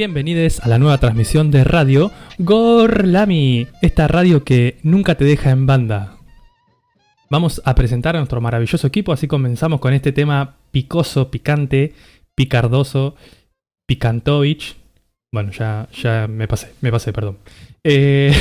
[0.00, 5.66] bienvenidos a la nueva transmisión de radio Gorlami, esta radio que nunca te deja en
[5.66, 6.16] banda.
[7.28, 11.92] Vamos a presentar a nuestro maravilloso equipo, así comenzamos con este tema picoso, picante,
[12.34, 13.14] picardoso,
[13.84, 14.74] picantovich.
[15.34, 17.36] Bueno, ya, ya me pasé, me pasé, perdón.
[17.84, 18.32] Eh,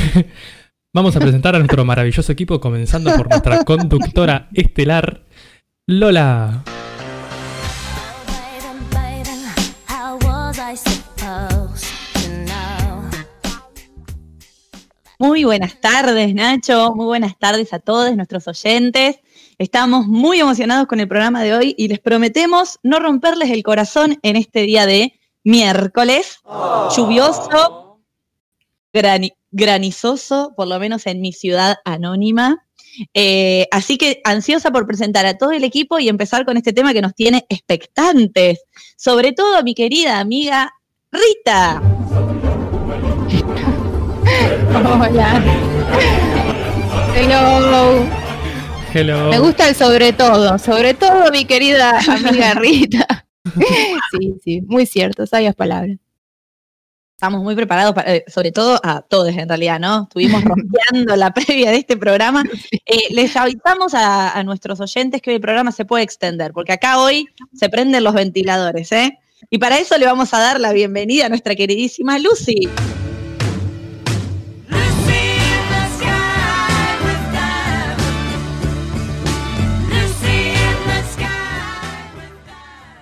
[0.94, 5.24] vamos a presentar a nuestro maravilloso equipo, comenzando por nuestra conductora estelar,
[5.88, 6.64] Lola.
[15.22, 16.94] Muy buenas tardes, Nacho.
[16.96, 19.20] Muy buenas tardes a todos nuestros oyentes.
[19.58, 24.18] Estamos muy emocionados con el programa de hoy y les prometemos no romperles el corazón
[24.22, 26.40] en este día de miércoles,
[26.96, 28.00] lluvioso,
[29.52, 32.66] granizoso, por lo menos en mi ciudad anónima.
[33.14, 36.94] Eh, así que ansiosa por presentar a todo el equipo y empezar con este tema
[36.94, 38.62] que nos tiene expectantes.
[38.96, 40.72] Sobre todo a mi querida amiga
[41.12, 41.99] Rita.
[44.74, 45.44] Hola.
[47.16, 48.06] Hello.
[48.94, 49.30] Hello.
[49.30, 53.26] Me gusta el sobre todo, sobre todo mi querida amiga Rita.
[54.12, 55.98] Sí, sí, muy cierto, sabias palabras.
[57.16, 60.04] Estamos muy preparados, eh, sobre todo a todos en realidad, ¿no?
[60.04, 62.44] Estuvimos rompiendo la previa de este programa.
[62.92, 66.72] Eh, les avisamos a, a, nuestros oyentes que hoy el programa se puede extender, porque
[66.72, 69.20] acá hoy se prenden los ventiladores, ¿eh?
[69.52, 72.68] Y para eso le vamos a dar la bienvenida a nuestra queridísima Lucy.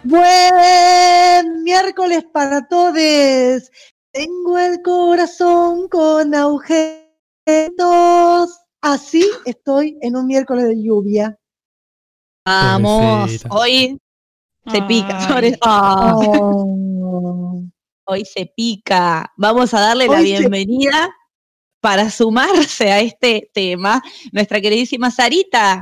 [0.10, 3.70] Buen miércoles para todos.
[4.14, 6.98] Tengo el corazón con agujeros.
[8.80, 11.38] Así estoy en un miércoles de lluvia.
[12.46, 14.00] Vamos, hoy
[14.72, 15.28] se pica.
[15.62, 17.62] Oh.
[18.06, 19.34] Hoy se pica.
[19.36, 21.14] Vamos a darle la bienvenida
[21.82, 24.02] para sumarse a este tema,
[24.32, 25.82] nuestra queridísima Sarita.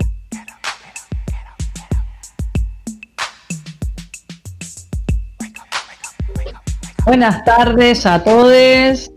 [7.05, 9.11] Buenas tardes a todos.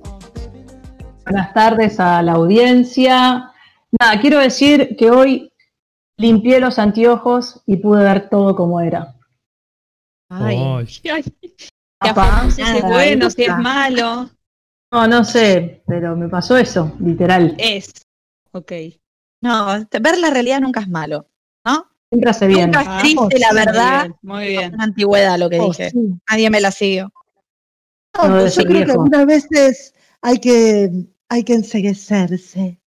[1.25, 3.51] Buenas tardes a la audiencia.
[3.99, 5.51] Nada, quiero decir que hoy
[6.19, 9.15] limpié los anteojos y pude ver todo como era.
[10.31, 11.23] Ay, ay, ay.
[12.51, 14.29] si es bueno, si es malo.
[14.93, 17.55] No, no sé, pero me pasó eso, literal.
[17.59, 17.93] Es.
[18.53, 18.73] Ok.
[19.43, 19.67] No,
[20.01, 21.27] ver la realidad nunca es malo,
[21.65, 21.87] ¿no?
[22.11, 22.71] Siempre hace bien.
[22.71, 24.09] Nunca es triste, la verdad.
[24.23, 24.75] Muy bien.
[24.75, 25.91] Una antigüedad lo que Oh, dije.
[25.91, 25.99] sí.
[26.31, 27.13] Nadie me la siguió.
[28.19, 30.91] No, No, yo creo que algunas veces hay que,
[31.29, 32.81] hay que enseguecerse.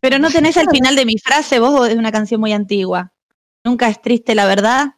[0.00, 3.12] Pero no tenés el final de mi frase, vos es una canción muy antigua.
[3.64, 4.94] Nunca es triste, la verdad.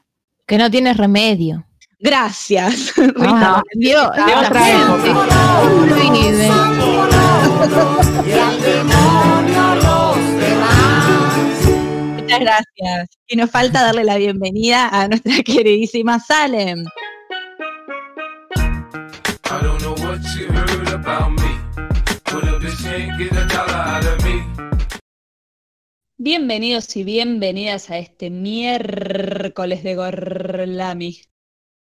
[0.46, 1.66] Que no tienes remedio.
[1.98, 2.94] Gracias.
[2.96, 3.62] Rita.
[3.74, 5.10] Dios, de otra gente.
[5.94, 6.50] Vive.
[12.14, 13.18] Muchas gracias.
[13.26, 16.84] Y nos falta darle la bienvenida a nuestra queridísima Salem.
[21.10, 21.50] About me,
[22.24, 24.44] but a bitch can't get a dollar out of me.
[26.18, 31.22] Bienvenidos y bienvenidas a este miércoles de Gorlami.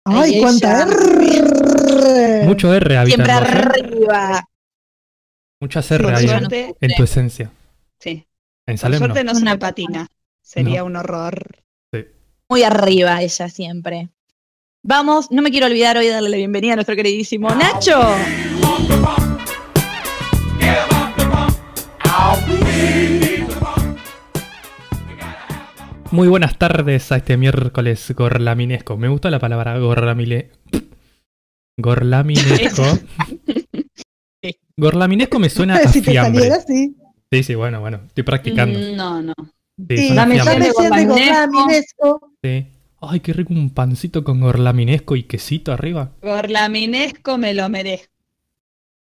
[0.05, 0.83] ¡Ay, Ay, cuánta.
[0.85, 2.45] R!
[2.47, 3.33] Mucho R Siempre habitando.
[3.33, 3.33] ¿eh?
[3.33, 4.45] arriba.
[5.61, 7.51] Muchas R Por ahí en, suerte, en tu esencia.
[7.99, 8.27] sí.
[8.67, 9.07] En Por Salem no.
[9.07, 10.07] suerte no, se Una patina.
[10.41, 11.63] Sería un horror.
[12.49, 14.11] Muy arriba ella siempre.
[14.85, 18.01] Vamos, no me quiero olvidar hoy de darle la bienvenida a nuestro queridísimo Nacho.
[26.11, 28.97] Muy buenas tardes a este miércoles gorlaminesco.
[28.97, 30.51] Me gustó la palabra gorlamile...
[31.79, 32.83] Gorlaminesco.
[34.77, 36.41] Gorlaminesco me suena a si te fiambre.
[36.43, 36.95] saliera así.
[37.33, 38.01] Sí, sí, bueno, bueno.
[38.07, 38.79] Estoy practicando.
[38.79, 39.33] Mm, No, no.
[39.89, 42.31] Sí, Sí, dame de gorlaminesco.
[42.43, 42.67] Sí.
[43.05, 46.13] Ay, qué rico un pancito con gorlaminesco y quesito arriba.
[46.23, 48.13] Gorlaminesco me lo merezco.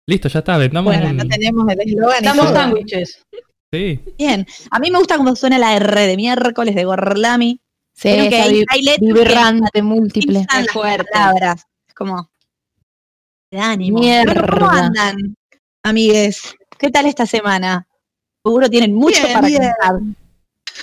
[0.08, 1.18] Listo, ya está, vendamos Bueno, un...
[1.18, 2.18] no tenemos el eslogan.
[2.18, 3.26] Estamos sándwiches.
[3.72, 4.00] Sí.
[4.18, 4.46] Bien.
[4.70, 7.60] A mí me gusta cómo suena la R de miércoles de Gorlami.
[7.94, 8.64] Sí, Creo que hay,
[9.00, 10.46] vibrante, múltiple.
[10.52, 10.68] las
[11.12, 11.66] palabras.
[11.88, 12.30] Es como
[13.50, 14.00] de ánimo.
[14.00, 14.46] Mierda.
[14.46, 15.36] ¿Cómo andan,
[15.84, 16.54] amigues?
[16.78, 17.88] ¿Qué tal esta semana?
[18.44, 19.62] Seguro tienen mucho Bien, para bien.
[19.62, 20.25] contar.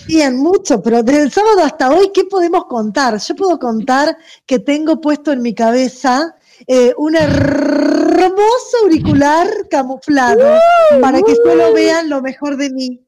[0.07, 3.19] Bien, mucho, pero desde el sábado hasta hoy, ¿qué podemos contar?
[3.19, 4.17] Yo puedo contar
[4.47, 6.35] que tengo puesto en mi cabeza
[6.67, 10.59] eh, un hermoso auricular camuflado
[11.01, 13.01] para que solo vean lo mejor de mí.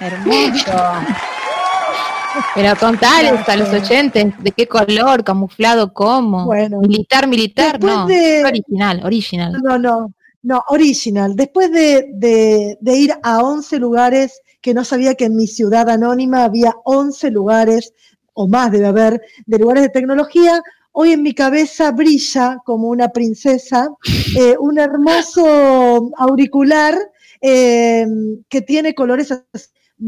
[0.00, 0.72] Hermoso.
[2.54, 6.46] Pero contales a los oyentes de qué color, camuflado, cómo.
[6.46, 6.78] Bueno.
[6.80, 8.06] Militar, militar, no.
[8.06, 9.52] de- Original, original.
[9.62, 11.36] No, no, no, original.
[11.36, 15.90] Después de, de- de ir a 11 lugares, que no sabía que en mi ciudad
[15.90, 17.92] anónima había 11 lugares,
[18.32, 20.62] o más debe haber, de lugares de tecnología,
[20.92, 23.90] hoy en mi cabeza brilla como una princesa
[24.38, 26.96] eh, un hermoso auricular
[27.40, 28.06] eh,
[28.48, 29.34] que tiene colores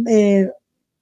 [0.08, 0.48] eh,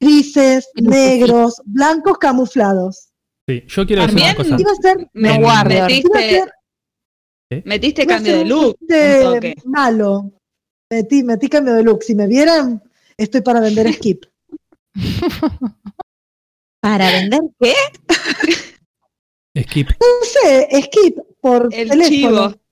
[0.01, 3.11] grises, negros, blancos camuflados.
[3.47, 4.61] Sí, yo quiero decir una También- cosa.
[4.61, 5.69] Iba a ser, Me, guardo.
[5.69, 6.53] metiste, ser
[7.65, 8.77] metiste Iba a cambio de look.
[8.81, 9.55] un toque.
[9.65, 10.31] malo.
[10.91, 12.03] Metí, metí cambio de look.
[12.03, 12.83] Si me vieran,
[13.17, 14.25] estoy para vender skip.
[16.81, 17.75] ¿Para vender qué?
[19.63, 19.91] Skip.
[19.91, 22.09] No sé, skip por El teléfono.
[22.09, 22.63] chivo.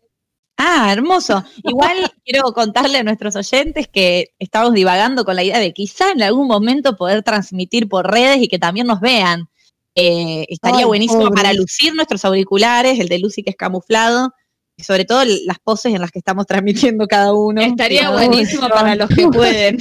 [0.63, 1.43] Ah, hermoso.
[1.65, 6.23] Igual quiero contarle a nuestros oyentes que estamos divagando con la idea de quizá en
[6.23, 9.49] algún momento poder transmitir por redes y que también nos vean.
[9.95, 14.35] Eh, estaría Ay, buenísimo para lucir nuestros auriculares, el de Lucy que es camuflado,
[14.83, 17.61] sobre todo las poses en las que estamos transmitiendo cada uno.
[17.61, 19.79] Estaría buenísimo para los que pueden.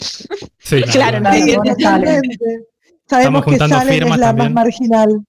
[0.60, 1.30] Sí, Claro, no.
[3.08, 4.54] Sabemos que juntando Salen es firmas la también.
[4.54, 5.26] más marginal.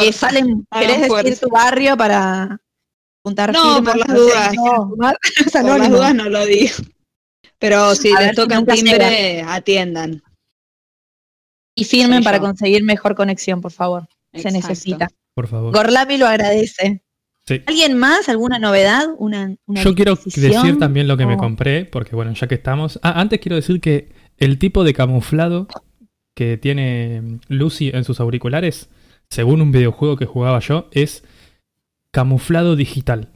[0.00, 1.40] Eh, Salen, ¿querés decir fuerza.
[1.40, 2.60] tu barrio para
[3.22, 3.94] juntar No, firmas?
[3.94, 4.54] por las dudas.
[4.54, 6.74] No, Por las dudas no lo digo.
[7.58, 10.22] Pero si A les si tocan nunca timbre, atiendan.
[11.76, 14.08] Y firmen para conseguir mejor conexión, por favor.
[14.32, 15.08] Se necesita.
[15.34, 15.72] Por favor.
[15.72, 17.02] Gorlami lo agradece.
[17.46, 17.62] Sí.
[17.66, 18.28] ¿Alguien más?
[18.28, 19.08] ¿Alguna novedad?
[19.18, 22.98] ¿Una, una Yo quiero decir también lo que me compré, porque bueno, ya que estamos.
[23.02, 25.68] Ah, antes quiero decir que el tipo de camuflado
[26.34, 28.88] que tiene Lucy en sus auriculares,
[29.28, 31.22] según un videojuego que jugaba yo, es
[32.10, 33.28] camuflado digital.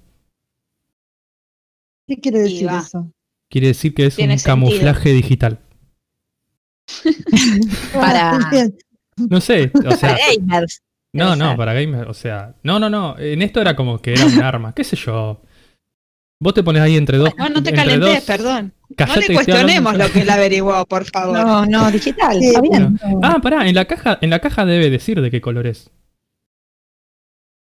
[2.06, 3.12] ¿Qué quiere decir eso?
[3.50, 4.54] Quiere decir que es Tiene un sentido.
[4.70, 5.60] camuflaje digital.
[7.92, 8.38] Para-.
[9.16, 10.80] No sé, o sea, Para gamers.
[11.12, 11.56] No, no, ser.
[11.56, 14.74] para gamer, o sea, no, no, no, en esto era como que era un arma,
[14.74, 15.42] qué sé yo.
[16.40, 17.30] Vos te pones ahí entre dos.
[17.36, 18.72] No, no te dos, perdón.
[18.90, 21.36] No callate le cuestionemos lo que él averiguó, por favor.
[21.36, 22.38] No, no, digital.
[22.38, 22.98] Sí, Está bien.
[23.02, 23.20] no.
[23.22, 25.90] Ah, pará, en la caja, en la caja debe decir de qué color es.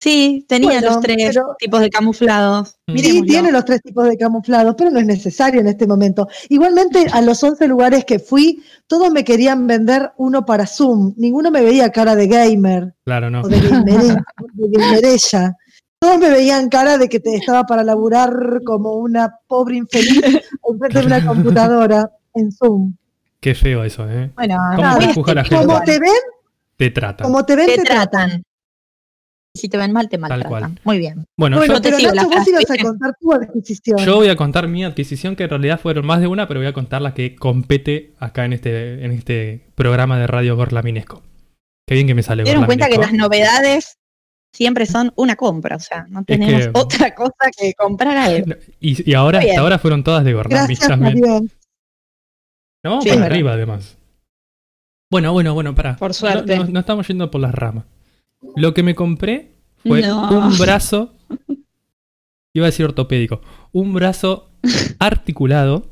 [0.02, 2.76] Sí, tenía Bueno, los tres pero- tipos de camuflados.
[2.88, 2.98] Mm.
[2.98, 6.28] Sí, tiene los tres tipos de camuflados, pero no es necesario en este momento.
[6.50, 11.14] Igualmente, a los 11 lugares que fui, todos me querían vender uno para Zoom.
[11.18, 13.42] Ninguno me veía cara de gamer Claro, no.
[13.42, 15.56] o de, gamere- de gamerella.
[16.00, 20.20] Todos me veían cara de que te estaba para laburar como una pobre infeliz
[20.68, 22.96] enfrente de una computadora en Zoom.
[23.40, 24.32] Qué feo eso, ¿eh?
[24.36, 25.66] Bueno, ¿Cómo nada, te la gente?
[25.66, 26.12] Como te ven,
[26.78, 27.24] Te tratan.
[27.28, 28.10] como te ven, te te tratan.
[28.30, 28.44] tratan.
[29.54, 30.50] Si te ven mal, te maltratan.
[30.50, 30.80] cual.
[30.86, 31.26] Muy bien.
[31.38, 33.98] Bueno, Bueno, Yo te pero sigo la Nacho, vos ibas a contar tu adquisición.
[34.00, 36.68] yo voy a contar mi adquisición, que en realidad fueron más de una, pero voy
[36.68, 41.22] a contar la que compete acá en este, en este programa de Radio Gorlaminesco.
[41.86, 43.98] Qué bien que me sale ¿Se dieron cuenta que las novedades
[44.54, 45.76] siempre son una compra?
[45.76, 48.58] O sea, no tenemos que- otra cosa que comprar a él.
[48.80, 51.52] Y, y ahora, hasta ahora fueron todas de Gorlami Gracias a también.
[52.86, 53.98] No, Sí, para arriba además.
[55.12, 55.98] Bueno, bueno, bueno, pará.
[55.98, 56.56] Por suerte.
[56.56, 57.84] No, no- no estamos yendo por las ramas.
[58.56, 59.54] Lo que me compré
[59.86, 60.48] fue No.
[60.48, 61.14] un brazo.
[62.54, 63.42] Iba a decir ortopédico.
[63.72, 64.50] Un brazo
[65.00, 65.92] articulado.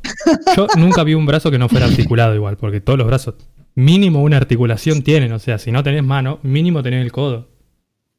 [0.56, 3.36] Yo nunca vi un brazo que no fuera articulado igual, porque todos los brazos,
[3.76, 5.32] mínimo una articulación tienen.
[5.32, 7.50] O sea, si no tenés mano, mínimo tenés el codo.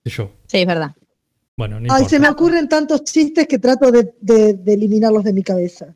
[0.04, 0.32] Yo.
[0.46, 0.92] Sí, es verdad.
[1.56, 5.34] Bueno, no Ay, se me ocurren tantos chistes que trato de, de- de eliminarlos de
[5.34, 5.94] mi cabeza.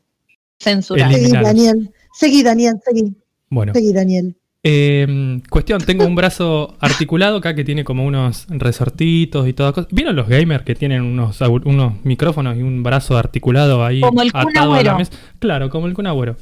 [0.59, 1.11] Censurar.
[1.11, 1.31] Seguí.
[1.31, 1.91] Daniel.
[2.13, 3.15] Seguí, Daniel, seguí.
[3.49, 3.73] Bueno.
[3.73, 4.37] Seguí, Daniel.
[4.67, 9.87] Eh, cuestión, tengo un brazo articulado acá que tiene como unos resortitos y toda cosa.
[9.91, 14.31] ¿Vieron los gamers que tienen unos, unos micrófonos y un brazo articulado ahí Como el
[14.33, 15.11] atado a la mesa?
[15.37, 16.35] Claro, como el Kun Agüero.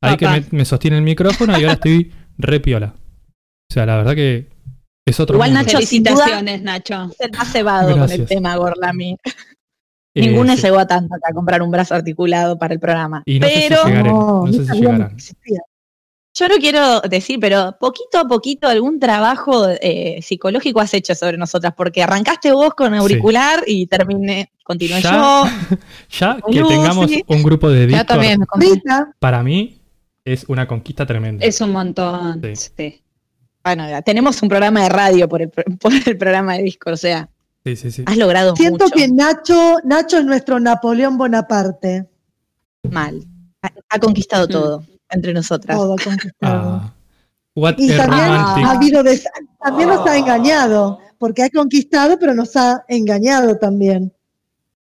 [0.00, 0.16] Ahí Papá.
[0.18, 2.94] que me, me sostiene el micrófono y ahora estoy re piola.
[2.96, 4.50] O sea, la verdad que
[5.08, 5.64] es otro Igual, mundo.
[5.64, 7.10] Nacho, duda- Felicitaciones, Nacho.
[7.18, 9.16] El más cebado con el tema, Gorlami.
[10.16, 10.62] Eh, Ninguno sí.
[10.62, 13.24] llegó a tanto acá a comprar un brazo articulado para el programa.
[13.26, 14.10] Y no sé si pero llegaré.
[14.10, 15.16] No, no sé si llegarán.
[16.34, 21.36] Yo no quiero decir, pero poquito a poquito algún trabajo eh, psicológico has hecho sobre
[21.38, 25.76] nosotras, porque arrancaste vos con auricular y terminé, continué Ya, yo.
[26.10, 26.74] Ya que Lucy.
[26.74, 28.40] tengamos un grupo de Ya Discord, también
[29.20, 29.78] para mí
[30.24, 31.44] es una conquista tremenda.
[31.46, 32.40] Es un montón.
[32.54, 32.70] Sí.
[32.76, 33.00] sí.
[33.62, 36.90] Bueno, ya, tenemos un programa de radio por el, pro- por el programa de disco,
[36.90, 37.28] o sea,
[37.64, 38.02] Sí, sí, sí.
[38.06, 38.94] has logrado siento mucho.
[38.96, 42.06] que Nacho, Nacho es nuestro Napoleón Bonaparte.
[42.90, 43.24] Mal.
[43.62, 44.50] Ha, ha conquistado Mm.
[44.50, 45.76] todo entre nosotras.
[45.76, 46.32] Todo conquistado.
[46.82, 46.92] Ah,
[47.54, 48.64] what Y también romantic.
[48.64, 49.26] ha habido des-
[49.62, 54.12] también nos ha engañado, porque ha conquistado, pero nos ha engañado también.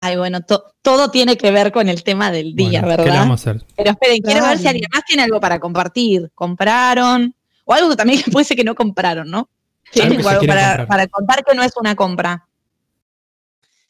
[0.01, 3.04] Ay, bueno, to- todo tiene que ver con el tema del día, Bueno, ¿Qué le
[3.10, 3.20] ¿verdad?
[3.22, 3.66] vamos a hacer?
[3.75, 6.32] Pero esperen, quiero ver si alguien más tiene algo para compartir.
[6.34, 7.36] ¿Compraron?
[7.66, 9.50] O algo que también puede ser que no compraron, ¿no?
[9.92, 12.46] Sí, Algo que para, para contar que no es una compra.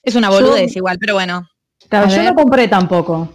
[0.01, 1.47] Es una boludez igual, pero bueno.
[1.89, 3.33] Claro, yo no compré tampoco.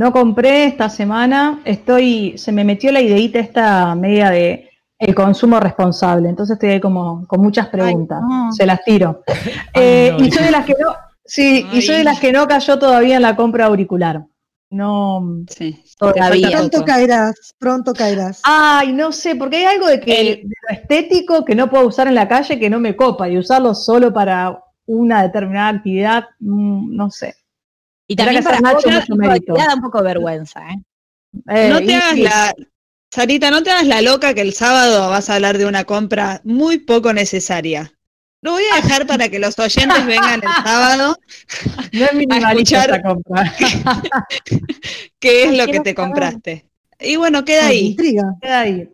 [0.00, 1.60] No compré esta semana.
[1.66, 6.30] Estoy, se me metió la ideita esta media de el consumo responsable.
[6.30, 8.18] Entonces estoy ahí como con muchas preguntas.
[8.26, 8.50] no.
[8.50, 9.22] Se las tiro.
[9.74, 12.48] Eh, no, y soy de las que no, sí, y soy de las que no
[12.48, 14.24] cayó todavía en la compra auricular.
[14.70, 15.20] No.
[15.50, 15.84] Sí.
[15.98, 16.48] Todavía.
[16.50, 18.40] Pronto caerás, pronto caerás.
[18.44, 21.86] Ay, no sé, porque hay algo de que El- de lo estético que no puedo
[21.86, 26.24] usar en la calle que no me copa y usarlo solo para una determinada actividad,
[26.38, 27.34] mm, no sé.
[28.10, 29.54] Y también para mérito.
[29.54, 30.82] da un poco de vergüenza, ¿eh?
[31.48, 32.54] Eh, No te hagas la.
[33.12, 36.40] Sarita, no te hagas la loca que el sábado vas a hablar de una compra
[36.42, 37.92] muy poco necesaria.
[38.42, 41.16] Lo voy a dejar para que los oyentes vengan el sábado.
[41.92, 43.54] No es minimalista escuchar- esta compra.
[45.20, 45.94] ¿Qué es Ay, lo que te saber.
[45.94, 46.66] compraste?
[46.98, 47.86] Y bueno, queda Ay, ahí.
[47.88, 48.24] intriga.
[48.40, 48.88] Queda ahí.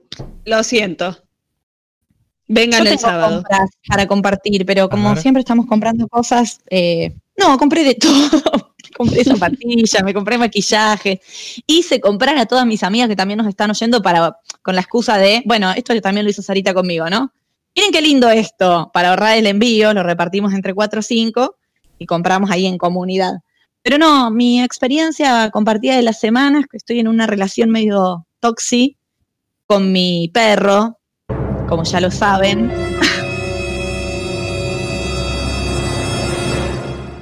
[0.45, 1.13] Lo siento.
[1.13, 3.35] Yo Vengan el tengo sábado.
[3.37, 8.66] compras para compartir, pero como siempre estamos comprando cosas, eh, no, compré de todo.
[8.97, 11.21] Compré zapatillas, me compré maquillaje.
[11.67, 15.19] Hice comprar a todas mis amigas que también nos están oyendo para, con la excusa
[15.19, 17.33] de, bueno, esto también lo hizo Sarita conmigo, ¿no?
[17.75, 21.57] Miren qué lindo esto, para ahorrar el envío, lo repartimos entre cuatro o cinco
[21.99, 23.35] y compramos ahí en comunidad.
[23.83, 28.97] Pero no, mi experiencia compartida de las semanas, que estoy en una relación medio toxi
[29.67, 30.99] con mi perro,
[31.69, 32.73] como ya lo saben.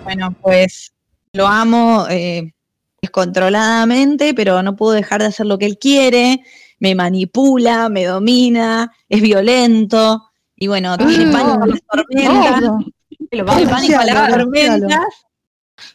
[0.04, 0.93] Bueno, pues
[1.34, 2.52] lo amo eh,
[3.02, 6.40] descontroladamente, pero no puedo dejar de hacer lo que él quiere.
[6.78, 10.22] Me manipula, me domina, es violento.
[10.56, 12.62] Y bueno, tiene Ah, pánico a las tormentas.
[13.30, 15.06] Tiene pánico a las tormentas.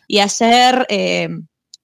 [0.07, 1.29] Y ayer eh,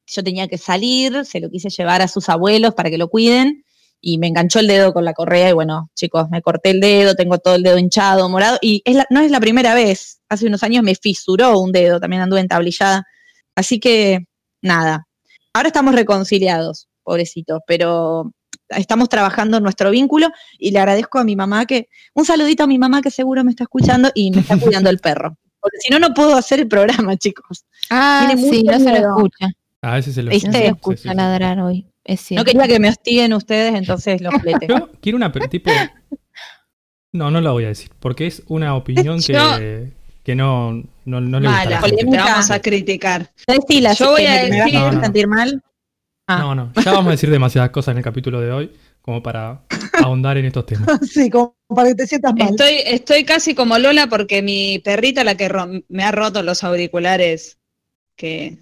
[0.08, 3.64] yo tenía que salir, se lo quise llevar a sus abuelos para que lo cuiden
[4.02, 7.16] y me enganchó el dedo con la correa y bueno, chicos, me corté el dedo,
[7.16, 10.20] tengo todo el dedo hinchado, morado y es la- no es la primera vez.
[10.30, 13.06] Hace unos años me fisuró un dedo, también anduve entablillada.
[13.56, 14.26] Así que
[14.62, 15.08] nada,
[15.54, 18.32] ahora estamos reconciliados, pobrecitos, pero
[18.70, 22.68] estamos trabajando en nuestro vínculo y le agradezco a mi mamá que, un saludito a
[22.68, 25.38] mi mamá que seguro me está escuchando y me está cuidando el perro.
[25.60, 27.66] Porque si no, no puedo hacer el programa, chicos.
[27.90, 29.52] Ah, Tiene sí, no se lo escucha.
[29.82, 30.32] A veces se lo.
[30.32, 31.16] No se lo escucha sí, sí.
[31.16, 31.88] ladrar hoy.
[32.04, 34.68] Es No quería que me hostiguen ustedes, entonces flete.
[34.70, 35.72] Yo quiero una tipo.
[37.12, 39.94] No, no la voy a decir, porque es una opinión Yo- que
[40.34, 40.72] no,
[41.06, 41.64] no, no le gusta.
[41.66, 41.82] Mala.
[41.82, 42.06] gente.
[42.06, 43.32] Te vamos a criticar.
[43.46, 45.02] Decila, Yo voy a que decir- No, no.
[45.04, 45.62] sentir mal.
[46.28, 46.40] Ah.
[46.40, 49.62] No, no, ya vamos a decir demasiadas cosas en el capítulo de hoy como para
[50.02, 50.88] ahondar en estos temas.
[51.08, 52.50] Sí, como para que te sientas mal.
[52.50, 55.52] Estoy, estoy casi como Lola porque mi perrita, la que
[55.90, 57.60] me ha roto los auriculares
[58.18, 58.58] que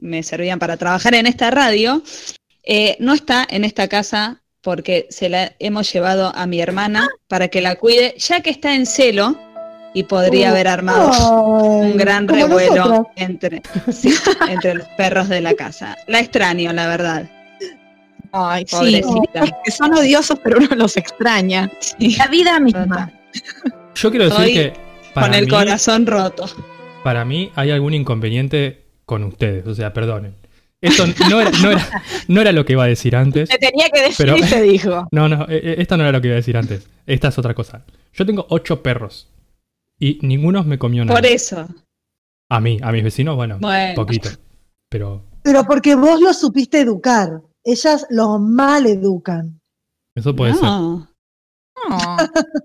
[0.00, 2.04] me servían para trabajar en esta radio,
[2.62, 7.48] eh, no está en esta casa porque se la hemos llevado a mi hermana para
[7.48, 9.36] que la cuide, ya que está en celo
[9.94, 13.06] y podría haber armado Ay, un gran revuelo nosotras.
[13.16, 14.14] entre, sí,
[14.48, 15.96] entre los perros de la casa.
[16.06, 17.30] La extraño, la verdad.
[18.32, 19.44] Ay, sí, Pobrecita.
[19.46, 21.70] sí, que son odiosos, pero uno los extraña.
[21.80, 23.12] Sí, La vida misma.
[23.94, 24.72] Yo quiero decir Estoy que
[25.12, 26.46] para con el mí, corazón roto.
[27.04, 30.34] para mí hay algún inconveniente con ustedes, o sea, perdonen.
[30.80, 33.48] Esto no era, no era, no era lo que iba a decir antes.
[33.50, 35.06] Se tenía que decir Pero- y se dijo.
[35.12, 36.88] No, no, eh, eh, esta no era lo que iba a decir antes.
[37.06, 37.84] Esta es otra cosa.
[38.14, 39.28] Yo tengo ocho perros
[40.04, 41.18] y ninguno me comió nada.
[41.20, 41.66] Por eso.
[42.50, 43.94] A mí, a mis vecinos, bueno, Bueno.
[43.94, 44.28] poquito.
[44.90, 47.40] Pero Pero porque vos los supiste educar.
[47.64, 49.60] Ellas los mal educan.
[50.16, 50.64] eso puede ser.
[50.64, 51.08] No.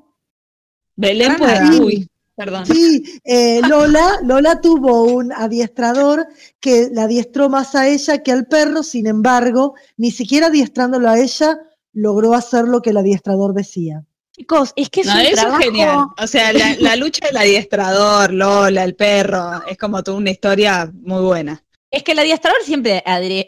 [0.95, 1.79] Belén Ah, puede.
[1.81, 2.65] Uy, perdón.
[2.65, 6.25] Sí, eh, Lola, Lola tuvo un adiestrador
[6.59, 11.19] que la adiestró más a ella que al perro, sin embargo, ni siquiera adiestrándolo a
[11.19, 11.59] ella,
[11.93, 14.03] logró hacer lo que el adiestrador decía.
[14.37, 15.59] Chicos, es que es No, un eso trabajo.
[15.59, 16.05] es genial.
[16.17, 20.91] O sea, la, la lucha del adiestrador, Lola, el perro, es como toda una historia
[20.93, 21.63] muy buena.
[21.89, 23.01] Es que el adiestrador siempre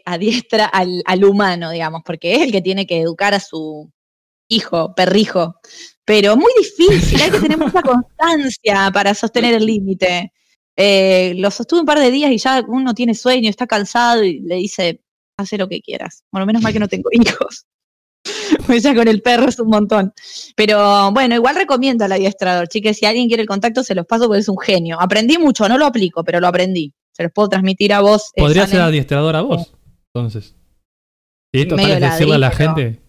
[0.05, 3.91] adiestra al, al humano, digamos, porque es el que tiene que educar a su
[4.47, 5.55] hijo, perrijo.
[6.05, 10.31] Pero muy difícil, hay que tener mucha constancia para sostener el límite.
[10.75, 14.39] Eh, lo sostuve un par de días y ya uno tiene sueño, está cansado y
[14.39, 15.03] le dice,
[15.37, 16.23] haz lo que quieras.
[16.31, 17.65] Bueno, menos mal que no tengo hijos.
[18.65, 20.13] Pues ya con el perro es un montón.
[20.55, 22.97] Pero bueno, igual recomiendo al adiestrador, chicas.
[22.97, 24.97] Si alguien quiere el contacto, se los paso porque es un genio.
[24.99, 26.93] Aprendí mucho, no lo aplico, pero lo aprendí.
[27.11, 28.31] Se los puedo transmitir a vos.
[28.35, 29.73] eh, Podría ser adiestrador a vos,
[30.13, 30.55] entonces.
[31.51, 33.01] Y total es decirle a la pero- gente,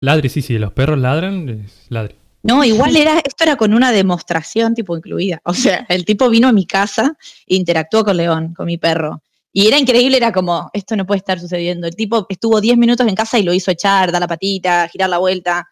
[0.00, 2.14] ladri, sí, sí, los perros ladran, es ladri.
[2.42, 5.40] No, igual era, esto era con una demostración tipo incluida.
[5.44, 9.20] O sea, el tipo vino a mi casa e interactuó con León, con mi perro.
[9.58, 11.86] Y era increíble, era como, esto no puede estar sucediendo.
[11.86, 15.08] El tipo estuvo 10 minutos en casa y lo hizo echar, dar la patita, girar
[15.08, 15.66] la vuelta.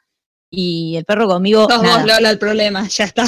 [0.49, 1.69] y el perro conmigo.
[1.69, 1.99] Sos nada.
[1.99, 3.27] vos, Lola, el problema, ya está.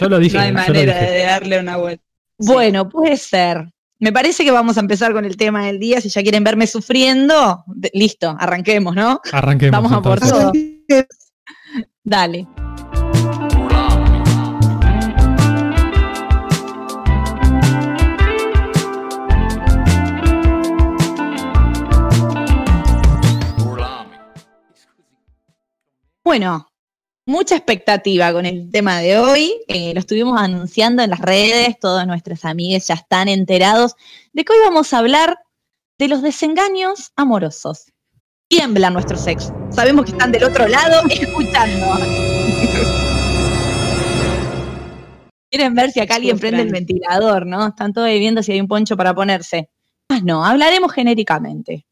[0.00, 0.36] Yo lo dije.
[0.36, 1.10] No hay manera dije.
[1.10, 2.04] de darle una vuelta.
[2.38, 3.68] Bueno, puede ser.
[3.98, 6.00] Me parece que vamos a empezar con el tema del día.
[6.00, 9.20] Si ya quieren verme sufriendo, listo, arranquemos, ¿no?
[9.32, 9.72] Arranquemos.
[9.72, 10.52] Vamos a por todo.
[12.04, 12.46] Dale.
[26.24, 26.68] Bueno,
[27.26, 29.54] mucha expectativa con el tema de hoy.
[29.68, 33.94] Eh, lo estuvimos anunciando en las redes, todos nuestros amigos ya están enterados
[34.32, 35.38] de que hoy vamos a hablar
[35.98, 37.86] de los desengaños amorosos.
[38.48, 39.52] Tiemblan nuestros ex.
[39.70, 41.86] Sabemos que están del otro lado escuchando.
[45.50, 47.68] Quieren ver si acá alguien prende el ventilador, ¿no?
[47.68, 49.68] Están todos viendo si hay un poncho para ponerse.
[50.08, 51.86] Más no, hablaremos genéricamente.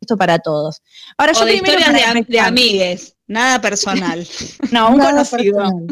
[0.00, 0.80] Esto para todos.
[1.16, 4.26] Ahora O yo de primero historias de, am- de amigues, nada personal.
[4.72, 5.56] No, un Nada conocido.
[5.58, 5.86] personal.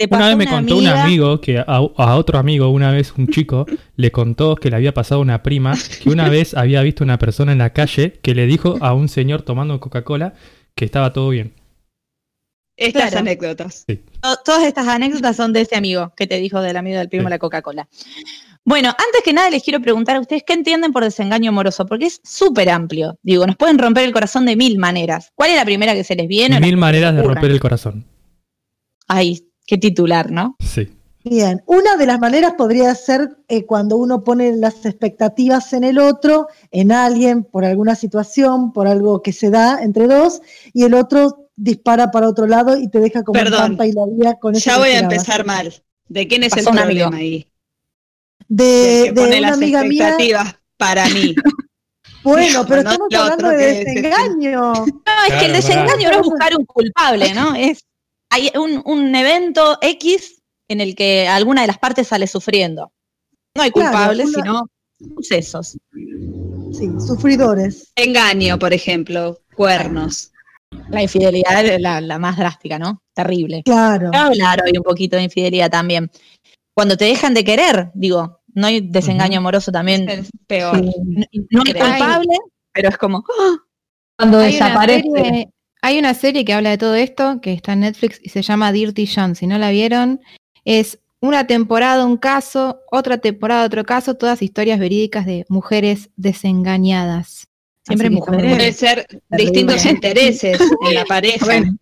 [0.00, 3.26] Te Una vez me contó un amigo que a, a otro amigo, una vez un
[3.26, 3.66] chico,
[3.96, 7.18] le contó que le había pasado a una prima que una vez había visto una
[7.18, 10.34] persona en la calle que le dijo a un señor tomando Coca-Cola
[10.76, 11.52] que estaba todo bien.
[12.76, 13.18] Estas Claro.
[13.18, 13.84] anécdotas.
[14.20, 17.24] To- Todas estas anécdotas son de ese amigo que te dijo del amigo del primo
[17.24, 17.30] Sí.
[17.30, 17.88] la Coca-Cola.
[18.68, 22.04] Bueno, antes que nada les quiero preguntar a ustedes qué entienden por desengaño amoroso, porque
[22.04, 23.18] es súper amplio.
[23.22, 25.32] Digo, nos pueden romper el corazón de mil maneras.
[25.34, 26.60] ¿Cuál es la primera que se les viene?
[26.60, 28.04] Mil maneras de romper el corazón.
[29.06, 30.54] Ay, qué titular, ¿no?
[30.60, 30.86] Sí.
[31.24, 35.98] Bien, una de las maneras podría ser eh, cuando uno pone las expectativas en el
[35.98, 40.42] otro, en alguien, por alguna situación, por algo que se da entre dos,
[40.74, 43.60] y el otro dispara para otro lado y te deja como Perdón.
[43.60, 44.68] pampa y la vida con eso.
[44.68, 45.72] Ya voy a empezar mal.
[46.06, 46.84] ¿De quién es el amigo.
[46.84, 47.46] problema ahí?
[48.48, 50.08] De, de una las amiga mía.
[50.08, 51.34] expectativas para mí.
[52.24, 54.72] Bueno, pero No, estamos hablando de es- desengaño.
[54.84, 57.54] No, es que el Claro, desengaño no es buscar un culpable, ¿no?
[57.54, 57.84] Es
[58.30, 62.92] hay un, un evento X en el que alguna de las partes sale sufriendo.
[63.56, 64.66] No hay culpables, sino
[65.16, 65.78] sucesos.
[66.72, 67.92] Sí, sufridores.
[67.96, 70.32] Engaño, por ejemplo, cuernos.
[70.90, 73.00] La infidelidad es la, la más drástica, ¿no?
[73.14, 73.62] Terrible.
[73.64, 74.08] Claro.
[74.08, 76.10] Voy a hablar hoy un poquito de infidelidad también.
[76.76, 80.08] Cuando te dejan de querer, digo, no hay desengaño amoroso también.
[80.08, 80.82] Es peor.
[80.82, 80.90] No,
[81.50, 82.38] no hay culpable,
[82.72, 83.56] pero es como, ¡ah!
[84.16, 85.08] Cuando Hay una, desaparece.
[85.10, 85.48] serie,
[85.80, 88.72] hay una serie que habla de todo esto, que está en Netflix y se llama
[88.72, 89.36] Dirty John.
[89.36, 90.20] Si no la vieron,
[90.64, 97.48] es una temporada un caso, otra temporada otro caso, todas historias verídicas de mujeres desengañadas.
[97.84, 98.54] Siempre mujeres.
[98.56, 101.44] Puede ser distintos intereses en la pareja.
[101.44, 101.76] Bueno.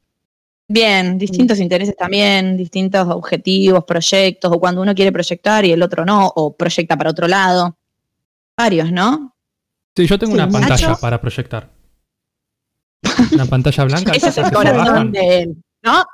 [0.69, 6.05] Bien, distintos intereses también, distintos objetivos, proyectos, o cuando uno quiere proyectar y el otro
[6.05, 7.77] no, o proyecta para otro lado.
[8.57, 9.37] Varios, ¿no?
[9.97, 11.71] Sí, yo tengo Sí, una pantalla para proyectar.
[13.33, 14.13] Una pantalla blanca.
[14.13, 16.05] Ese es esas el corazón de él, ¿no?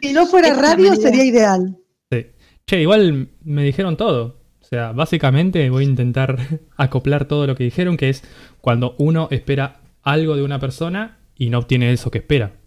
[0.00, 1.76] Si no fuera radio, sería ideal.
[2.10, 2.26] Sí.
[2.66, 4.40] Che, igual me dijeron todo.
[4.60, 6.38] O sea, básicamente voy a intentar
[6.76, 8.22] acoplar todo lo que dijeron, que es
[8.60, 12.59] cuando uno espera algo de una persona y no obtiene eso que espera.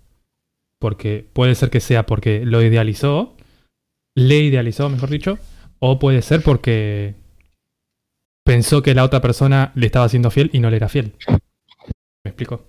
[0.83, 3.37] Porque puede ser que sea porque lo idealizó,
[4.17, 5.39] le idealizó, mejor dicho,
[5.79, 7.15] o puede ser porque
[8.43, 11.15] pensó que la otra persona le estaba siendo fiel y no le era fiel.
[12.25, 12.65] ¿Me explico?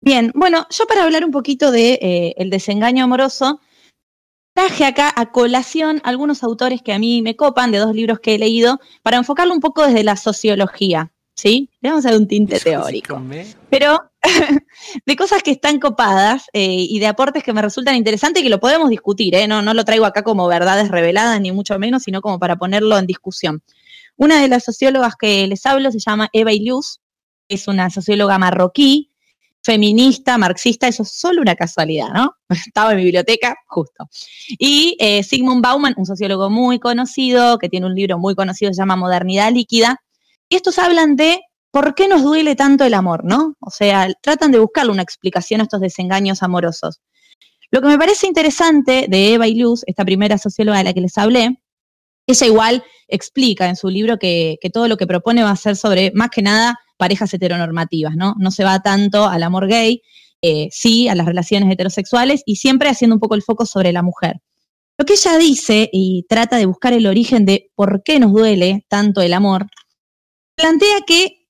[0.00, 3.60] Bien, bueno, yo para hablar un poquito de eh, el desengaño amoroso,
[4.56, 8.36] traje acá a colación algunos autores que a mí me copan de dos libros que
[8.36, 11.70] he leído para enfocarlo un poco desde la sociología, ¿sí?
[11.80, 13.22] Le vamos a dar un tinte teórico.
[13.70, 14.10] Pero
[15.06, 18.50] de cosas que están copadas eh, y de aportes que me resultan interesantes y que
[18.50, 19.46] lo podemos discutir, ¿eh?
[19.46, 22.98] no, no lo traigo acá como verdades reveladas, ni mucho menos, sino como para ponerlo
[22.98, 23.62] en discusión.
[24.16, 26.98] Una de las sociólogas que les hablo se llama Eva Illouz,
[27.46, 29.12] es una socióloga marroquí,
[29.62, 32.34] feminista, marxista, eso es solo una casualidad, ¿no?
[32.66, 34.08] Estaba en mi biblioteca, justo.
[34.58, 38.78] Y eh, Sigmund Bauman, un sociólogo muy conocido, que tiene un libro muy conocido, se
[38.78, 40.02] llama Modernidad Líquida,
[40.48, 43.56] y estos hablan de por qué nos duele tanto el amor, ¿no?
[43.60, 47.00] O sea, tratan de buscarle una explicación a estos desengaños amorosos.
[47.70, 51.18] Lo que me parece interesante de Eva Illouz, esta primera socióloga de la que les
[51.18, 51.60] hablé,
[52.26, 55.76] ella igual explica en su libro que, que todo lo que propone va a ser
[55.76, 58.34] sobre, más que nada, parejas heteronormativas, ¿no?
[58.38, 60.02] No se va tanto al amor gay,
[60.40, 64.02] eh, sí a las relaciones heterosexuales y siempre haciendo un poco el foco sobre la
[64.02, 64.40] mujer.
[64.96, 68.84] Lo que ella dice y trata de buscar el origen de por qué nos duele
[68.88, 69.66] tanto el amor,
[70.58, 71.46] plantea que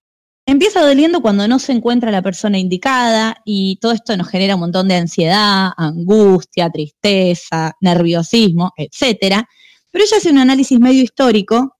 [0.47, 4.61] empieza doliendo cuando no se encuentra la persona indicada y todo esto nos genera un
[4.61, 9.49] montón de ansiedad, angustia, tristeza, nerviosismo, etcétera.
[9.91, 11.77] Pero ella hace un análisis medio histórico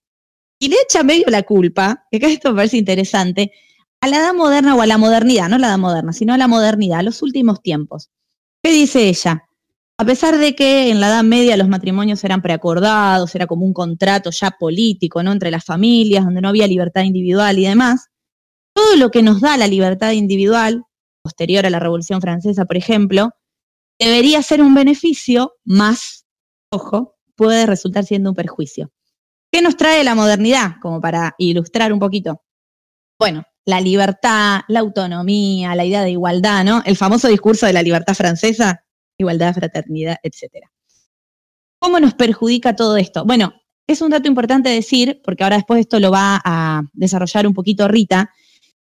[0.57, 3.51] y le echa medio la culpa, que acá esto me parece interesante,
[4.01, 6.37] a la edad moderna o a la modernidad, no a la edad moderna, sino a
[6.37, 8.09] la modernidad, a los últimos tiempos.
[8.63, 9.48] ¿Qué dice ella?
[9.99, 13.73] A pesar de que en la Edad Media los matrimonios eran preacordados, era como un
[13.73, 15.33] contrato ya político, ¿no?
[15.33, 18.07] Entre las familias, donde no había libertad individual y demás,
[18.73, 20.85] todo lo que nos da la libertad individual,
[21.21, 23.31] posterior a la Revolución Francesa, por ejemplo,
[23.99, 26.25] debería ser un beneficio, más,
[26.71, 28.93] ojo, puede resultar siendo un perjuicio.
[29.51, 30.75] ¿Qué nos trae la modernidad?
[30.81, 32.41] Como para ilustrar un poquito.
[33.19, 36.83] Bueno, la libertad, la autonomía, la idea de igualdad, ¿no?
[36.85, 38.85] El famoso discurso de la libertad francesa,
[39.19, 40.65] igualdad, fraternidad, etc.
[41.79, 43.25] ¿Cómo nos perjudica todo esto?
[43.25, 43.53] Bueno,
[43.87, 47.87] es un dato importante decir, porque ahora después esto lo va a desarrollar un poquito
[47.87, 48.31] Rita,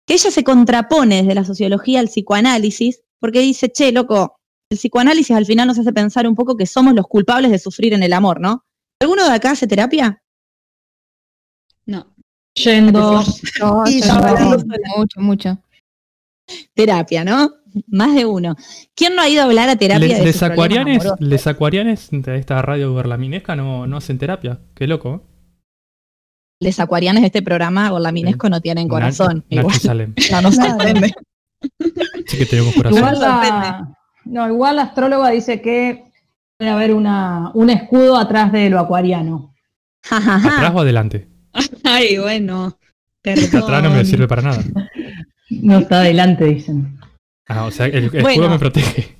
[0.05, 5.35] que ella se contrapone desde la sociología al psicoanálisis, porque dice, che, loco, el psicoanálisis
[5.35, 8.13] al final nos hace pensar un poco que somos los culpables de sufrir en el
[8.13, 8.63] amor, ¿no?
[8.99, 10.21] ¿Alguno de acá hace terapia?
[11.85, 12.15] No.
[12.53, 13.21] Yendo.
[13.23, 14.01] Sí, yo yo
[14.97, 15.57] mucho, mucho.
[16.73, 17.51] Terapia, ¿no?
[17.87, 18.55] Más de uno.
[18.95, 22.37] ¿Quién no ha ido a hablar a terapia Les, de les acuarianes, les acuarianes de
[22.37, 24.59] esta radio berlaminesca no, no hacen terapia.
[24.75, 25.23] Qué loco.
[26.59, 29.45] Les acuarianes de este programa o la Minesco no tienen corazón.
[29.49, 30.09] Igual, Nacho Salem.
[30.17, 30.51] no Claro.
[30.51, 31.13] sorprende.
[32.25, 32.97] Sí que tenemos corazón.
[32.97, 36.05] Igual la, no, igual la astróloga dice que
[36.57, 39.53] puede haber una, un escudo atrás de lo acuariano.
[40.09, 41.27] ¿Atrás o adelante?
[41.83, 42.77] Ay, bueno.
[43.23, 44.63] Atrás no me sirve para nada.
[45.61, 46.99] No está adelante, dicen.
[47.47, 49.17] Ah, o sea, el, el escudo me protege.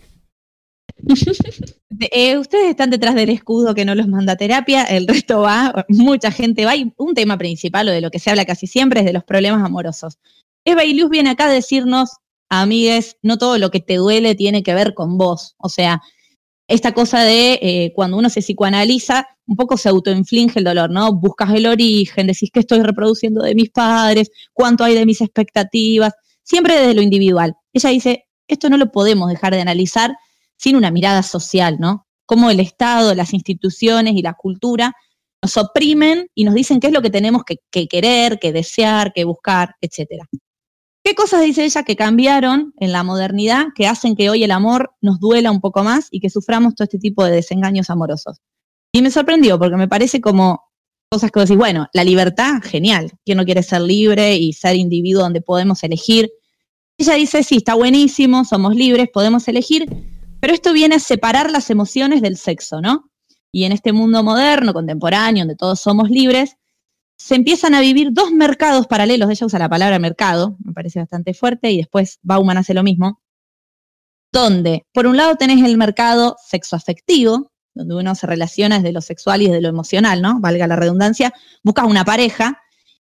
[2.11, 5.85] Eh, ustedes están detrás del escudo que no los manda a terapia, el resto va,
[5.87, 6.75] mucha gente va.
[6.75, 9.23] Y un tema principal, o de lo que se habla casi siempre, es de los
[9.23, 10.19] problemas amorosos.
[10.63, 12.11] Eva y Luz viene acá a decirnos,
[12.49, 15.55] amigues, no todo lo que te duele tiene que ver con vos.
[15.57, 16.01] O sea,
[16.67, 21.13] esta cosa de eh, cuando uno se psicoanaliza, un poco se autoinflige el dolor, ¿no?
[21.13, 26.13] Buscas el origen, decís que estoy reproduciendo de mis padres, cuánto hay de mis expectativas,
[26.47, 27.55] siempre desde lo individual.
[27.73, 30.15] Ella dice, esto no lo podemos dejar de analizar
[30.55, 32.07] sin una mirada social, ¿no?
[32.25, 34.95] Cómo el Estado, las instituciones y la cultura
[35.41, 39.13] nos oprimen y nos dicen qué es lo que tenemos que, que querer, que desear,
[39.13, 40.25] que buscar, etcétera.
[41.03, 44.91] ¿Qué cosas dice ella que cambiaron en la modernidad que hacen que hoy el amor
[45.01, 48.37] nos duela un poco más y que suframos todo este tipo de desengaños amorosos?
[48.91, 50.63] Y me sorprendió porque me parece como
[51.09, 53.11] cosas que vos decís, bueno, la libertad, genial.
[53.25, 56.29] ¿Quién no quiere ser libre y ser individuo donde podemos elegir?
[56.97, 59.87] Ella dice, sí, está buenísimo, somos libres, podemos elegir,
[60.39, 63.11] pero esto viene a separar las emociones del sexo, ¿no?
[63.51, 66.57] Y en este mundo moderno, contemporáneo, donde todos somos libres,
[67.17, 69.29] se empiezan a vivir dos mercados paralelos.
[69.29, 73.21] Ella usa la palabra mercado, me parece bastante fuerte, y después Bauman hace lo mismo.
[74.31, 79.41] Donde, por un lado, tenés el mercado sexoafectivo, donde uno se relaciona desde lo sexual
[79.41, 80.39] y desde lo emocional, ¿no?
[80.39, 81.33] Valga la redundancia,
[81.63, 82.61] buscas una pareja.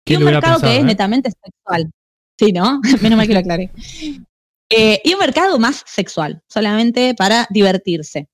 [0.05, 0.85] Y ¿Quién un mercado pensado, que es eh?
[0.85, 1.91] netamente sexual.
[2.37, 2.79] Sí, ¿no?
[3.01, 3.71] Menos mal que lo aclaré.
[4.69, 8.27] Eh, y un mercado más sexual, solamente para divertirse.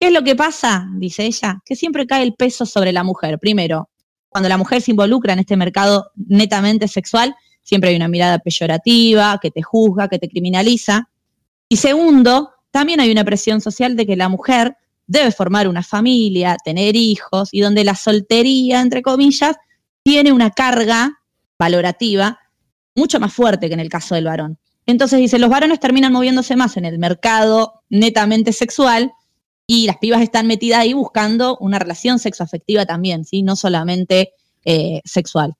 [0.00, 0.88] ¿Qué es lo que pasa?
[0.96, 3.38] Dice ella, que siempre cae el peso sobre la mujer.
[3.38, 3.88] Primero,
[4.28, 9.38] cuando la mujer se involucra en este mercado netamente sexual, siempre hay una mirada peyorativa,
[9.40, 11.08] que te juzga, que te criminaliza.
[11.68, 16.56] Y segundo, también hay una presión social de que la mujer debe formar una familia,
[16.64, 19.56] tener hijos, y donde la soltería, entre comillas,
[20.02, 21.20] tiene una carga
[21.58, 22.38] valorativa
[22.98, 24.58] mucho más fuerte que en el caso del varón.
[24.86, 29.12] Entonces dice, los varones terminan moviéndose más en el mercado netamente sexual
[29.66, 33.42] y las pibas están metidas ahí buscando una relación sexoafectiva también, ¿sí?
[33.42, 34.32] no solamente
[34.64, 35.54] eh, sexual.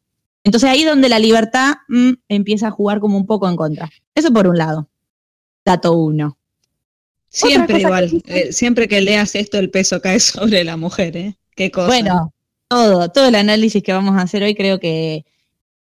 [0.44, 3.90] Entonces ahí donde la libertad mm, empieza a jugar como un poco en contra.
[4.14, 4.88] Eso por un lado.
[5.64, 6.38] Dato uno.
[7.28, 8.22] Siempre igual.
[8.24, 11.36] que eh, siempre que leas esto, el peso cae sobre la mujer, ¿eh?
[11.54, 11.88] Qué cosa.
[11.88, 12.32] Bueno,
[12.68, 15.26] todo, todo el análisis que vamos a hacer hoy creo que,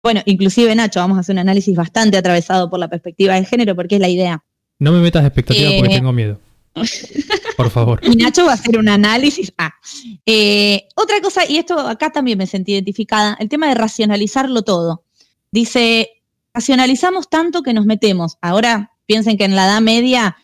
[0.08, 3.76] bueno, inclusive Nacho, vamos a hacer un análisis bastante atravesado por la perspectiva de género
[3.76, 4.42] porque es la idea.
[4.80, 5.98] No me metas expectativas porque Eh.
[5.98, 6.40] tengo miedo.
[7.58, 8.00] Por favor.
[8.04, 9.52] Y Nacho va a hacer un análisis.
[9.58, 9.74] Ah,
[10.26, 15.04] eh, otra cosa, y esto acá también me sentí identificada, el tema de racionalizarlo todo.
[15.52, 16.10] Dice,
[16.54, 18.38] racionalizamos tanto que nos metemos.
[18.42, 20.38] Ahora piensen que en la Edad Media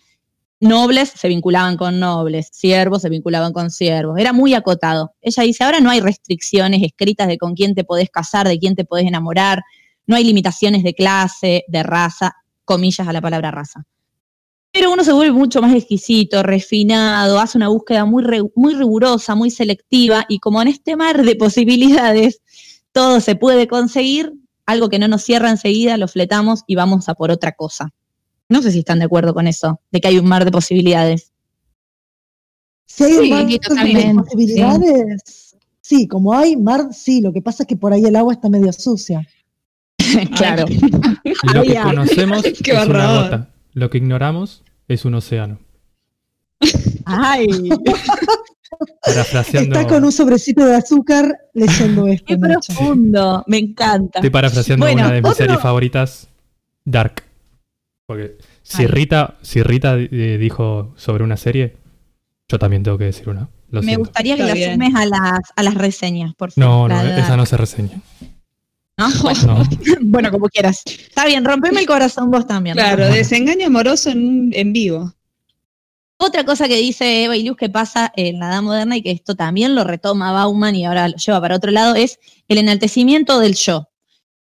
[0.64, 4.18] nobles se vinculaban con nobles, siervos se vinculaban con siervos.
[4.18, 5.14] Era muy acotado.
[5.22, 8.76] Ella dice, ahora no hay restricciones escritas de con quién te podés casar, de quién
[8.76, 9.62] te podés enamorar,
[10.08, 12.34] no hay limitaciones de clase, de raza,
[12.66, 13.86] comillas a la palabra raza.
[14.72, 18.24] Pero uno se vuelve mucho más exquisito, refinado, hace una búsqueda muy,
[18.56, 22.42] muy rigurosa, muy selectiva, y como en este mar de posibilidades
[22.92, 24.34] todo se puede conseguir,
[24.66, 27.92] algo que no nos cierra enseguida, lo fletamos y vamos a por otra cosa.
[28.50, 31.32] No sé si están de acuerdo con eso, de que hay un mar de posibilidades.
[32.86, 33.60] Si hay Sí, un mar de
[34.24, 36.08] posibilidades, sí.
[36.08, 37.22] como hay mar, sí.
[37.22, 39.26] Lo que pasa es que por ahí el agua está medio sucia.
[40.36, 40.66] claro.
[41.54, 43.50] Lo que conocemos Qué es una gota.
[43.74, 45.60] Lo que ignoramos es un océano.
[47.06, 47.48] Ay,
[49.06, 52.26] Parafraseando, Está con un sobrecito de azúcar leyendo esto.
[52.28, 52.74] qué Nacho.
[52.74, 53.44] profundo.
[53.48, 54.20] Me encanta.
[54.20, 56.28] estoy parafraseando Bueno, una de mis otro- series favoritas,
[56.86, 57.23] Dark.
[58.14, 58.88] Porque si Ay.
[58.88, 61.78] Rita, si Rita eh, dijo sobre una serie,
[62.48, 63.50] yo también tengo que decir una.
[63.70, 64.00] Lo Me siento.
[64.02, 64.72] gustaría que Está la bien.
[64.74, 66.90] sumes a las, a las reseñas, por favor.
[66.92, 68.02] No, no, La esa no se reseña.
[68.98, 69.08] ¿no?
[69.24, 69.64] Bueno, No.
[70.02, 70.84] bueno, como quieras.
[70.86, 72.76] Está bien, rompeme el corazón vos también.
[72.76, 75.12] Claro, desengaño amoroso en, en vivo.
[76.18, 79.36] Otra cosa que dice Eva Ilus que pasa en la Edad Moderna y que esto
[79.36, 83.56] también lo retoma Bauman y ahora lo lleva para otro lado es el enaltecimiento del
[83.56, 83.90] yo.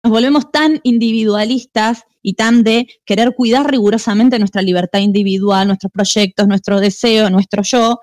[0.03, 6.49] Nos volvemos tan individualistas y tan de querer cuidar rigurosamente nuestra libertad individual, nuestros proyectos,
[6.49, 8.01] nuestro deseo, nuestro yo,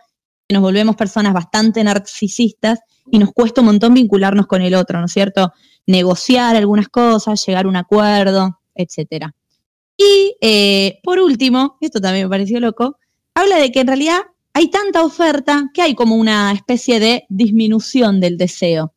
[0.48, 2.80] que nos volvemos personas bastante narcisistas
[3.10, 5.52] y nos cuesta un montón vincularnos con el otro, ¿no es cierto?
[5.88, 9.34] Negociar algunas cosas, llegar a un acuerdo, etcétera.
[9.98, 12.98] Y eh, por último, esto también me pareció loco,
[13.34, 14.20] habla de que en realidad
[14.54, 18.94] hay tanta oferta que hay como una especie de disminución del deseo.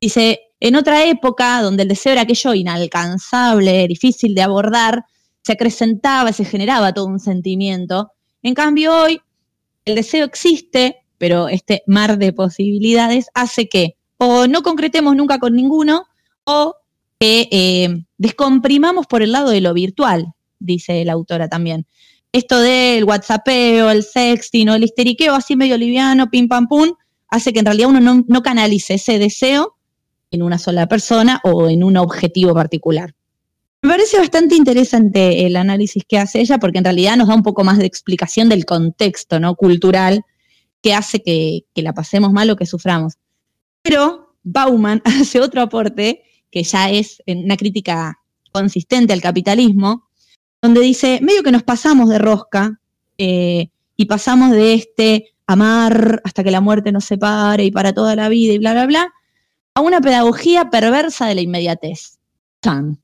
[0.00, 5.04] Dice, en otra época donde el deseo era aquello inalcanzable, difícil de abordar,
[5.42, 8.12] se acrecentaba, se generaba todo un sentimiento.
[8.42, 9.20] En cambio hoy
[9.84, 15.54] el deseo existe, pero este mar de posibilidades hace que o no concretemos nunca con
[15.54, 16.04] ninguno
[16.44, 16.74] o
[17.20, 21.86] que eh, descomprimamos por el lado de lo virtual, dice la autora también
[22.32, 26.92] esto del WhatsAppeo, el sexting o el histeriqueo así medio liviano, pim pam pum,
[27.28, 29.77] hace que en realidad uno no, no canalice ese deseo
[30.30, 33.14] en una sola persona o en un objetivo particular.
[33.82, 37.42] Me parece bastante interesante el análisis que hace ella porque en realidad nos da un
[37.42, 39.54] poco más de explicación del contexto ¿no?
[39.54, 40.24] cultural
[40.82, 43.14] que hace que, que la pasemos mal o que suframos.
[43.82, 48.18] Pero Bauman hace otro aporte que ya es una crítica
[48.52, 50.08] consistente al capitalismo,
[50.60, 52.80] donde dice, medio que nos pasamos de rosca
[53.18, 58.16] eh, y pasamos de este amar hasta que la muerte nos separe y para toda
[58.16, 59.12] la vida y bla, bla, bla,
[59.74, 62.18] a una pedagogía perversa de la inmediatez.
[62.62, 62.98] Chan.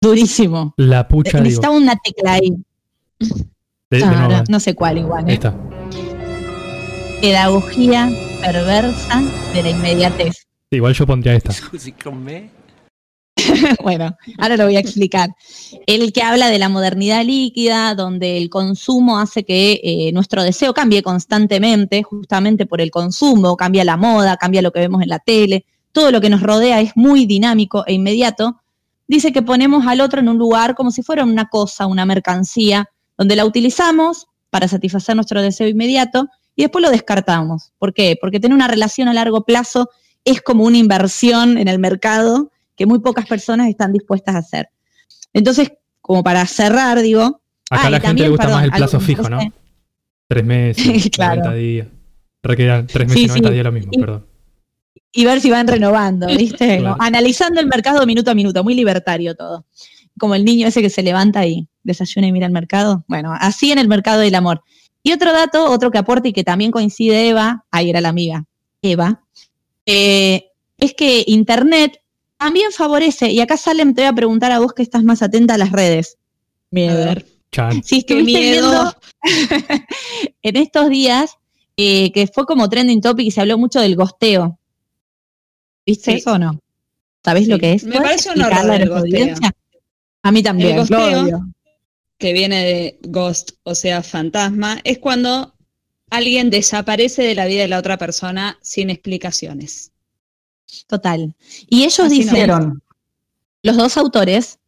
[0.00, 0.74] Durísimo.
[0.76, 1.40] La pucha.
[1.40, 2.56] Necesitaba una tecla ahí.
[3.18, 4.44] De, de Ah, nuevo.
[4.48, 5.24] no sé cuál igual.
[5.26, 5.34] Ahí ¿eh?
[5.34, 5.54] está.
[7.20, 10.46] Pedagogía perversa de la inmediatez.
[10.70, 11.52] Igual yo pondría esta.
[13.82, 15.30] bueno, ahora lo voy a explicar.
[15.86, 20.72] El que habla de la modernidad líquida, donde el consumo hace que eh, nuestro deseo
[20.74, 25.18] cambie constantemente, justamente por el consumo, cambia la moda, cambia lo que vemos en la
[25.18, 28.60] tele, todo lo que nos rodea es muy dinámico e inmediato.
[29.08, 32.88] Dice que ponemos al otro en un lugar como si fuera una cosa, una mercancía,
[33.18, 37.72] donde la utilizamos para satisfacer nuestro deseo inmediato y después lo descartamos.
[37.78, 38.16] ¿Por qué?
[38.20, 39.90] Porque tener una relación a largo plazo
[40.24, 44.68] es como una inversión en el mercado que muy pocas personas están dispuestas a hacer.
[45.32, 47.40] Entonces, como para cerrar, digo.
[47.70, 49.38] Acá ah, la gente también, le gusta perdón, más el plazo fijo, ¿no?
[50.28, 51.42] Tres meses, Claro.
[51.42, 51.88] 90 días.
[52.42, 53.52] Requerirá tres meses Sí, y 90 sí.
[53.54, 54.26] días lo mismo, Y- perdón.
[55.12, 56.78] Y ver si van renovando, ¿viste?
[56.78, 56.96] Claro.
[57.00, 59.66] Analizando el mercado minuto a minuto, muy libertario todo.
[60.18, 63.04] Como el niño ese que se levanta y desayuna y mira el mercado.
[63.08, 64.62] Bueno, así en el mercado del amor.
[65.02, 68.44] Y otro dato, otro que aporta y que también coincide Eva, ahí era la amiga,
[68.82, 69.22] Eva,
[69.86, 70.44] eh,
[70.76, 72.02] es que Internet
[72.36, 75.54] también favorece, y acá Salem te voy a preguntar a vos que estás más atenta
[75.54, 76.18] a las redes.
[76.18, 76.96] A Miedo.
[77.06, 77.26] ver.
[77.50, 77.82] Chan.
[77.82, 78.70] Si Qué estuviste miedo.
[78.70, 78.94] viendo
[80.42, 81.36] en estos días
[81.76, 84.59] eh, que fue como trending topic y se habló mucho del gosteo.
[85.86, 86.18] ¿Viste Sí.
[86.18, 86.58] eso o no?
[87.24, 87.50] ¿Sabés Sí.
[87.50, 87.84] lo que es?
[87.84, 90.78] Me ¿Podés parece un horror a el mí también.
[90.78, 91.42] El lo
[92.18, 95.54] que viene de ghost, o sea, fantasma, es cuando
[96.10, 99.92] alguien desaparece de la vida de la otra persona sin explicaciones.
[100.86, 101.34] Total.
[101.68, 102.32] Y ellos Así no.
[102.32, 102.82] Hicieron.
[103.62, 104.58] los dos autores,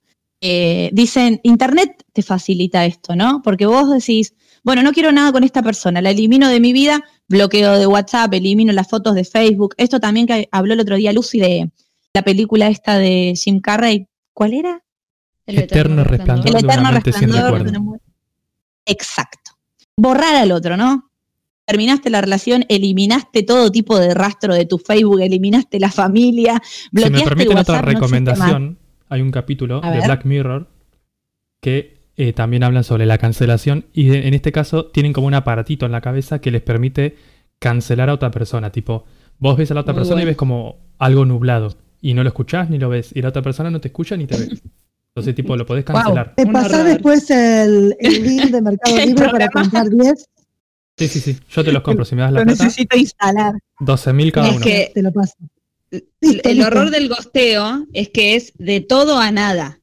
[0.40, 3.42] eh, dicen, Internet te facilita esto, ¿no?
[3.42, 7.02] Porque vos decís, bueno, no quiero nada con esta persona, la elimino de mi vida,
[7.32, 9.74] bloqueo de WhatsApp, elimino las fotos de Facebook.
[9.78, 11.70] Esto también que habló el otro día Lucy de
[12.14, 14.06] la película esta de Jim Carrey.
[14.32, 14.84] ¿Cuál era?
[15.46, 16.48] El Eterno resplandor.
[16.48, 17.98] El eterno resplandor de una.
[18.86, 19.52] Exacto.
[19.96, 21.10] Borrar al otro, ¿no?
[21.64, 26.88] Terminaste la relación, eliminaste todo tipo de rastro de tu Facebook, eliminaste la familia, Si
[26.92, 30.00] bloqueaste me permiten el otra no recomendación, hay un capítulo de.
[30.00, 30.68] Black Mirror
[31.60, 35.34] que eh, también hablan sobre la cancelación y de- en este caso tienen como un
[35.34, 37.16] aparatito en la cabeza que les permite
[37.58, 38.70] cancelar a otra persona.
[38.70, 39.04] Tipo,
[39.38, 42.28] vos ves a la otra Muy persona y ves como algo nublado y no lo
[42.28, 44.48] escuchás ni lo ves y la otra persona no te escucha ni te ve.
[45.14, 46.34] Entonces, tipo, lo podés cancelar.
[46.34, 50.26] ¿Te Un pasás después el, el link de Mercado Libre para comprar 10?
[50.96, 51.38] Sí, sí, sí.
[51.50, 52.04] Yo te los compro.
[52.04, 53.54] Si me das la Lo plata, necesito instalar.
[53.80, 54.64] 12.000 cada Es uno.
[54.64, 55.34] que- Te lo paso.
[56.22, 59.80] El, horror del gosteo es que es de todo a nada.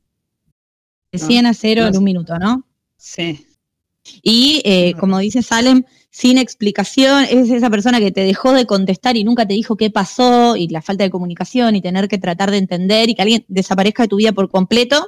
[1.12, 2.66] De 100 a 0 no en un minuto, ¿no?
[2.98, 3.46] Sí.
[4.22, 9.16] Y eh, como dice Salem, sin explicación, es esa persona que te dejó de contestar
[9.18, 12.52] y nunca te dijo qué pasó y la falta de comunicación y tener que tratar
[12.52, 15.08] de entender y que alguien desaparezca de tu vida por completo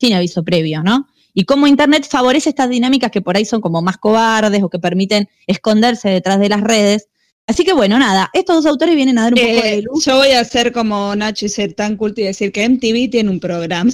[0.00, 1.06] sin aviso previo, ¿no?
[1.32, 4.78] Y cómo Internet favorece estas dinámicas que por ahí son como más cobardes o que
[4.78, 7.08] permiten esconderse detrás de las redes.
[7.46, 10.04] Así que bueno, nada, estos dos autores vienen a dar un poco de Eh, luz.
[10.04, 13.30] yo voy a ser como Nacho y ser tan culto y decir que MTV tiene
[13.30, 13.90] un programa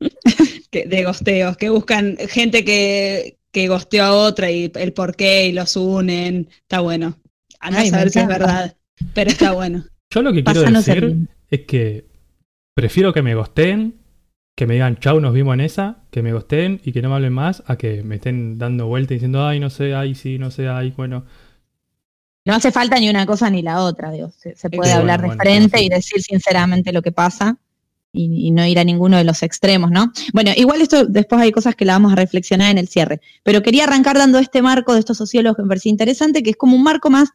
[0.70, 5.48] que- de gosteos, que buscan gente que, que gosteó a otra y el por qué
[5.48, 6.48] y los unen.
[6.62, 7.16] Está bueno.
[7.60, 8.76] A no Ay, saber si es verdad,
[9.14, 9.84] pero está bueno.
[10.10, 12.04] Yo lo que quiero Pásanos decir es que
[12.74, 13.96] prefiero que me gosteen,
[14.56, 17.16] que me digan chau, nos vimos en esa, que me gosteen y que no me
[17.16, 20.38] hablen más, a que me estén dando vuelta y diciendo, ay, no sé, ay, sí,
[20.38, 21.24] no sé, ay, bueno.
[22.46, 24.30] No hace falta ni una cosa ni la otra, digo.
[24.30, 25.84] Se, se puede hablar de bueno, frente sí.
[25.86, 27.58] y decir sinceramente lo que pasa
[28.12, 30.12] y, y no ir a ninguno de los extremos, ¿no?
[30.32, 33.62] Bueno, igual esto después hay cosas que la vamos a reflexionar en el cierre, pero
[33.62, 36.76] quería arrancar dando este marco de estos sociólogos que me parecía interesante, que es como
[36.76, 37.30] un marco más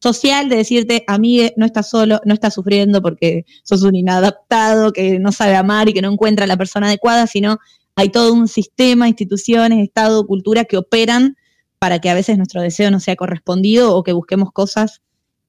[0.00, 5.18] social de decirte, amigue, no estás solo, no estás sufriendo porque sos un inadaptado, que
[5.18, 7.58] no sabe amar y que no encuentra a la persona adecuada, sino
[7.96, 11.36] hay todo un sistema, instituciones, Estado, cultura que operan
[11.84, 15.02] para que a veces nuestro deseo no sea correspondido o que busquemos cosas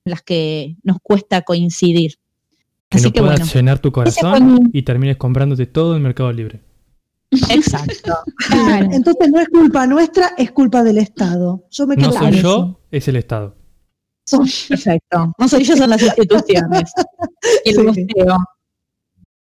[0.03, 2.15] en las que nos cuesta coincidir.
[2.89, 6.03] Que Así no que puedas bueno, llenar tu corazón mi- y termines comprándote todo en
[6.03, 6.61] Mercado Libre.
[7.49, 8.17] exacto.
[8.49, 8.89] Claro.
[8.91, 11.63] Entonces no es culpa nuestra, es culpa del Estado.
[11.71, 12.41] Yo me No quedo soy con eso.
[12.41, 13.55] yo, es el Estado.
[14.69, 15.33] Perfecto.
[15.37, 16.91] No soy yo, son las instituciones.
[17.63, 18.07] Y el Sí.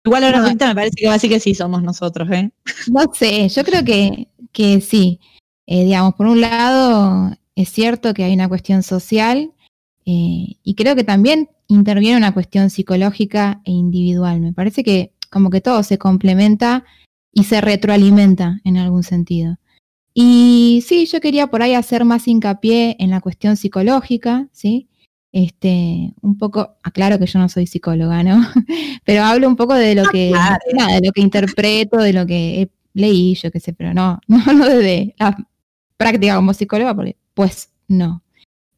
[0.05, 0.43] Igual ahora No.
[0.45, 2.51] ahorita me parece que va a decir que sí somos nosotros, ¿eh?
[2.91, 5.19] No sé, yo creo que, que sí.
[5.71, 9.51] Eh, digamos, por un lado, es cierto que hay una cuestión social
[10.03, 14.41] eh, y creo que también interviene una cuestión psicológica e individual.
[14.41, 16.85] Me parece que como que todo se complementa
[17.31, 19.57] y se retroalimenta en algún sentido.
[20.11, 24.87] Y sí, yo quería por ahí hacer más hincapié en la cuestión psicológica, ¿sí?
[25.31, 28.41] Este, un poco, aclaro que yo no soy psicóloga, ¿no?
[29.05, 30.57] Pero hablo un poco de lo que, claro.
[30.73, 34.19] nada, de lo que interpreto, de lo que he- leí, yo qué sé, pero no,
[34.27, 35.37] no hablo desde la
[35.99, 38.23] práctica como psicóloga, porque pues no.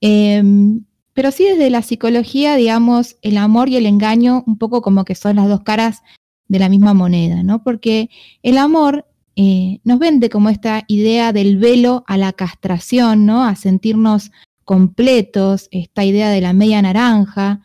[0.01, 5.05] Em, pero sí desde la psicología, digamos, el amor y el engaño un poco como
[5.05, 6.01] que son las dos caras
[6.47, 7.63] de la misma moneda, ¿no?
[7.63, 8.10] Porque
[8.41, 9.05] el amor
[9.36, 13.43] eh, nos vende como esta idea del velo a la castración, ¿no?
[13.43, 14.31] A sentirnos
[14.65, 17.62] completos, esta idea de la media naranja,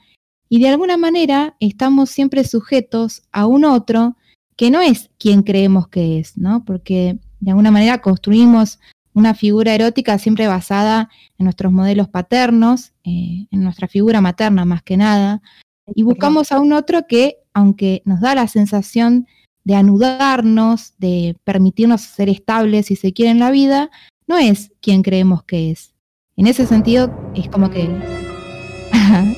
[0.51, 4.17] y de alguna manera estamos siempre sujetos a un otro
[4.57, 6.65] que no es quien creemos que es, ¿no?
[6.65, 8.81] Porque de alguna manera construimos
[9.17, 14.83] una figura erótica siempre basada en nuestros modelos paternos, eh, en nuestra figura materna más
[14.83, 15.41] que nada,
[15.95, 19.27] y buscamos a un otro que, aunque nos da la sensación
[19.65, 23.91] de anudarnos, de permitirnos ser estables si se quiere en la vida,
[24.27, 25.95] no es quien creemos que es.
[26.37, 27.89] En ese sentido, es como que...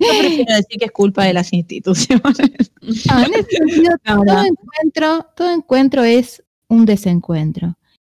[0.00, 2.70] Yo prefiero decir que es culpa de las instituciones.
[2.82, 4.44] No, en ese sentido, No, todo, no.
[4.44, 7.76] encuentro, todo encuentro es un desencuentro.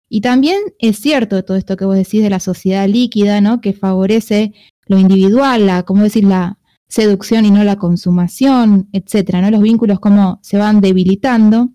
[0.08, 3.60] Y también es cierto todo esto que vos decís de la sociedad líquida, ¿no?
[3.60, 4.54] Que favorece
[4.86, 6.58] lo individual, la, como decir, la
[6.88, 9.50] seducción y no la consumación, etcétera, ¿no?
[9.50, 11.70] Los vínculos como se van debilitando.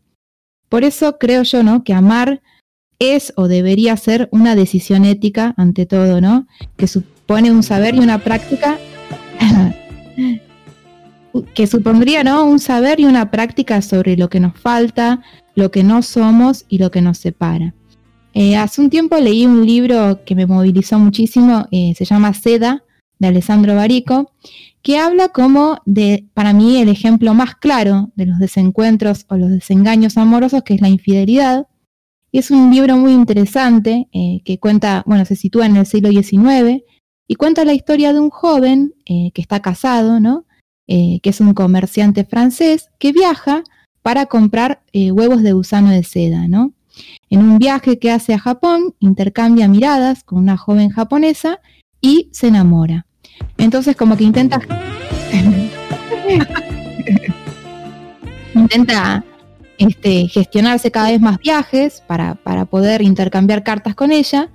[0.70, 1.84] Por eso creo yo, ¿no?
[1.84, 2.42] Que amar
[2.98, 6.48] es o debería ser una decisión ética ante todo, ¿no?
[6.76, 8.80] Que supone un saber y una práctica
[11.54, 12.46] que supondría ¿no?
[12.46, 15.22] un saber y una práctica sobre lo que nos falta,
[15.56, 17.74] lo que no somos y lo que nos separa.
[18.34, 22.84] Eh, hace un tiempo leí un libro que me movilizó muchísimo, eh, se llama Seda,
[23.20, 24.32] de Alessandro Barico,
[24.82, 29.50] que habla como de, para mí, el ejemplo más claro de los desencuentros o los
[29.50, 31.68] desengaños amorosos, que es la infidelidad.
[32.32, 36.10] Y es un libro muy interesante eh, que cuenta, bueno, se sitúa en el siglo
[36.10, 36.84] XIX
[37.28, 40.46] y cuenta la historia de un joven eh, que está casado, ¿no?
[40.88, 43.64] Eh, que es un comerciante francés que viaja
[44.02, 46.74] para comprar eh, huevos de gusano de seda, ¿no?
[47.30, 51.62] En un viaje que hace a Japón, intercambia miradas con una joven japonesa
[52.02, 53.06] y se enamora.
[53.58, 54.60] Entonces como que intenta...
[58.54, 59.24] intenta
[59.78, 64.50] este, gestionarse cada vez más viajes para, para poder intercambiar cartas con ella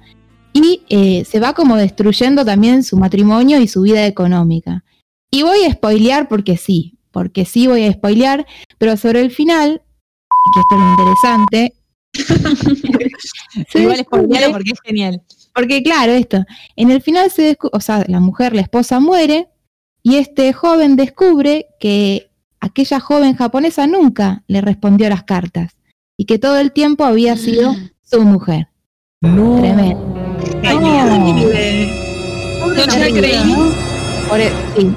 [0.52, 4.84] y eh, se va como destruyendo también su matrimonio y su vida económica.
[5.30, 8.46] Y voy a spoilear porque sí, porque sí voy a spoilear,
[8.78, 9.82] pero sobre el final,
[10.54, 11.74] que esto es lo interesante,
[13.74, 15.22] Igual descubre- spoilealo porque es genial.
[15.54, 16.44] porque claro, esto,
[16.76, 19.48] en el final se o sea, la mujer, la esposa muere
[20.02, 25.76] y este joven descubre que aquella joven japonesa nunca le respondió las cartas
[26.16, 28.68] y que todo el tiempo había sido su mujer.
[29.20, 29.58] No.
[29.58, 30.14] Tremendo.
[30.64, 30.90] Ay, No.
[33.14, 33.70] creí, ¿no?
[34.28, 34.40] Por
[34.76, 34.94] sí.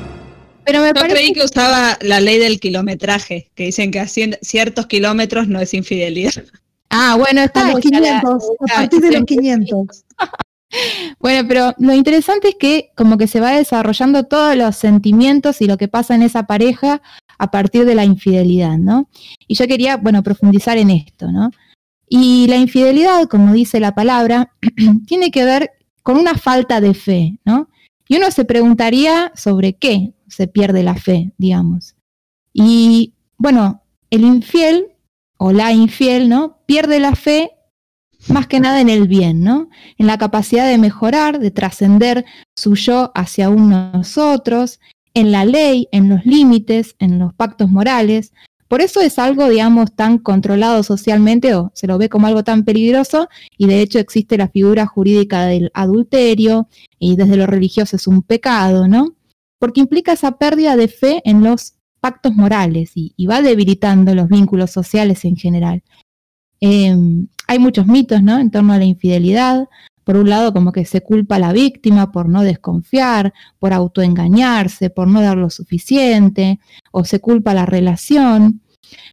[0.66, 4.06] Pero me yo parece creí que usaba la ley del kilometraje, que dicen que a
[4.06, 6.44] cien- ciertos kilómetros no es infidelidad.
[6.90, 7.72] Ah, bueno, A está.
[7.72, 10.04] los ya la- 500, a partir de los siempre- 500.
[11.20, 15.68] Bueno, pero lo interesante es que como que se va desarrollando todos los sentimientos y
[15.68, 17.02] lo que pasa en esa pareja
[17.38, 19.10] a partir de la infidelidad, ¿no?
[19.50, 21.52] Y yo quería, bueno, profundizar en esto, ¿no?
[22.08, 24.54] Y la infidelidad, como dice la palabra,
[25.08, 25.72] tiene que ver
[26.04, 27.68] con una falta de fe, ¿no?
[28.08, 31.96] Y uno se preguntaría sobre qué se pierde la fe, digamos.
[32.54, 34.88] Y bueno, el infiel
[35.38, 36.58] o la infiel, ¿no?
[36.66, 37.52] Pierde la fe
[38.28, 39.70] más que nada en el bien, ¿no?
[39.98, 42.26] En la capacidad de mejorar, de trascender
[42.56, 44.80] su yo hacia unos otros,
[45.14, 48.34] en la ley, en los límites, en los pactos morales.
[48.68, 52.64] Por eso es algo, digamos, tan controlado socialmente o se lo ve como algo tan
[52.64, 53.28] peligroso
[53.58, 58.22] y de hecho existe la figura jurídica del adulterio y desde lo religioso es un
[58.22, 59.16] pecado, ¿no?
[59.62, 64.72] Porque implica esa pérdida de fe en los pactos morales y, va debilitando los vínculos
[64.72, 65.84] sociales en general.
[66.62, 66.96] Eh,
[67.46, 68.40] hay muchos mitos, ¿no?
[68.40, 69.68] En torno a la infidelidad.
[70.04, 74.90] Por un lado, como que se culpa a la víctima por no desconfiar, por autoengañarse,
[74.90, 76.60] por no dar lo suficiente,
[76.92, 78.62] o se culpa a la relación.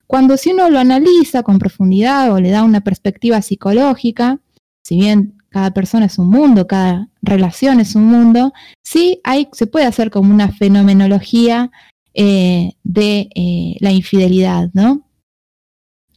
[0.07, 4.41] Cuando si uno lo analiza con profundidad o le da una perspectiva psicológica,
[4.83, 9.67] si bien cada persona es un mundo, cada relación es un mundo, sí hay, se
[9.67, 11.71] puede hacer como una fenomenología
[12.15, 15.07] eh, de eh, la infidelidad, ¿no?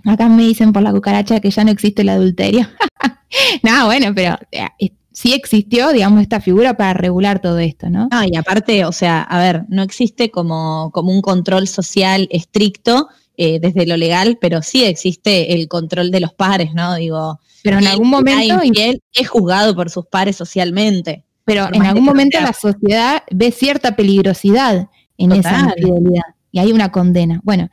[0.04, 2.68] Acá me dicen por la cucaracha que ya no existe el adulterio.
[3.64, 8.10] no, bueno, pero eh, sí existió, digamos, esta figura para regular todo esto, ¿no?
[8.12, 13.10] No, y aparte, o sea, a ver, no existe como, como un control social estricto
[13.38, 16.94] desde lo legal, pero sí existe el control de los pares, ¿no?
[16.94, 21.24] Digo, Pero en algún momento, infiel es juzgado por sus pares socialmente.
[21.44, 24.88] pero en algún momento la sociedad ve cierta peligrosidad
[25.18, 27.42] en esa infidelidad y hay una condena.
[27.44, 27.70] Bueno,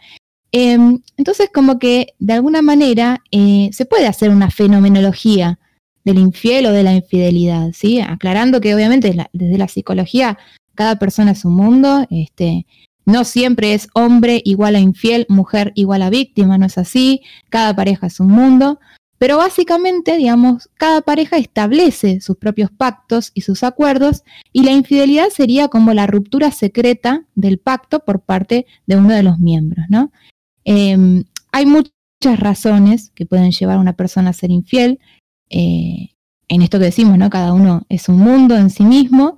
[0.52, 5.58] em, entonces como que de alguna manera eh, se puede hacer una fenomenología
[6.04, 8.00] del infiel o de la infidelidad, ¿sí?
[8.00, 10.38] Aclarando que obviamente la- desde la psicología
[10.74, 12.66] cada persona es un mundo, este,
[13.04, 17.20] no siempre es hombre igual a infiel, mujer igual a víctima, no es así,
[17.50, 18.78] cada pareja es un mundo,
[19.18, 25.28] pero básicamente, digamos, cada pareja establece sus propios pactos y sus acuerdos y la infidelidad
[25.30, 30.12] sería como la ruptura secreta del pacto por parte de uno de los miembros, ¿no?
[30.64, 31.92] Eh, hay muchas
[32.38, 35.00] razones que pueden llevar a una persona a ser infiel.
[35.50, 36.10] eh,
[36.48, 37.30] en esto que decimos, ¿no?
[37.30, 39.36] Cada uno es un mundo en sí mismo,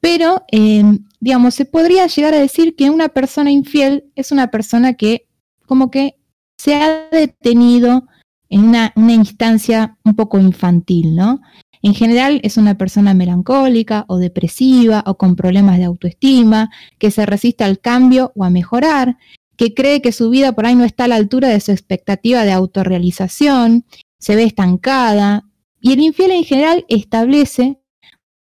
[0.00, 0.82] pero, eh,
[1.20, 5.26] digamos, se podría llegar a decir que una persona infiel es una persona que
[5.66, 6.16] como que
[6.58, 8.06] se ha detenido
[8.50, 11.40] en una, instancia un poco infantil, ¿no?
[11.82, 17.24] En general es una persona melancólica o depresiva o con problemas de autoestima, que se
[17.24, 19.16] resiste al cambio o a mejorar,
[19.56, 22.44] que cree que su vida por ahí no está a la altura de su expectativa
[22.44, 23.86] de autorrealización,
[24.18, 25.46] se ve estancada,
[25.80, 27.78] y el infiel en general establece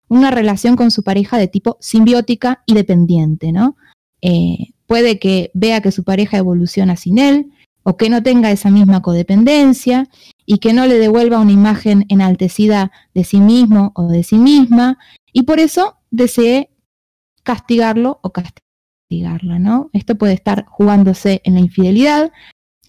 [0.07, 3.75] una relación con su pareja de tipo simbiótica y dependiente, ¿no?
[4.21, 7.51] Eh, puede que vea que su pareja evoluciona sin él,
[7.89, 10.09] o que no tenga esa misma codependencia,
[10.45, 14.97] y que no le devuelva una imagen enaltecida de sí mismo o de sí misma,
[15.31, 16.69] y por eso desee
[17.43, 19.89] castigarlo o castigarla, ¿no?
[19.93, 22.33] Esto puede estar jugándose en la infidelidad.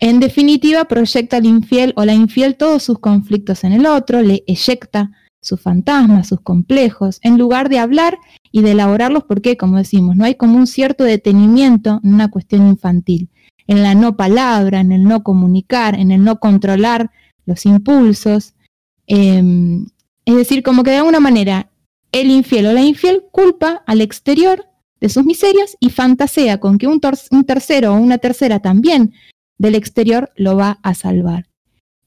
[0.01, 4.42] En definitiva, proyecta al infiel o la infiel todos sus conflictos en el otro, le
[4.49, 8.18] eyecta sus fantasmas, sus complejos, en lugar de hablar
[8.51, 12.66] y de elaborarlos, porque, como decimos, no hay como un cierto detenimiento en una cuestión
[12.66, 13.30] infantil,
[13.68, 17.10] en la no palabra, en el no comunicar, en el no controlar
[17.46, 18.54] los impulsos.
[19.06, 19.42] Eh,
[20.24, 21.70] es decir, como que de alguna manera
[22.10, 24.66] el infiel o la infiel culpa al exterior
[25.00, 27.00] de sus miserias y fantasea con que un,
[27.46, 29.14] tercero o una tercera también
[29.58, 31.46] del exterior lo va a salvar.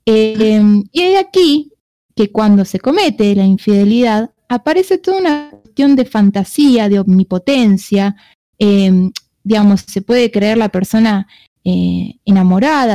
[0.05, 1.73] Eh, y hay aquí
[2.15, 8.15] que cuando se comete la infidelidad aparece toda una cuestión de fantasía, de omnipotencia,
[8.59, 9.11] eh,
[9.43, 11.27] digamos, se puede creer la persona
[11.63, 12.15] eh,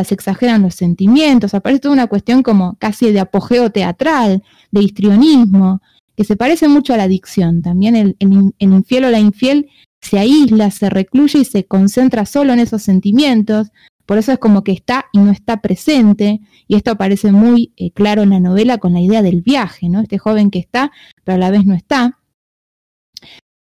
[0.04, 5.80] se exageran los sentimientos, aparece toda una cuestión como casi de apogeo teatral, de histrionismo,
[6.16, 7.62] que se parece mucho a la adicción.
[7.62, 8.16] También el
[8.58, 9.68] infiel o la infiel
[10.00, 13.68] se aísla, se recluye y se concentra solo en esos sentimientos,
[14.06, 17.90] por eso es como que está y no está presente, y esto aparece muy eh,
[17.90, 20.00] claro en la novela con la idea del viaje, ¿no?
[20.00, 20.92] Este joven que está,
[21.24, 22.20] pero a la vez no está.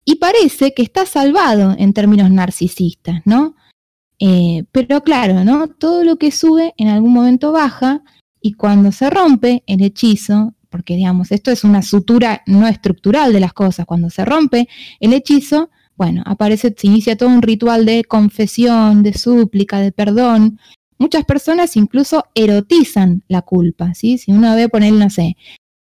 [0.04, 3.56] Y parece que está salvado en términos narcisistas, ¿no?
[4.24, 5.68] Eh, pero claro, ¿no?
[5.68, 8.04] Todo lo que sube en algún momento baja,
[8.40, 13.40] y cuando se rompe el hechizo, porque digamos, esto es una sutura no estructural de
[13.40, 13.88] las cosas.
[13.88, 14.70] Cuando se rompe
[15.00, 20.60] el hechizo, bueno, aparece, se inicia todo un ritual de confesión, de súplica, de perdón.
[21.00, 24.20] Muchas personas incluso erotizan la culpa, ¿sí?
[24.20, 25.36] Si uno ve poner, no sé,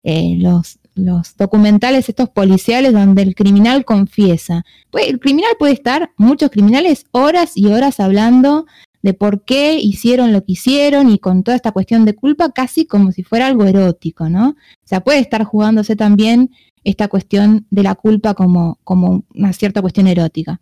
[0.03, 4.63] eh, los, los documentales estos policiales donde el criminal confiesa.
[4.89, 8.65] Pues el criminal puede estar, muchos criminales, horas y horas hablando
[9.01, 12.85] de por qué hicieron lo que hicieron y con toda esta cuestión de culpa casi
[12.85, 14.49] como si fuera algo erótico, ¿no?
[14.49, 16.51] O sea, puede estar jugándose también
[16.83, 20.59] esta cuestión de la culpa como, como una cierta cuestión erótica.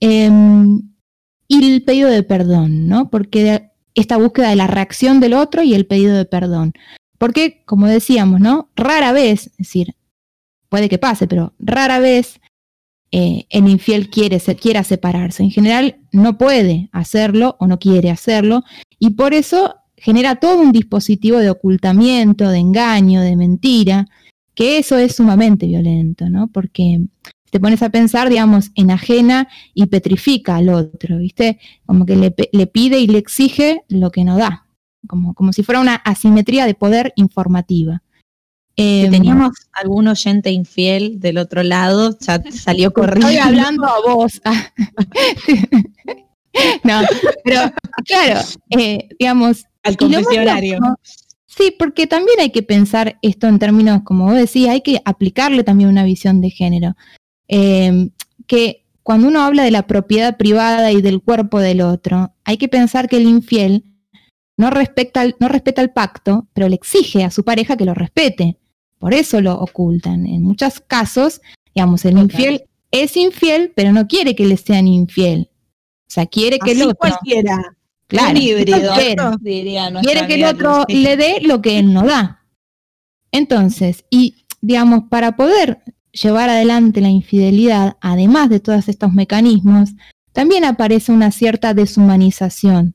[0.00, 0.82] Em,
[1.48, 3.10] y el pedido de perdón, ¿no?
[3.10, 6.72] Porque esta búsqueda de la reacción del otro y el pedido de perdón.
[7.20, 8.70] Porque, como decíamos, ¿no?
[8.76, 9.94] Rara vez, es decir,
[10.70, 12.40] puede que pase, pero rara vez
[13.12, 15.42] eh, el infiel quiere, quiera separarse.
[15.42, 18.62] En general no puede hacerlo o no quiere hacerlo
[18.98, 24.06] y por eso genera todo un dispositivo de ocultamiento, de engaño, de mentira,
[24.54, 26.48] que eso es sumamente violento, ¿no?
[26.48, 27.02] Porque
[27.50, 31.58] te pones a pensar, digamos, enajena y petrifica al otro, ¿viste?
[31.84, 34.69] Como que le pide y le exige lo que no da,
[35.06, 38.02] como, como si fuera una asimetría de poder informativa.
[38.76, 43.28] Si Em, teníamos algún oyente infiel del otro lado, ya salió corriendo.
[43.28, 44.40] Estoy hablando a vos.
[46.84, 47.02] no,
[47.44, 47.60] pero
[48.06, 48.40] claro,
[48.70, 49.66] eh, digamos.
[49.82, 50.78] al confesionario.
[51.46, 55.62] sí, porque también hay que pensar esto en términos, como vos decís, hay que aplicarle
[55.62, 56.96] también una visión de género.
[57.48, 58.08] Eh,
[58.46, 62.68] que cuando uno habla de la propiedad privada y del cuerpo del otro, hay que
[62.68, 63.84] pensar que el infiel
[64.60, 67.94] no respeta el, no respeta el pacto, pero le exige a su pareja que lo
[67.94, 68.58] respete.
[68.98, 70.26] Por eso lo ocultan.
[70.26, 71.40] En muchos casos,
[71.74, 75.48] digamos, el infiel es infiel, pero no quiere que le sean infiel.
[76.06, 77.74] O sea, quiere que el otro, cualquiera.
[78.06, 78.94] claro, híbrido,
[79.40, 82.44] diría quiere que el otro le dé lo que él no da.
[83.32, 85.82] Entonces, y digamos, para poder
[86.12, 89.92] llevar adelante la infidelidad, además de todos estos mecanismos,
[90.32, 92.94] también aparece una cierta deshumanización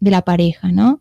[0.00, 1.00] de la pareja, ¿no?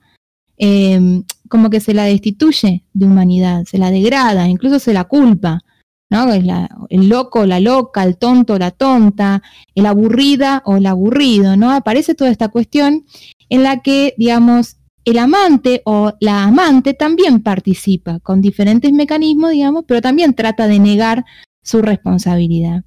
[0.57, 5.61] Eh, como que se la destituye de humanidad, se la degrada, incluso se la culpa,
[6.09, 6.31] ¿no?
[6.33, 9.41] Es la- el loco, la loca, el tonto, la tonta,
[9.75, 11.71] el aburrida o el aburrido, ¿no?
[11.71, 13.05] Aparece toda esta cuestión
[13.49, 19.85] en la que, digamos, el amante o la amante también participa con diferentes mecanismos, digamos,
[19.87, 21.23] pero también trata de negar
[21.63, 22.83] su responsabilidad.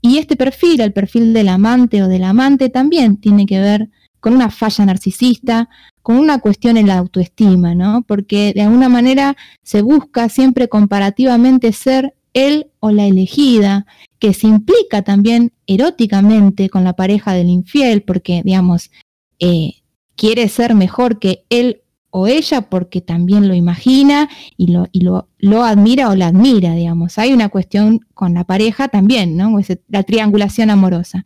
[0.00, 3.90] Y este perfil, el perfil del amante o del amante, también tiene que ver
[4.22, 5.68] con una falla narcisista,
[6.00, 8.02] con una cuestión en la autoestima, ¿no?
[8.06, 13.84] Porque de alguna manera se busca siempre comparativamente ser él o la elegida,
[14.20, 18.92] que se implica también eróticamente con la pareja del infiel, porque, digamos,
[19.40, 19.82] eh,
[20.14, 26.14] quiere ser mejor que él o ella porque también lo imagina y lo, admira o
[26.14, 27.18] la admira, digamos.
[27.18, 29.58] Hay una cuestión con la pareja también, ¿no?
[29.88, 31.24] La triangulación amorosa.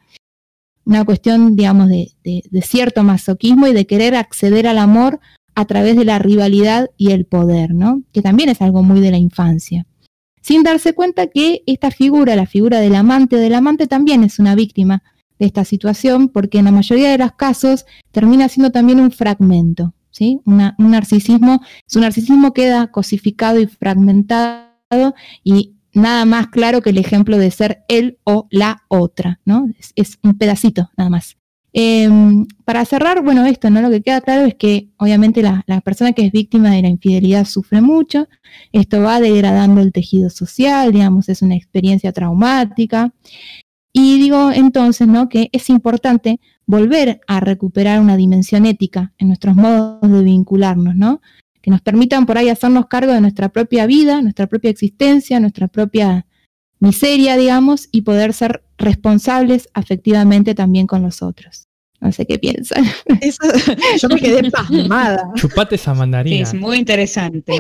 [0.87, 5.21] Una cuestión, digamos, de, de- de cierto masoquismo y de querer acceder al amor
[5.55, 8.03] a través de la rivalidad y el poder, ¿no?
[8.13, 9.87] Que también es algo muy de la infancia.
[10.41, 14.55] Sin darse cuenta que esta figura, la figura del amante del amante, también es una
[14.55, 15.03] víctima
[15.39, 19.93] de esta situación, porque en la mayoría de los casos termina siendo también un fragmento,
[20.11, 20.41] ¿sí?
[20.45, 26.99] Una- un narcisismo, su narcisismo queda cosificado y fragmentado y nada más claro que el
[26.99, 29.69] ejemplo de ser él o la otra, ¿no?
[29.97, 31.37] Es, un pedacito nada más.
[31.73, 33.81] Em, para cerrar, bueno, esto, ¿no?
[33.83, 36.89] Lo que queda claro es que obviamente la, la persona que es víctima de la
[36.89, 38.29] infidelidad sufre mucho,
[38.73, 43.13] esto va degradando el tejido social, digamos, es una experiencia traumática.
[43.93, 45.29] Y digo entonces, ¿no?
[45.31, 51.21] Que es importante volver a recuperar una dimensión ética en nuestros modos de vincularnos, ¿no?
[51.67, 55.67] Que nos permitan por ahí hacernos cargo de nuestra propia vida, nuestra propia existencia, nuestra
[55.67, 56.25] propia
[56.79, 61.65] miseria, digamos, y poder ser responsables afectivamente también con los otros.
[62.01, 62.85] No sé qué piensan.
[63.21, 63.41] Eso,
[64.01, 65.29] yo me quedé pasmada.
[65.35, 66.41] Chupate esa mandarina.
[66.45, 67.55] es muy interesante.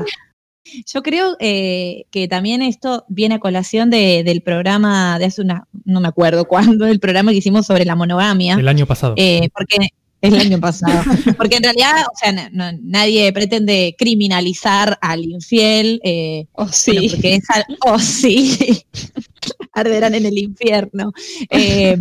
[0.86, 5.66] Yo creo eh, que también esto viene a colación de- del programa de hace una,
[5.84, 8.54] no me acuerdo cuándo, el programa que hicimos sobre la monogamia.
[8.54, 9.14] El año pasado.
[9.16, 9.88] Eh, porque
[10.22, 11.02] el año pasado.
[11.36, 16.00] Porque en realidad, o sea, no- no- nadie pretende criminalizar al infiel.
[16.04, 17.08] eh, Oh, bueno, sí.
[17.10, 18.84] porque es al- oh, sí.
[19.72, 21.12] Arderán en el infierno.
[21.50, 21.98] Eh,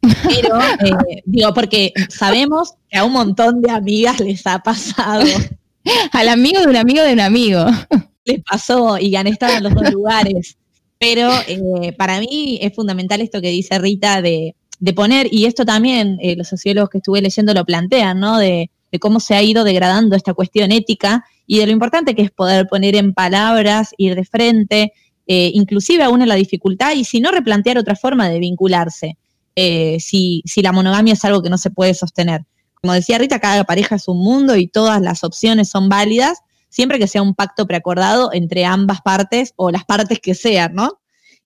[0.00, 5.24] pero, eh, digo, porque sabemos que a un montón de amigas les ha pasado,
[6.12, 7.64] Al amigo de un amigo de un amigo.
[8.24, 10.56] les pasó y han estado en los dos lugares.
[10.98, 15.64] Pero eh, para mí es fundamental esto que dice Rita de, de poner, y esto
[15.64, 18.36] también eh, los sociólogos que estuve leyendo lo plantean, ¿no?
[18.36, 22.22] De, de cómo se ha ido degradando esta cuestión ética y de lo importante que
[22.22, 24.92] es poder poner en palabras, ir de frente,
[25.28, 29.16] eh, inclusive aún en la dificultad, y si no replantear otra forma de vincularse,
[29.54, 32.42] eh, si, si la monogamia es algo que no se puede sostener.
[32.74, 36.98] Como decía Rita, cada pareja es un mundo y todas las opciones son válidas, siempre
[36.98, 40.98] que sea un pacto preacordado entre ambas partes o las partes que sean, ¿no?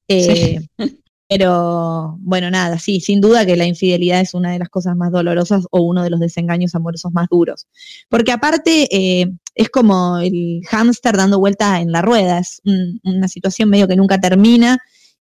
[0.09, 0.61] Eh,
[1.29, 5.11] pero bueno, nada, sí, sin duda que la infidelidad es una de las cosas más
[5.12, 7.66] dolorosas o uno de los desengaños amorosos más duros.
[8.09, 13.29] Porque aparte eh, es como el hámster dando vuelta en la rueda, es un- una
[13.29, 14.79] situación medio que nunca termina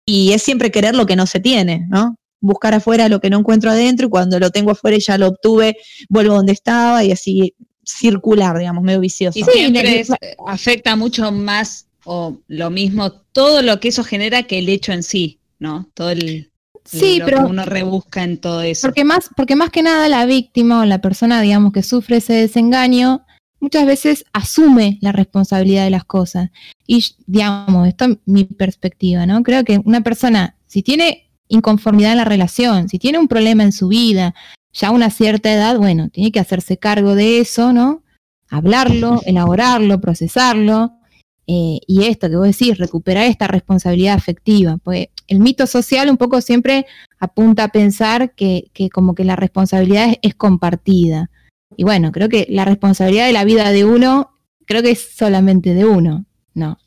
[0.06, 2.18] y es siempre querer lo que no se tiene, ¿no?
[2.42, 5.28] Buscar afuera lo que no encuentro adentro y cuando lo tengo afuera y ya lo
[5.30, 5.78] obtuve,
[6.10, 7.54] vuelvo donde estaba y así
[7.86, 9.40] circular, digamos, medio vicioso.
[9.40, 10.10] Y Sí, siempre es-
[10.46, 15.04] afecta mucho más o lo mismo todo lo que eso genera que el hecho en
[15.04, 15.90] sí, ¿no?
[15.96, 16.52] Todo el
[16.86, 18.86] Sí, lo pero que uno rebusca en todo eso.
[18.86, 22.34] Porque más, porque más que nada la víctima o la persona, digamos, que sufre ese
[22.34, 23.26] desengaño,
[23.62, 26.50] muchas veces asume la responsabilidad de las cosas.
[26.86, 29.44] Y, digamos, esto es mi perspectiva, ¿no?
[29.44, 33.72] Creo que una persona, si tiene inconformidad en la relación, si tiene un problema en
[33.72, 34.36] su vida,
[34.74, 38.04] ya a una cierta edad, bueno, tiene que hacerse cargo de eso, ¿no?
[38.50, 41.00] Hablarlo, elaborarlo, procesarlo.
[41.48, 44.78] Eh, y esto que vos decís, recuperar esta responsabilidad afectiva.
[44.84, 46.86] Pues el mito social un poco siempre
[47.20, 51.30] apunta a pensar que, que como que la responsabilidad es, es compartida.
[51.76, 54.32] Y bueno, creo que la responsabilidad de la vida de uno,
[54.66, 56.26] creo que es solamente de uno.
[56.54, 56.78] No,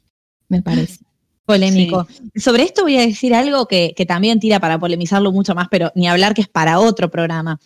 [0.49, 0.99] me parece.
[1.47, 2.07] polémico.
[2.35, 5.93] Sobre esto voy a decir algo que, que también tira para polemizarlo mucho más, pero
[5.95, 7.59] ni hablar que es para otro programa.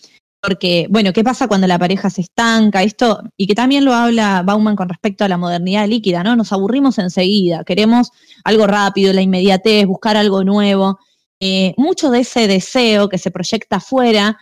[0.43, 2.83] Porque, bueno, ¿qué pasa cuando la pareja se estanca?
[2.83, 6.35] Esto, y que también lo habla Bauman con respecto a la modernidad líquida, ¿no?
[6.35, 8.11] Nos aburrimos enseguida, queremos
[8.45, 10.99] algo rápido, la inmediatez, buscar algo nuevo.
[11.41, 14.39] Eh, mucho de ese deseo que se proyecta afuera,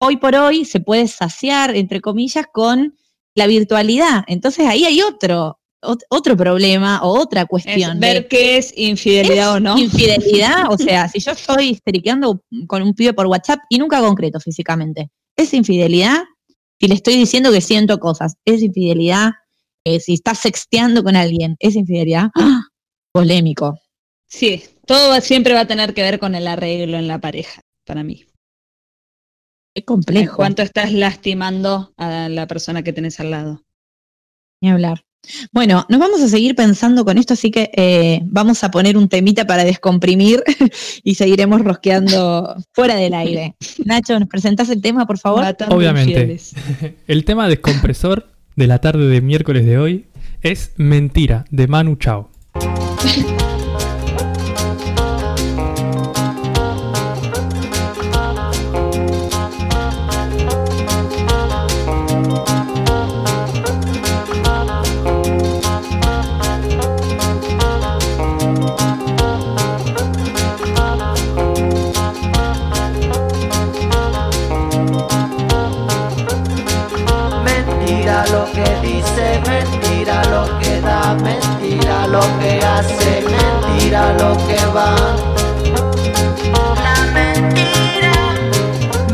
[0.00, 2.94] hoy por hoy se puede saciar, entre comillas, con
[3.34, 4.24] la virtualidad.
[4.26, 7.98] Entonces ahí hay otro, ot- otro problema o otra Es cuestión.
[8.00, 9.78] de- ver qué es infidelidad o no.
[9.78, 14.40] Infidelidad, o sea, si yo estoy histeriqueando con un pibe por WhatsApp y nunca concreto
[14.40, 15.08] físicamente,
[15.38, 16.24] ¿es infidelidad?
[16.78, 19.30] Si le estoy diciendo que siento cosas, ¿es infidelidad?
[19.84, 22.28] Eh, si estás sexteando con alguien, ¿es infidelidad?
[22.34, 22.60] ¡Ah!
[23.12, 23.78] Polémico.
[24.26, 27.62] Sí, todo va- siempre va a tener que ver con el arreglo en la pareja,
[27.86, 28.26] para mí.
[29.74, 30.36] Qué En complejo.
[30.36, 33.64] cuánto estás lastimando a la persona que tenés al lado.
[34.60, 35.04] Ni hablar.
[35.52, 39.08] Bueno, nos vamos a seguir pensando con esto, así que eh, vamos a poner un
[39.08, 40.42] temita para descomprimir
[41.02, 43.56] y seguiremos rosqueando fuera del aire.
[43.84, 45.42] Nacho, ¿nos presentás el tema, por favor?
[45.42, 46.38] Matando Obviamente.
[47.06, 50.06] El tema descompresor de la tarde de miércoles de hoy
[50.42, 52.30] es Mentira, de Manu Chao.
[82.18, 84.94] Lo que hace, mentira lo que va.
[86.84, 88.14] La mentira,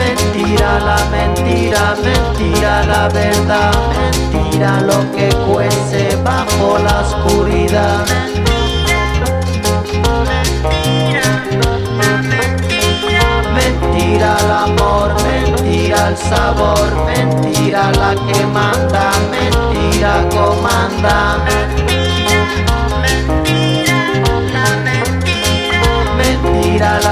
[0.02, 8.07] mentira la mentira, mentira la verdad, mentira lo que cuece bajo la oscuridad.
[13.59, 21.74] Mentira el amor, mentira el sabor, mentira la que manda, mentira comanda.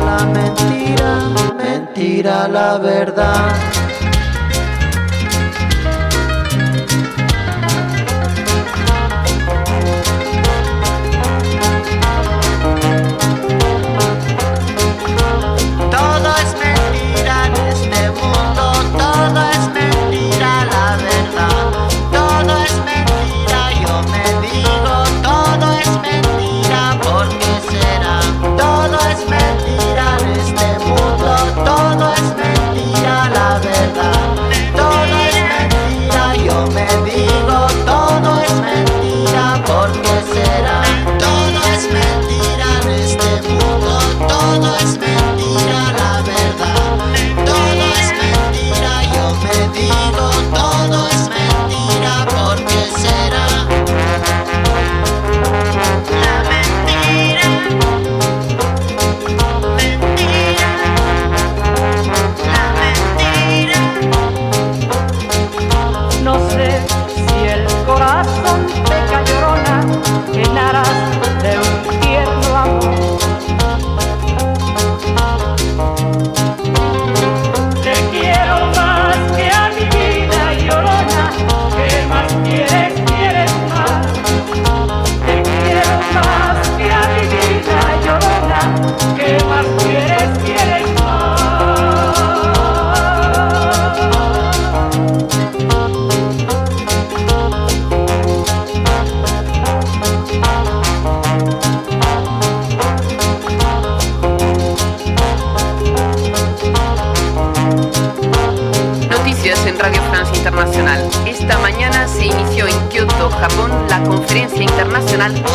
[0.00, 1.20] la mentira,
[1.56, 3.52] mentira la verdad.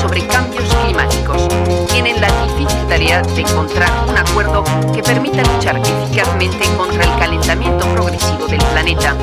[0.01, 1.47] Sobre cambios climáticos.
[1.87, 7.85] Tienen la difícil tarea de encontrar un acuerdo que permita luchar eficazmente contra el calentamiento
[7.93, 9.15] progresivo del planeta.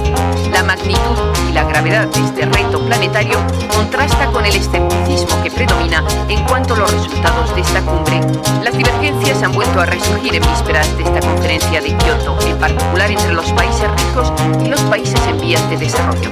[0.51, 1.17] La magnitud
[1.49, 3.39] y la gravedad de este reto planetario
[3.73, 8.21] contrasta con el escepticismo que predomina en cuanto a los resultados de esta cumbre.
[8.65, 13.09] Las divergencias han vuelto a resurgir en vísperas de esta conferencia de Kioto, en particular
[13.09, 14.33] entre los países ricos
[14.65, 16.31] y los países en vías de desarrollo.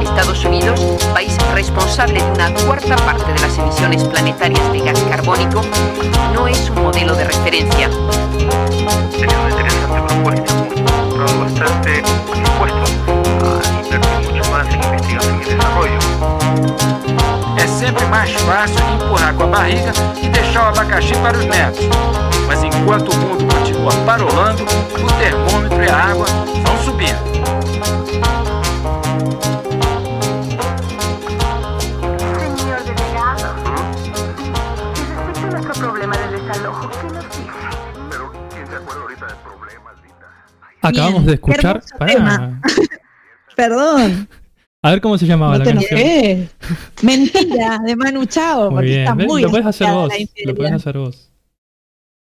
[0.00, 0.80] Estados Unidos,
[1.12, 5.62] país responsable de una cuarta parte de las emisiones planetarias de gas carbónico,
[6.32, 7.90] no es un modelo de referencia.
[9.10, 9.38] Sería
[11.26, 12.02] bastante
[14.40, 15.98] a más investigación y desarrollo.
[17.56, 19.92] É sempre mais fácil empurrar com a barriga
[20.22, 21.84] e deixar o abacaxi para os netos.
[22.46, 26.26] Mas enquanto o mundo continua parolando, o termômetro e a água
[26.64, 27.37] vão subindo.
[40.88, 41.82] Acabamos Bien, de escuchar.
[41.98, 42.60] Pará.
[43.56, 44.28] Perdón,
[44.82, 46.48] A ver cómo se llamaba no la canción.
[47.02, 49.16] Mentira, de Manu Chao, Muy porque bien.
[49.26, 50.12] muy Lo puedes hacer vos.
[50.44, 51.32] Lo puedes hacer vos.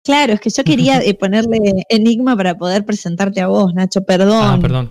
[0.02, 1.58] Claro, es que yo quería eh, ponerle
[1.88, 4.40] enigma para poder presentarte a vos, Nacho, perdón.
[4.40, 4.90] Ah, perdón.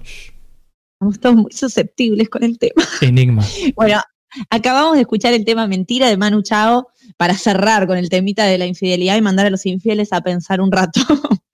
[0.93, 2.84] Estamos todos muy susceptibles con el tema.
[3.01, 3.43] Enigma.
[3.76, 4.01] Bueno,
[4.49, 8.57] acabamos de escuchar el tema Mentira de Manu Chao para cerrar con el temita de
[8.57, 10.99] la infidelidad y mandar a los infieles a pensar un rato.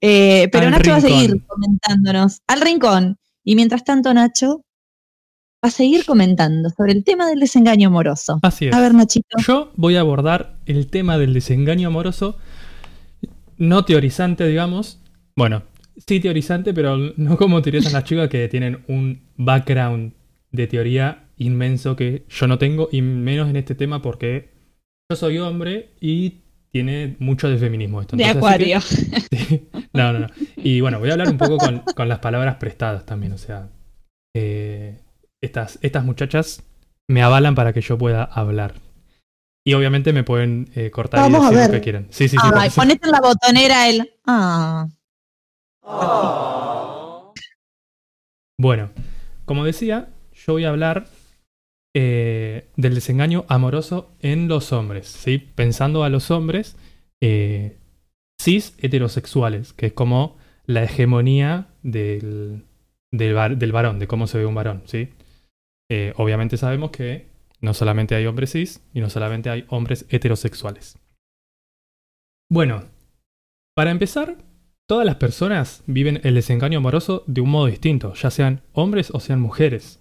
[0.00, 3.18] Eh, pero Al Nacho va a seguir comentándonos al rincón.
[3.44, 4.64] Y mientras tanto, Nacho
[5.64, 8.38] va a seguir comentando sobre el tema del desengaño amoroso.
[8.42, 8.74] Así es.
[8.74, 9.38] A ver, Nachito.
[9.46, 12.38] Yo voy a abordar el tema del desengaño amoroso,
[13.58, 15.00] no teorizante, digamos.
[15.36, 15.62] Bueno,
[16.06, 20.12] sí teorizante, pero no como teorizan las chicas que tienen un background
[20.52, 24.50] de teoría inmenso que yo no tengo, y menos en este tema porque
[25.10, 26.40] yo soy hombre y
[26.72, 28.16] tiene mucho de feminismo esto.
[28.16, 28.80] De que- acuario.
[29.30, 29.68] Sí.
[29.92, 30.26] No, no, no.
[30.56, 33.32] Y bueno, voy a hablar un poco con, con las palabras prestadas también.
[33.32, 33.68] O sea,
[34.34, 35.00] eh,
[35.40, 36.62] estas, estas muchachas
[37.08, 38.74] me avalan para que yo pueda hablar.
[39.64, 41.68] Y obviamente me pueden eh, cortar Vamos y a decir ver.
[41.68, 42.06] lo que quieran.
[42.10, 42.48] Sí, sí, sí.
[42.54, 44.10] Ay, ponete en la botonera el.
[44.26, 44.88] Ah.
[48.58, 48.90] Bueno,
[49.44, 51.06] como decía, yo voy a hablar
[51.94, 55.38] eh, del desengaño amoroso en los hombres, ¿sí?
[55.38, 56.76] Pensando a los hombres
[57.20, 57.78] eh,
[58.40, 60.36] cis heterosexuales, que es como
[60.66, 62.64] la hegemonía del,
[63.12, 65.08] del, del varón, de cómo se ve un varón, ¿sí?
[65.90, 67.26] Eh, obviamente sabemos que
[67.60, 70.98] no solamente hay hombres cis y no solamente hay hombres heterosexuales.
[72.48, 72.84] Bueno,
[73.76, 74.36] para empezar,
[74.86, 79.20] todas las personas viven el desengaño amoroso de un modo distinto, ya sean hombres o
[79.20, 79.99] sean mujeres.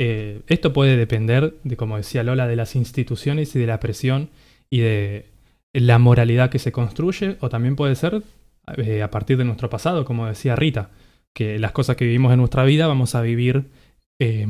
[0.00, 4.30] Eh, esto puede depender de, como decía Lola, de las instituciones y de la presión
[4.70, 5.26] y de
[5.72, 8.22] la moralidad que se construye, o también puede ser
[8.76, 10.90] eh, a partir de nuestro pasado, como decía Rita,
[11.34, 13.66] que las cosas que vivimos en nuestra vida vamos a vivir
[14.20, 14.46] eh,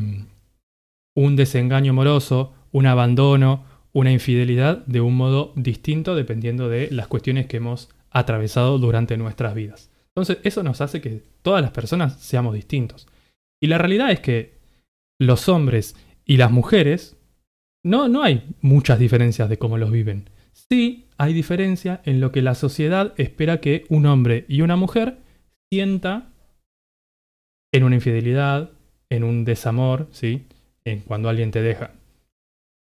[1.16, 7.46] un desengaño amoroso, un abandono, una infidelidad de un modo distinto dependiendo de las cuestiones
[7.46, 9.90] que hemos atravesado durante nuestras vidas.
[10.14, 13.06] Entonces, eso nos hace que todas las personas seamos distintos.
[13.60, 14.57] Y la realidad es que
[15.18, 17.16] los hombres y las mujeres,
[17.84, 20.30] no, no hay muchas diferencias de cómo los viven.
[20.52, 25.18] Sí hay diferencia en lo que la sociedad espera que un hombre y una mujer
[25.70, 26.30] sienta
[27.72, 28.70] en una infidelidad,
[29.10, 30.46] en un desamor, ¿sí?
[30.84, 31.92] En cuando alguien te deja.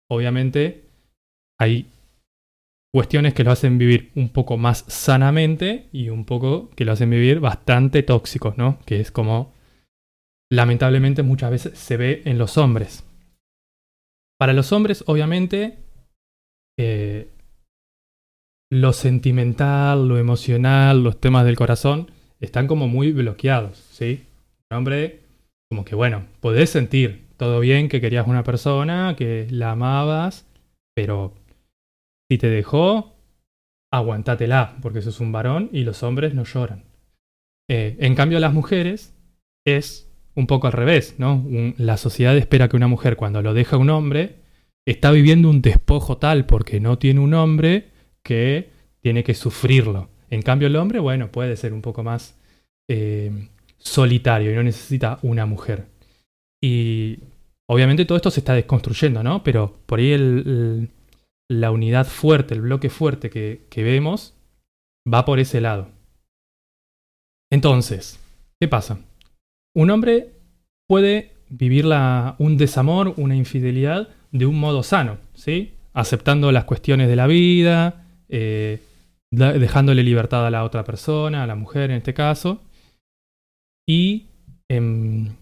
[0.09, 0.85] Obviamente
[1.59, 1.87] hay
[2.93, 7.09] cuestiones que lo hacen vivir un poco más sanamente y un poco que lo hacen
[7.09, 8.79] vivir bastante tóxicos, ¿no?
[8.85, 9.53] Que es como
[10.51, 13.05] lamentablemente muchas veces se ve en los hombres.
[14.37, 15.77] Para los hombres, obviamente,
[16.77, 17.29] eh,
[18.69, 24.25] lo sentimental, lo emocional, los temas del corazón están como muy bloqueados, ¿sí?
[24.69, 25.21] Un hombre,
[25.69, 30.47] como que bueno, podés sentir todo bien que querías una persona, que la amabas,
[30.95, 31.33] pero
[32.29, 33.15] si te dejó,
[33.91, 36.83] aguantátela, porque sos un varón y los hombres no lloran.
[37.69, 39.15] Eh, en cambio, las mujeres
[39.65, 41.45] es un poco al revés, ¿no?
[41.77, 44.35] La sociedad espera que una mujer cuando lo deja un hombre
[44.87, 47.89] está viviendo un despojo tal porque no tiene un hombre
[48.23, 48.69] que
[49.01, 50.09] tiene que sufrirlo.
[50.29, 52.37] En cambio, el hombre, bueno, puede ser un poco más
[52.89, 55.85] eh, solitario y no necesita una mujer.
[56.63, 57.19] Y
[57.69, 59.43] obviamente todo esto se está desconstruyendo, ¿no?
[59.43, 60.89] Pero por ahí el-
[61.49, 64.33] la unidad fuerte, el bloque fuerte que, que vemos,
[65.11, 65.89] va por ese lado.
[67.51, 68.19] Entonces,
[68.59, 68.99] ¿qué pasa?
[69.75, 70.33] Un hombre
[70.87, 71.85] puede vivir
[72.37, 75.73] un desamor, una infidelidad de un modo sano, ¿sí?
[75.93, 78.79] Aceptando las cuestiones de la vida, eh,
[79.31, 82.61] dejándole libertad a la otra persona, a la mujer en este caso,
[83.87, 84.27] y
[84.69, 85.35] em,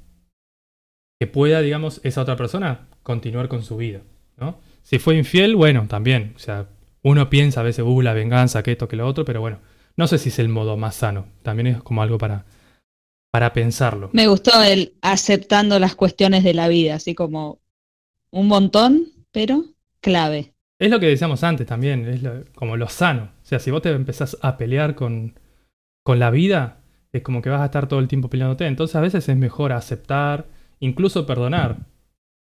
[1.20, 4.02] que pueda, digamos, esa otra persona continuar con su vida,
[4.38, 4.58] ¿no?
[4.84, 6.68] Si fue infiel, bueno, también, o sea,
[7.04, 9.60] uno piensa a veces, uh, la venganza, que esto, que lo otro, pero bueno,
[9.98, 12.46] no sé si es el modo más sano, también es como algo para,
[13.32, 14.10] para pensarlo.
[14.14, 17.60] Me gustó el aceptando las cuestiones de la vida, así como
[18.32, 19.66] un montón, pero
[20.02, 20.54] clave.
[20.80, 23.32] Es lo que decíamos antes también, es lo- como lo sano.
[23.44, 25.38] O sea, si vos te empezás a pelear con,
[26.04, 26.78] con la vida,
[27.12, 28.66] es como que vas a estar todo el tiempo peleándote.
[28.66, 30.48] Entonces a veces es mejor aceptar,
[30.80, 31.78] incluso perdonar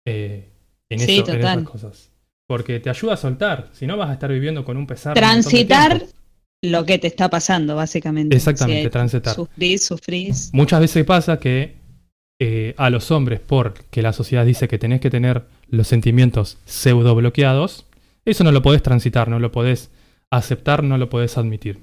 [0.06, 0.50] eh,
[0.90, 2.12] en, Sí, eso- en esas cosas.
[2.48, 5.16] Porque te ayuda a soltar, si no vas a estar viviendo con un pesar.
[5.16, 6.04] Transitar.
[6.64, 8.36] Lo que te está pasando, básicamente.
[8.36, 9.36] Exactamente, Si transitar.
[9.36, 10.50] Sufrís, sufrís.
[10.54, 11.76] Muchas veces pasa que
[12.40, 17.16] eh, a los hombres, porque la sociedad dice que tenés que tener los sentimientos pseudo
[17.16, 17.86] bloqueados,
[18.26, 19.90] eso no lo podés transitar, no lo podés
[20.32, 21.80] aceptar, no lo podés admitir.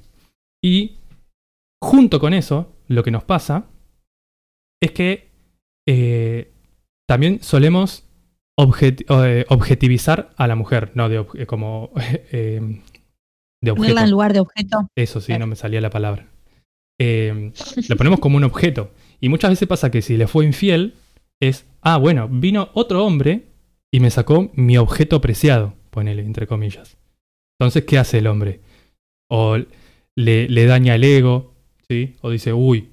[0.62, 0.96] Y
[1.82, 3.66] junto con eso, lo que nos pasa
[4.82, 5.28] es que
[5.88, 6.52] eh,
[7.08, 8.04] también solemos
[8.58, 11.90] objet- eh, objetivizar a la mujer, no de ob- como
[13.64, 14.00] de objeto.
[14.00, 14.88] En lugar de objeto.
[14.94, 16.26] Eso sí, no me salía la palabra.
[17.00, 17.52] Eh,
[17.88, 18.90] lo ponemos como un objeto.
[19.20, 20.94] Y muchas veces pasa que si le fue infiel,
[21.40, 23.46] es, ah, bueno, vino otro hombre
[23.90, 26.96] y me sacó mi objeto preciado, ponele, entre comillas.
[27.58, 28.60] Entonces, ¿qué hace el hombre?
[29.28, 29.56] O
[30.16, 31.54] le, le daña el ego,
[31.88, 32.16] ¿sí?
[32.20, 32.90] O dice, uy,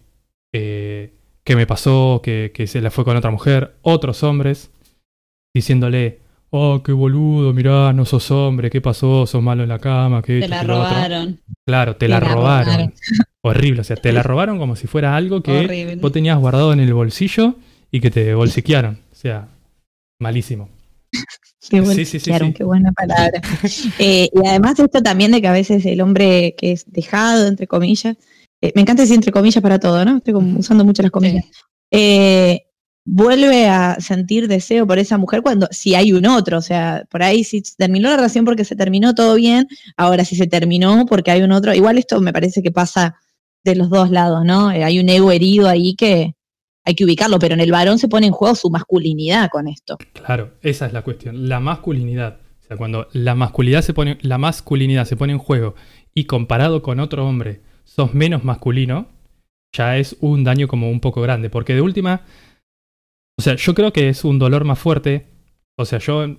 [0.53, 1.13] eh,
[1.43, 2.21] ¿qué me pasó?
[2.23, 3.75] Que, que se le fue con otra mujer.
[3.81, 4.71] Otros hombres
[5.53, 6.19] diciéndole,
[6.51, 9.25] oh, qué boludo, mirá, no sos hombre, ¿qué pasó?
[9.25, 10.89] Sos malo en la cama, ¿qué Te la qué lo otro".
[10.89, 11.39] robaron.
[11.65, 12.65] Claro, te, Te la, la robaron.
[12.65, 12.93] robaron.
[13.43, 15.95] Horrible, o sea, te la robaron como si fuera algo que Horrible.
[15.95, 17.55] vos tenías guardado en el bolsillo
[17.91, 18.99] y que te bolsiquearon.
[19.11, 19.47] O sea,
[20.19, 20.69] malísimo.
[21.69, 22.53] Qué, Sí, sí, sí, claro, sí.
[22.53, 23.41] qué buena palabra.
[23.99, 27.67] Eh, y además esto también de que a veces el hombre que es dejado, entre
[27.67, 28.17] comillas,
[28.61, 30.17] eh, me encanta decir entre comillas para todo, ¿no?
[30.17, 31.45] Estoy como usando mucho las comillas.
[31.91, 32.61] Eh,
[33.13, 37.21] vuelve a sentir deseo por esa mujer cuando si hay un otro, o sea, por
[37.21, 41.29] ahí si terminó la relación porque se terminó todo bien, ahora si se terminó porque
[41.29, 43.17] hay un otro, igual esto me parece que pasa
[43.65, 44.71] de los dos lados, ¿no?
[44.71, 46.35] Eh, hay un ego herido ahí que
[46.85, 49.97] hay que ubicarlo, pero en el varón se pone en juego su masculinidad con esto.
[50.13, 51.49] Claro, esa es la cuestión.
[51.49, 52.39] La masculinidad.
[52.61, 55.75] O sea, cuando la masculinidad se pone, la masculinidad se pone en juego
[56.15, 59.07] y comparado con otro hombre sos menos masculino,
[59.73, 61.49] ya es un daño como un poco grande.
[61.49, 62.21] Porque de última,
[63.41, 65.25] o sea, yo creo que es un dolor más fuerte.
[65.75, 66.37] O sea, yo,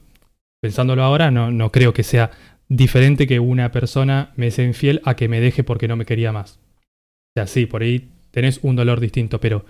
[0.60, 2.30] pensándolo ahora, no, no creo que sea
[2.68, 6.30] diferente que una persona me sea infiel a que me deje porque no me quería
[6.30, 6.60] más.
[6.60, 9.64] O sea, sí, por ahí tenés un dolor distinto, pero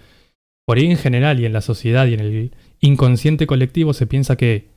[0.67, 4.37] por ahí en general y en la sociedad y en el inconsciente colectivo se piensa
[4.37, 4.69] que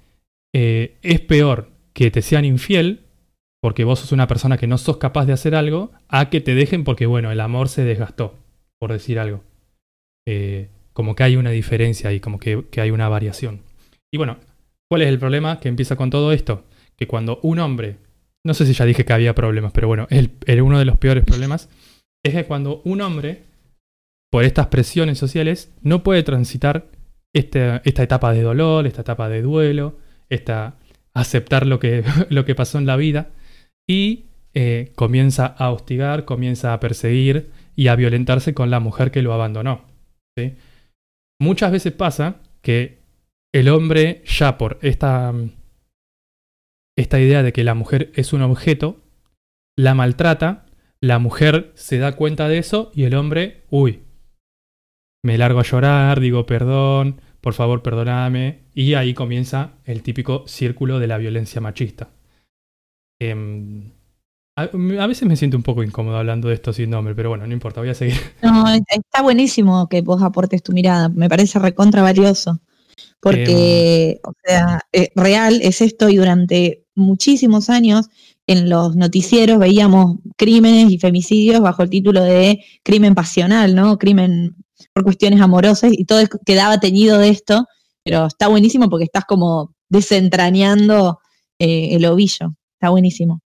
[0.53, 3.01] eh, es peor que te sean infiel
[3.61, 6.55] porque vos sos una persona que no sos capaz de hacer algo a que te
[6.55, 8.39] dejen porque, bueno, el amor se desgastó,
[8.79, 9.43] por decir algo.
[10.25, 13.59] Eh, como que hay una diferencia y como que, que hay una variación.
[14.11, 14.37] Y bueno,
[14.89, 16.63] ¿cuál es el problema que empieza con todo esto?
[16.95, 17.97] Que cuando un hombre,
[18.45, 20.97] no sé si ya dije que había problemas, pero bueno, el, el- uno de los
[20.97, 21.67] peores problemas
[22.23, 23.43] es que cuando un hombre
[24.31, 26.85] por estas presiones sociales, no puede transitar
[27.33, 29.97] esta, esta etapa de dolor, esta etapa de duelo,
[30.29, 30.75] esta
[31.13, 33.29] aceptar lo que, lo que pasó en la vida
[33.87, 39.21] y eh, comienza a hostigar, comienza a perseguir y a violentarse con la mujer que
[39.21, 39.81] lo abandonó.
[40.37, 40.53] ¿sí?
[41.39, 42.99] Muchas veces pasa que
[43.53, 45.33] el hombre ya por esta,
[46.97, 49.01] esta idea de que la mujer es un objeto,
[49.77, 50.65] la maltrata,
[51.01, 54.03] la mujer se da cuenta de eso y el hombre, uy,
[55.23, 60.99] me largo a llorar, digo perdón, por favor perdoname, y ahí comienza el típico círculo
[60.99, 62.09] de la violencia machista.
[63.19, 63.91] Em,
[64.55, 67.45] a, a veces me siento un poco incómodo hablando de esto sin nombre, pero bueno,
[67.45, 68.15] no importa, voy a seguir.
[68.41, 72.59] No, está buenísimo que vos aportes tu mirada, me parece recontra valioso,
[73.19, 78.07] porque, o sea, eh, real es esto y durante muchísimos años
[78.47, 83.97] en los noticieros veíamos crímenes y femicidios bajo el título de crimen pasional, ¿no?
[83.97, 84.55] Crimen
[84.93, 87.65] por cuestiones amorosas y todo quedaba teñido de esto,
[88.03, 91.19] pero está buenísimo porque estás como desentrañando
[91.59, 93.41] eh, el ovillo, está buenísimo.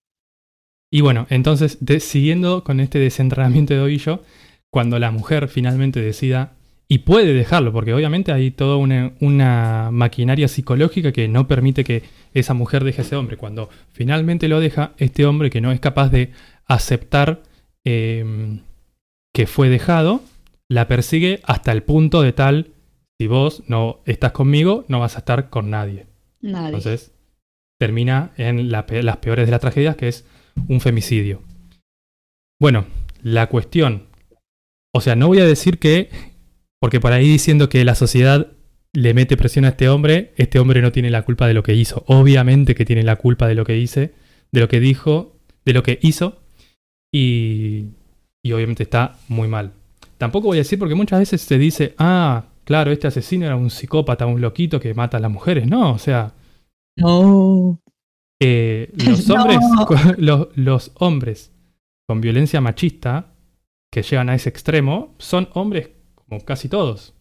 [0.91, 4.23] Y bueno, entonces, de- siguiendo con este desentrenamiento de ovillo,
[4.71, 6.53] cuando la mujer finalmente decida
[6.87, 12.03] y puede dejarlo, porque obviamente hay toda una, una maquinaria psicológica que no permite que
[12.33, 13.37] esa mujer deje a ese hombre.
[13.37, 16.31] Cuando finalmente lo deja, este hombre que no es capaz de
[16.65, 17.43] aceptar
[17.85, 18.59] eh,
[19.33, 20.21] que fue dejado,
[20.67, 22.71] la persigue hasta el punto de tal
[23.19, 26.07] si vos no estás conmigo, no vas a estar con nadie.
[26.41, 26.67] Nadie.
[26.67, 27.11] Entonces,
[27.79, 30.25] termina en la las peores de las tragedias, que es
[30.67, 31.41] un femicidio.
[32.59, 32.85] Bueno,
[33.21, 34.07] la cuestión.
[34.93, 36.09] O sea, no voy a decir que.
[36.81, 38.47] Porque por ahí diciendo que la sociedad
[38.93, 41.75] le mete presión a este hombre, este hombre no tiene la culpa de lo que
[41.75, 42.03] hizo.
[42.07, 44.13] Obviamente que tiene la culpa de lo que hice,
[44.51, 45.35] de lo que dijo,
[45.65, 46.41] de lo que hizo.
[47.11, 47.87] Y,
[48.43, 49.73] y obviamente está muy mal.
[50.17, 53.69] Tampoco voy a decir porque muchas veces se dice, ah, claro, este asesino era un
[53.69, 55.67] psicópata, un loquito que mata a las mujeres.
[55.67, 56.33] No, o sea,
[56.97, 57.79] No.
[58.41, 59.59] Eh, los hombres
[60.55, 61.51] los hombres
[62.07, 63.35] con violencia machista
[63.91, 67.15] que llegan a ese extremo son hombres como casi todos.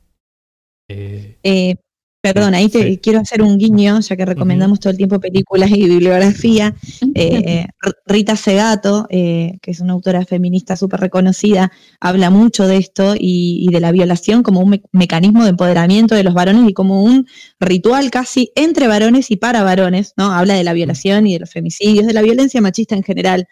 [0.88, 1.76] Eh, Eh,
[2.20, 2.98] perdón, ahí te Sí.
[2.98, 6.74] quiero hacer un guiño, ya que recomendamos todo el tiempo películas y bibliografía.
[7.14, 12.76] Eh, R- Rita Segato, eh, que es una autora feminista súper reconocida, habla mucho de
[12.78, 16.68] esto y, y de la violación como un me- mecanismo de empoderamiento de los varones
[16.68, 17.26] y como un
[17.60, 20.32] ritual casi entre varones y para varones, ¿no?
[20.32, 23.46] Habla de la violación y de los femicidios, de la violencia machista en general.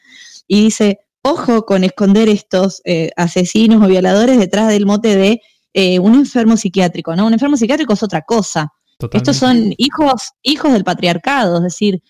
[0.49, 5.41] Y dice, ojo con esconder estos eh, asesinos o violadores detrás del mote de
[5.79, 7.27] eh, un enfermo psiquiátrico, ¿no?
[7.27, 8.73] Un enfermo psiquiátrico es otra cosa.
[8.99, 9.31] totalmente.
[9.31, 12.03] Estos son hijos, hijos del patriarcado, es decir,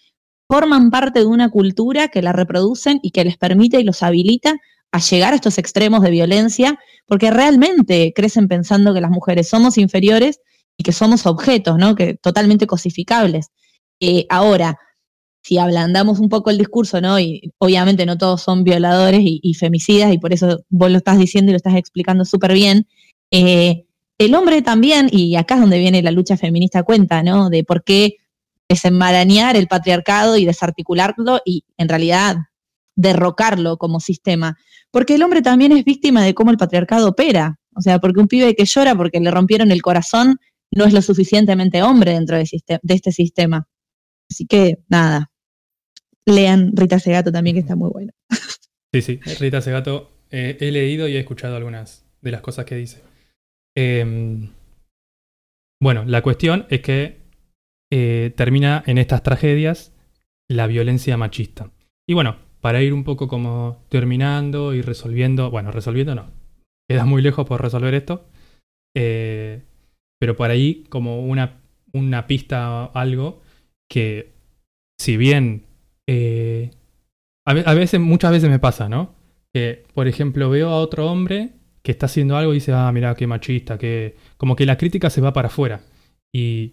[0.48, 4.54] forman parte de una cultura que la reproducen y que les permite y los habilita
[4.92, 9.78] a llegar a estos extremos de violencia, porque realmente crecen pensando que las mujeres somos
[9.78, 10.38] inferiores
[10.78, 11.96] y que somos objetos, ¿no?
[11.96, 13.48] Que totalmente cosificables.
[13.98, 14.78] Eh, ahora,
[15.42, 17.18] si ablandamos un poco el discurso, ¿no?
[17.18, 21.18] Y obviamente no todos son violadores y, y femicidas, y por eso vos lo estás
[21.18, 22.86] diciendo y lo estás explicando súper bien.
[23.30, 23.86] Eh,
[24.18, 27.50] el hombre también, y acá es donde viene la lucha feminista cuenta, ¿no?
[27.50, 28.16] De por qué
[28.68, 32.36] desenmarañar el patriarcado y desarticularlo y en realidad
[32.96, 34.56] derrocarlo como sistema.
[34.90, 37.58] Porque el hombre también es víctima de cómo el patriarcado opera.
[37.74, 40.38] O sea, porque un pibe que llora porque le rompieron el corazón
[40.70, 43.68] no es lo suficientemente hombre dentro de, este sistema.
[44.30, 45.30] Así que, nada.
[46.24, 48.12] Lean Rita Segato también, que está muy bueno.
[48.92, 52.74] Sí, sí, Rita Segato, eh, he leído y he escuchado algunas de las cosas que
[52.74, 53.02] dice.
[53.76, 54.50] Em,
[55.80, 57.20] bueno, la cuestión es que
[57.92, 59.94] eh, termina en estas tragedias
[60.48, 61.70] la violencia machista.
[62.08, 66.30] Y bueno, para ir un poco como terminando y resolviendo, bueno, resolviendo no,
[66.88, 68.26] queda muy lejos por resolver esto,
[68.96, 69.62] eh,
[70.18, 71.60] pero por ahí como una,
[71.92, 73.42] una pista algo
[73.90, 74.32] que
[74.98, 75.66] si bien
[76.08, 76.70] eh,
[77.44, 79.14] a veces, muchas veces me pasa, ¿no?
[79.54, 81.52] Que, por ejemplo, veo a otro hombre
[81.86, 84.16] que está haciendo algo y dice, ah, mira, qué machista, que.
[84.38, 85.82] Como que la crítica se va para afuera.
[86.32, 86.72] Y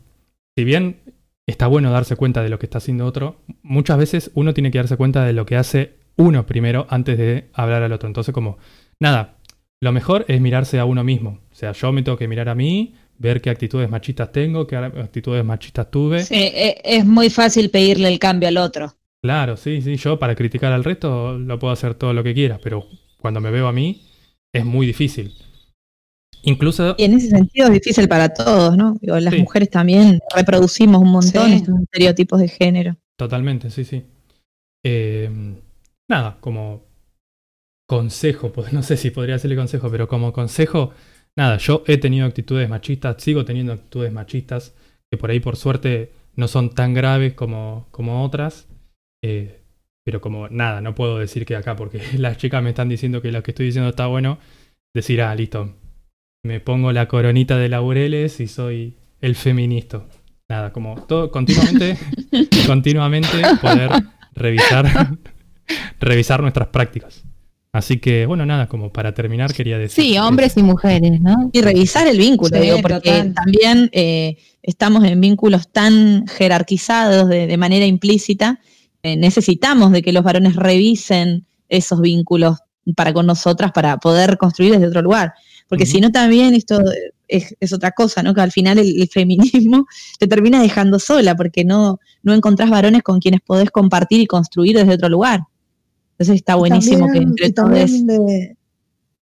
[0.58, 1.02] si bien
[1.46, 4.80] está bueno darse cuenta de lo que está haciendo otro, muchas veces uno tiene que
[4.80, 8.08] darse cuenta de lo que hace uno primero antes de hablar al otro.
[8.08, 8.58] Entonces, como,
[9.00, 9.36] nada,
[9.82, 11.42] lo mejor es mirarse a uno mismo.
[11.52, 14.78] O sea, yo me tengo que mirar a mí, ver qué actitudes machistas tengo, qué
[14.78, 16.24] actitudes machistas tuve.
[16.24, 18.96] Sí, e- es muy fácil pedirle el cambio al otro.
[19.22, 22.60] Claro, sí, sí, yo para criticar al resto lo puedo hacer todo lo que quiera,
[22.64, 22.88] pero
[23.20, 24.02] cuando me veo a mí
[24.54, 25.34] es muy difícil.
[26.44, 28.98] Incluso, Y en ese sentido es difícil para todos, ¿no?
[29.02, 29.40] Digo, las Sí.
[29.40, 31.56] mujeres también reproducimos un montón Sí.
[31.56, 32.98] estos estereotipos de género.
[33.18, 34.04] totalmente, sí, sí.
[34.86, 35.30] Eh,
[36.10, 36.84] nada, como
[37.88, 40.92] consejo, pues, no sé si podría decirle consejo, pero como consejo,
[41.38, 44.74] nada, yo he tenido actitudes machistas, sigo teniendo actitudes machistas,
[45.12, 48.68] que por ahí por suerte no son tan graves como, como otras.
[49.24, 49.63] eh,
[50.04, 53.32] pero como nada, no puedo decir que acá, porque las chicas me están diciendo que
[53.32, 54.38] lo que estoy diciendo está bueno,
[54.94, 55.74] decir, ah, listo,
[56.44, 60.04] me pongo la coronita de laureles y soy el feminista.
[60.50, 61.98] Nada, como todo continuamente,
[62.68, 63.92] continuamente poder
[64.34, 65.18] revisar,
[66.00, 67.24] revisar nuestras prácticas.
[67.72, 70.04] Así que, bueno, nada, como para terminar quería decir.
[70.04, 71.50] Sí, hombres y mujeres, ¿no?
[71.54, 73.34] Y revisar el vínculo, Sí, digo, porque total.
[73.34, 78.60] también eh, estamos en vínculos tan jerarquizados de, de manera implícita,
[79.04, 82.58] eh, necesitamos de que los varones revisen esos vínculos
[82.96, 85.34] para con nosotras para poder construir desde otro lugar.
[85.70, 86.82] Porque si no también esto
[87.28, 88.34] es, es otra cosa, ¿no?
[88.34, 89.86] Que al final el, el feminismo
[90.20, 94.76] te termina dejando sola porque no, no encontrás varones con quienes podés compartir y construir
[94.78, 95.42] desde otro lugar.
[96.12, 97.72] Entonces está buenísimo También- que entre todos
[98.08, 98.56] de-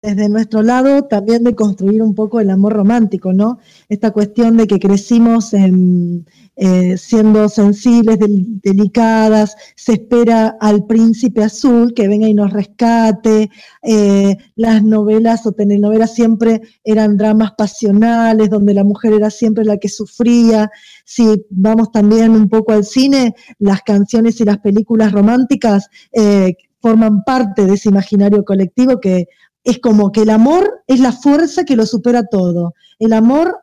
[0.03, 3.59] desde nuestro lado, también de construir un poco el amor romántico, ¿no?
[3.91, 6.26] Esta cuestión de que crecimos en,
[6.62, 13.48] eh, siendo sensibles, del- delicadas, se espera al príncipe azul que venga y nos rescate,
[13.82, 19.78] eh, las novelas o telenovelas siempre eran dramas pasionales, donde la mujer era siempre la
[19.78, 20.70] que sufría.
[21.06, 27.24] Si vamos también un poco al cine, las canciones y las películas románticas eh, forman
[27.24, 29.28] parte de ese imaginario colectivo que
[29.64, 32.74] es como que el amor es la fuerza que lo supera todo.
[32.98, 33.61] El amor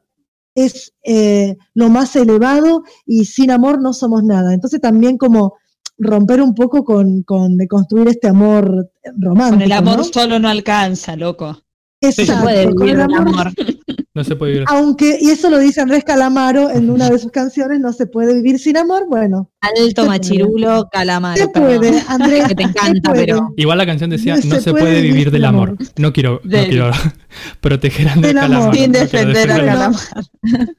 [0.58, 4.54] es eh, lo más elevado y sin amor no somos nada.
[4.56, 5.54] Entonces también como
[6.00, 9.54] romper un poco con, con de construir este amor romántico.
[9.60, 10.04] Con el amor ¿no?
[10.04, 11.62] solo no alcanza, loco.
[12.02, 13.54] Exacto, se puede con vivir el del amor- amor.
[14.18, 14.66] No se puede vivir.
[14.70, 18.34] Aunque, y eso lo dice Andrés Calamaro en una de sus canciones, no se puede
[18.34, 19.06] vivir sin amor.
[19.08, 21.38] Bueno, Alto machirulo, calamaro.
[21.38, 21.78] se perdón.
[21.78, 22.48] puede, Andrés.
[22.48, 23.54] Que te encanta, pero.
[23.58, 25.70] Igual la canción decía, No no se se puede puede vivir vivir del amor.
[25.70, 25.86] amor.
[25.98, 26.92] No quiero, no Del- quiero
[27.62, 28.50] proteger a Andrés Del amor.
[28.58, 28.74] Calamaro.
[28.74, 29.72] Sin no quiero defender a defenderlo.
[29.72, 30.74] Calamaro.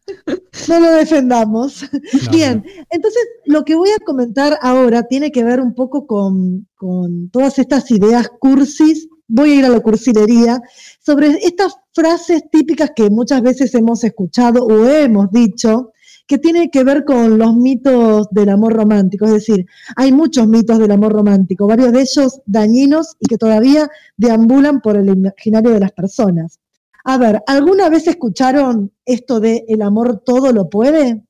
[0.69, 1.83] No lo defendamos.
[1.93, 6.67] No, Bien, entonces lo que voy a comentar ahora tiene que ver un poco con,
[6.75, 9.09] con todas estas ideas cursis.
[9.29, 10.61] Voy a ir a la cursilería
[11.01, 15.93] sobre estas frases típicas que muchas veces hemos escuchado o hemos dicho
[16.27, 19.25] que tienen que ver con los mitos del amor romántico.
[19.25, 19.67] Es decir,
[19.97, 24.97] hay muchos mitos del amor romántico, varios de ellos dañinos y que todavía deambulan por
[24.97, 26.61] el imaginario de las personas.
[27.05, 31.25] A ver, ¿alguna vez escucharon esto de el amor todo lo puede?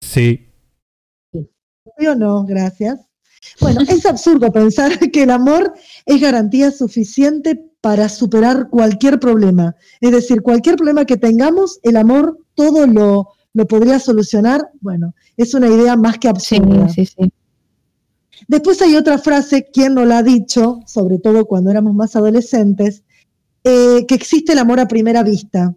[0.00, 0.48] Sí.
[1.32, 2.44] ¿Sí o no?
[2.44, 3.00] Gracias.
[3.60, 5.72] Bueno, es absurdo pensar que el amor
[6.06, 9.76] es garantía suficiente para superar cualquier problema.
[10.00, 14.68] Es decir, cualquier problema que tengamos, el amor todo lo, lo podría solucionar.
[14.80, 16.88] Bueno, es una idea más que Sí, absurda.
[16.88, 17.32] sí, sí.
[18.48, 20.80] Después hay otra frase, ¿quién no la ha dicho?
[20.86, 23.02] Sobre todo cuando éramos más adolescentes,
[23.62, 25.74] eh, que existe el amor a primera vista.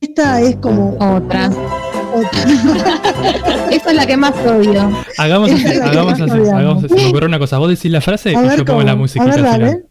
[0.00, 1.48] Esta es como Otra.
[1.48, 1.85] otra.
[3.70, 4.90] Esa es la que más odio.
[5.18, 6.94] Hagamos así, es hagamos así, hagamos así.
[6.94, 7.58] Se me ocurre una cosa.
[7.58, 8.86] Vos decís la frase A y ver yo pongo cómo.
[8.86, 9.66] la A musiquita ver, al dale.
[9.66, 9.84] final.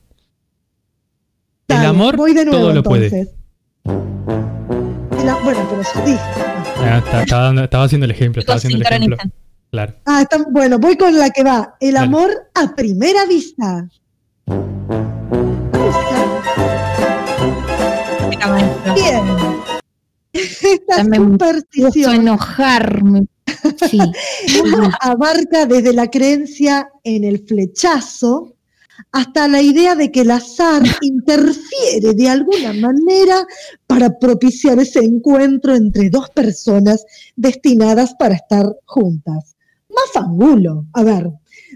[1.68, 3.06] El amor voy de nuevo, todo lo puede.
[3.08, 3.36] entonces.
[3.86, 6.20] El bueno, pero ya dije.
[6.78, 9.18] Ah, está- estaba, dando- estaba haciendo el ejemplo, estaba haciendo el ejemplo.
[9.72, 9.94] Claro.
[10.06, 11.76] Ah, está- bueno, voy con la que va.
[11.80, 12.06] El Dale.
[12.06, 13.88] amor a primera vista.
[18.96, 19.65] Bien.
[20.36, 23.28] Un Puedo superstición enojarme.
[23.90, 24.00] Sí.
[25.02, 28.54] abarca desde la creencia en el flechazo
[29.12, 33.46] hasta la idea de que el azar interfiere de alguna manera
[33.88, 37.06] para propiciar ese encuentro entre dos personas
[37.36, 39.56] destinadas para estar juntas.
[39.90, 40.86] Más fangulo.
[40.94, 41.30] A ver,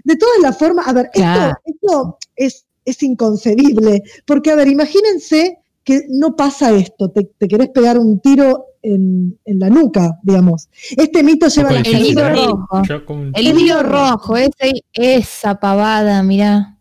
[0.04, 1.56] de todas las formas, a ver, Claro.
[1.64, 7.48] esto, esto es, es inconcebible, porque, a ver, imagínense que no pasa esto, te, te
[7.48, 10.68] querés pegar un tiro en, en la nuca, digamos.
[10.96, 12.32] Este mito lleva la hilo ¿eh?
[12.34, 12.82] rojo.
[12.88, 16.76] Yo como un- El El hilo hilo rojo, ese, esa pavada, mirá.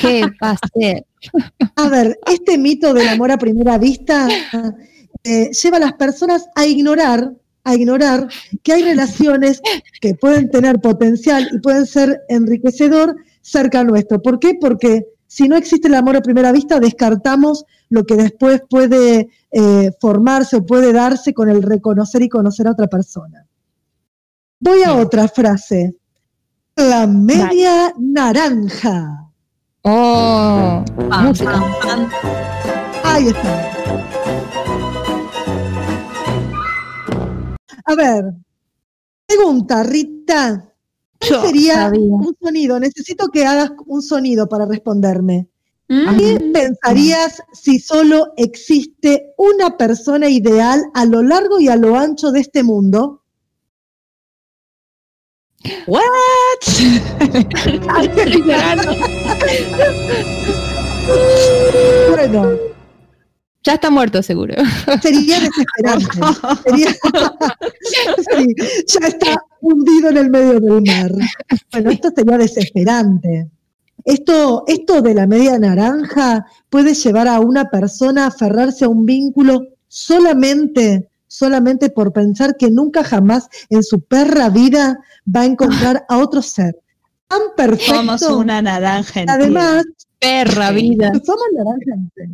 [0.00, 1.04] ¿Qué va a ser?
[1.76, 4.28] A ver, este mito del amor a primera vista
[5.24, 7.32] eh, lleva a las personas a ignorar,
[7.64, 8.28] a ignorar
[8.62, 9.60] que hay relaciones
[10.00, 14.20] que pueden tener potencial y pueden ser enriquecedor cerca nuestro.
[14.20, 14.54] ¿Por qué?
[14.60, 17.64] Porque si no existe el amor a primera vista, descartamos
[17.94, 22.72] lo que después puede eh, formarse o puede darse con el reconocer y conocer a
[22.72, 23.46] otra persona.
[24.58, 25.94] Voy a otra frase.
[26.74, 29.30] La media naranja.
[29.82, 31.52] Oh, Pam, música.
[31.52, 32.10] pam, pam.
[33.04, 33.70] Ahí está.
[37.86, 38.24] A ver,
[39.26, 40.64] pregunta, Rita.
[41.20, 42.14] ¿Cuál Yo sería sabía.
[42.14, 42.80] un sonido?
[42.80, 45.48] Necesito que hagas un sonido para responderme.
[46.18, 52.30] ¿Qué pensarías si solo existe una persona ideal a lo largo y a lo ancho
[52.32, 53.22] de este mundo?
[55.86, 56.02] What?
[62.10, 62.56] Bueno,
[63.62, 64.54] Ya está muerto seguro.
[65.02, 66.06] sería desesperante.
[66.64, 66.92] Sería-
[68.36, 68.54] Sí,
[68.86, 71.10] ya está hundido en el medio del mar.
[71.72, 73.48] Bueno, esto sería desesperante.
[74.04, 79.06] Esto, esto de la media naranja puede llevar a una persona a aferrarse a un
[79.06, 84.98] vínculo solamente, solamente por pensar que nunca jamás en su perra vida
[85.34, 86.76] va a encontrar a otro ser
[87.28, 87.94] tan perfecto.
[87.94, 89.34] Somos una naranja entera.
[89.34, 89.84] Además,
[90.18, 91.12] Perra vida.
[91.24, 92.32] somos naranja entera.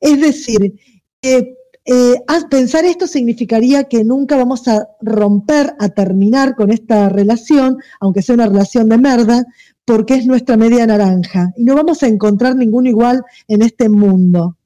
[0.00, 0.74] Es decir,
[1.22, 1.54] eh,
[1.84, 2.14] eh,
[2.50, 8.34] pensar esto significaría que nunca vamos a romper, a terminar con esta relación, aunque sea
[8.34, 9.44] una relación de merda,
[9.86, 14.56] porque es nuestra media naranja y no vamos a encontrar ningún igual en este mundo.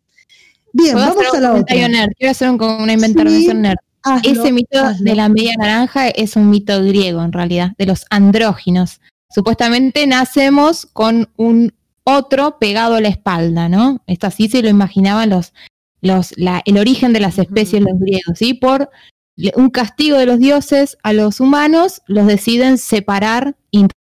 [0.73, 1.89] Bien, ¿Puedo vamos hacer a la otra.
[1.89, 2.11] nerd?
[2.19, 3.79] Quiero hacer un- una intervención Sí, nerd.
[4.03, 5.05] Hazlo, Ese mito hazlo.
[5.05, 9.01] de la media naranja es un mito griego, en realidad, de los andróginos.
[9.29, 11.73] Supuestamente nacemos con un
[12.05, 14.03] otro pegado a la espalda, ¿no?
[14.07, 15.53] Esto así se lo imaginaban los,
[16.01, 18.55] los, la- el origen de las especies los griegos, ¿sí?
[18.55, 18.89] Por
[19.55, 23.55] un castigo de los dioses a los humanos, los deciden separar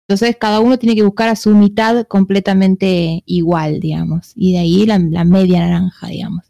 [0.09, 4.31] entonces cada uno tiene que buscar a su mitad completamente igual, digamos.
[4.35, 6.45] Y de ahí la, la media naranja, digamos.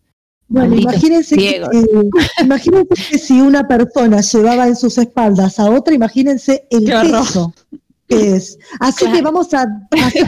[0.48, 1.66] Bueno, imagínense que, eh,
[2.42, 7.54] imagínense que si una persona llevaba en sus espaldas a otra, imagínense el peso
[8.08, 8.58] que es.
[8.80, 9.66] Así que vamos a, a-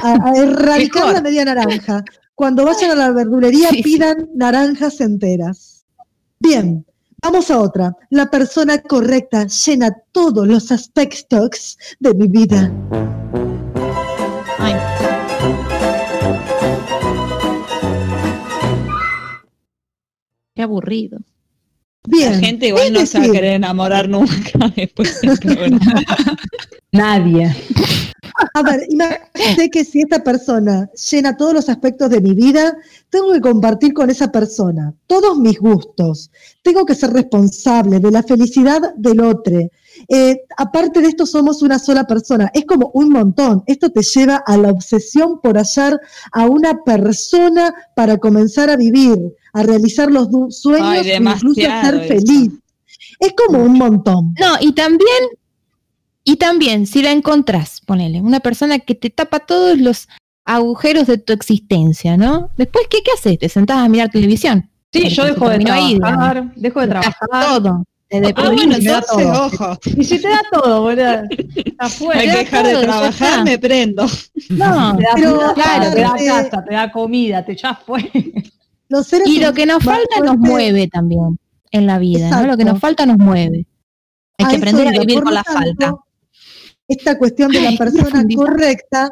[0.03, 1.13] a- a erradicar Mejor.
[1.15, 2.03] la media naranja.
[2.35, 3.83] Cuando vayan a la verdulería, Sí, sí.
[3.83, 5.85] pidan naranjas enteras.
[6.39, 6.85] Bien,
[7.21, 7.95] vamos a otra.
[8.09, 12.71] La persona correcta llena todos los aspectos de mi vida.
[14.57, 14.75] Ay,
[20.55, 21.19] qué aburrido.
[22.07, 22.33] Bien.
[22.33, 25.79] La gente igual no se va a decir, querer enamorar nunca después del programa.
[26.91, 27.55] Nadie.
[28.53, 32.75] A ver, imagínate que si esta persona llena todos los aspectos de mi vida,
[33.09, 36.31] tengo que compartir con esa persona todos mis gustos.
[36.61, 39.59] Tengo que ser responsable de la felicidad del otro.
[40.07, 42.49] Eh, aparte de esto, somos una sola persona.
[42.53, 43.63] Es como un montón.
[43.67, 45.99] Esto te lleva a la obsesión por hallar
[46.31, 49.17] a una persona para comenzar a vivir,
[49.53, 52.07] a realizar los sueños Ay, e incluso a ser eso.
[52.07, 52.51] feliz.
[53.19, 54.33] Es como un montón.
[54.39, 55.23] No, y también,
[56.23, 60.07] y también, si la encontrás, ponele, una persona que te tapa todos los
[60.45, 62.49] agujeros de tu existencia, ¿no?
[62.57, 63.39] Después, ¿qué, qué haces?
[63.39, 64.69] ¿Te sentás a mirar televisión?
[64.93, 67.29] Sí, Porque yo dejo de ahí, trabajar, dejo de Te trabajar.
[67.47, 67.83] todo.
[68.09, 69.45] Te Ah, bueno, me da todo.
[69.45, 69.77] ojo.
[69.95, 71.21] Y si te da todo, boludo.
[71.79, 72.19] Afuera.
[72.19, 74.05] Hay que dejar todo, de trabajar, me prendo.
[74.49, 78.11] No, Te da Pero, claro, te da eh, casa, te da comida, te ya fue.
[78.89, 81.39] Los seres y lo que nos falta nos mueve también
[81.71, 82.45] en la vida, ¿no?
[82.47, 83.65] Lo que nos falta nos mueve.
[84.37, 85.95] Hay A que aprender a vivir con la falta.
[86.87, 89.11] Esta cuestión de la persona correcta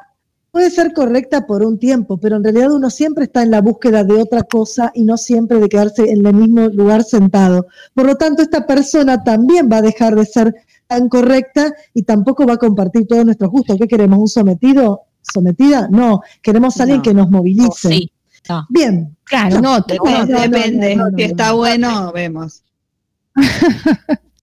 [0.52, 4.04] puede ser correcta por un tiempo, pero en realidad uno siempre está en la búsqueda
[4.04, 7.68] de otra cosa y no siempre de quedarse en el mismo lugar sentado.
[7.94, 10.54] Por lo tanto, esta persona también va a dejar de ser
[10.88, 13.78] tan correcta y tampoco va a compartir todos nuestros gustos.
[13.78, 14.18] ¿Qué queremos?
[14.20, 15.02] ¿Un sometido?
[15.22, 15.88] ¿Sometida?
[15.92, 17.04] No, queremos a alguien No.
[17.04, 17.90] que nos Oh, movilice.
[17.90, 18.12] sí.
[18.50, 18.66] No.
[18.70, 20.96] Bien, Claro, no, no, no, depende.
[20.96, 21.58] no, no, si está no.
[21.58, 22.64] bueno, vemos.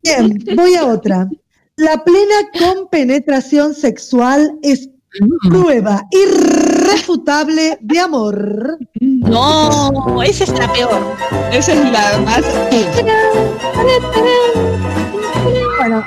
[0.03, 1.28] bien, voy a otra.
[1.78, 4.89] La plena compenetración sexual es
[5.20, 5.48] Mm.
[5.51, 8.78] prueba irrefutable de amor.
[9.01, 11.01] No, esa es la peor.
[11.53, 12.43] Esa es la más.
[15.78, 16.05] Bueno,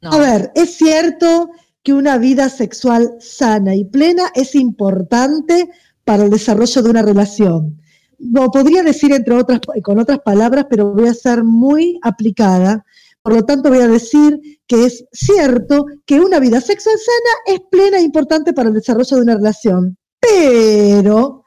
[0.00, 0.10] No.
[0.12, 1.50] a ver, es cierto
[1.82, 5.68] que una vida sexual sana y plena es importante
[6.04, 7.80] para el desarrollo de una relación.
[8.20, 12.84] Lo podría decir entre otras, con otras palabras, pero voy a ser muy aplicada.
[13.22, 17.60] Por lo tanto, voy a decir que es cierto que una vida sexual sana es
[17.70, 19.96] plena e importante para el desarrollo de una relación.
[20.20, 21.44] Pero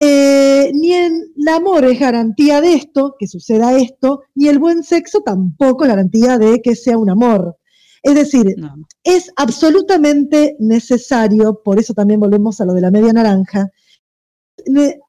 [0.00, 5.20] eh, ni el amor es garantía de esto, que suceda esto, ni el buen sexo
[5.20, 7.56] tampoco es garantía de que sea un amor.
[8.02, 8.74] Es decir, No.
[9.02, 13.68] es absolutamente necesario, por eso también volvemos a lo de la media naranja,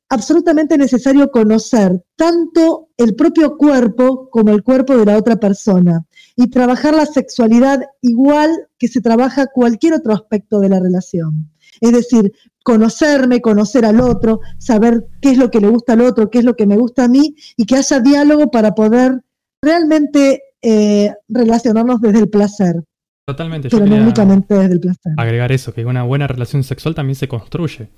[0.10, 6.06] absolutamente necesario conocer tanto el propio cuerpo como el cuerpo de la otra persona
[6.36, 11.52] y trabajar la sexualidad igual que se trabaja cualquier otro aspecto de la relación.
[11.82, 12.32] Es decir,
[12.64, 16.46] conocerme, conocer al otro, saber qué es lo que le gusta al otro, qué es
[16.46, 19.24] lo que me gusta a mí y que haya diálogo para poder
[19.62, 22.84] realmente eh, relacionarnos desde el placer,
[23.26, 23.70] Totalmente.
[23.70, 25.14] Yo pero no quería únicamente desde el placer.
[25.18, 27.90] agregar eso, que una buena relación sexual también se construye.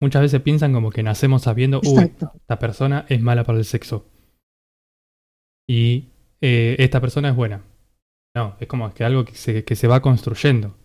[0.00, 2.32] Muchas veces piensan como que nacemos sabiendo, uy, Exacto.
[2.34, 4.06] esta persona es mala para el sexo.
[5.68, 6.08] Y
[6.40, 7.62] eh, esta persona es buena.
[8.34, 10.76] No, es como que algo que se, que se va construyendo.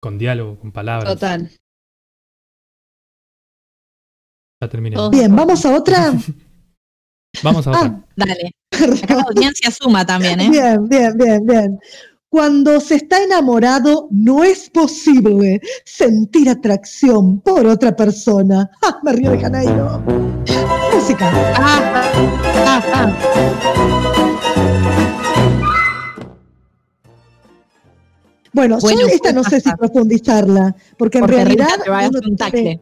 [0.00, 1.12] Con diálogo, con palabras.
[1.14, 1.50] Total.
[4.60, 4.96] Ya terminé.
[5.10, 6.12] Bien, vamos a otra.
[7.44, 7.82] Vamos a otra.
[7.84, 8.52] Ah, Dale.
[8.72, 10.50] Acá la audiencia suma también, ¿eh?
[10.50, 11.80] Bien, bien, bien, bien.
[12.38, 18.70] Cuando se está enamorado, no es posible sentir atracción por otra persona.
[18.82, 20.02] ¡Ah, me río de Janeiro!
[20.94, 21.30] Música.
[21.56, 22.02] Ah,
[22.66, 24.18] ah, ah.
[28.52, 31.66] Bueno, Bueno, yo esta no pues, sé si profundizarla, porque en realidad.
[31.70, 32.80] Rita te va a uno hacer un tiene- tacle.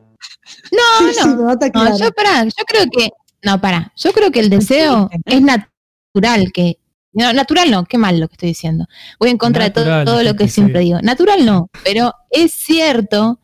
[0.72, 1.98] No, Sí, no.
[1.98, 3.10] yo pará, yo creo que,
[3.42, 6.78] no, pará, yo creo que el deseo es natural, que,
[7.16, 8.86] no, natural no, qué mal lo que estoy diciendo.
[9.18, 11.00] Voy en contra de todo, todo lo que siempre digo.
[11.02, 13.40] Natural no, pero es cierto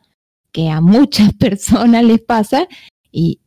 [0.53, 2.67] que a muchas personas les pasa
[3.11, 3.41] y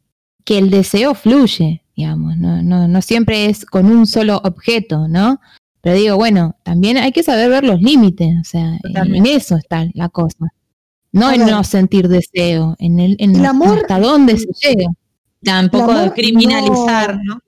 [0.43, 5.39] que el deseo fluye, digamos, no, no, no siempre es con un solo objeto, ¿no?
[5.81, 9.29] Pero digo, bueno, también hay que saber ver los límites, o sea, en, Totalmente.
[9.29, 10.47] en eso está la cosa.
[11.11, 11.51] No A en ver.
[11.51, 14.89] no sentir deseo, en el, en El amor- hasta dónde se llega.
[15.43, 17.39] Tampoco El amor criminalizar, ¿no?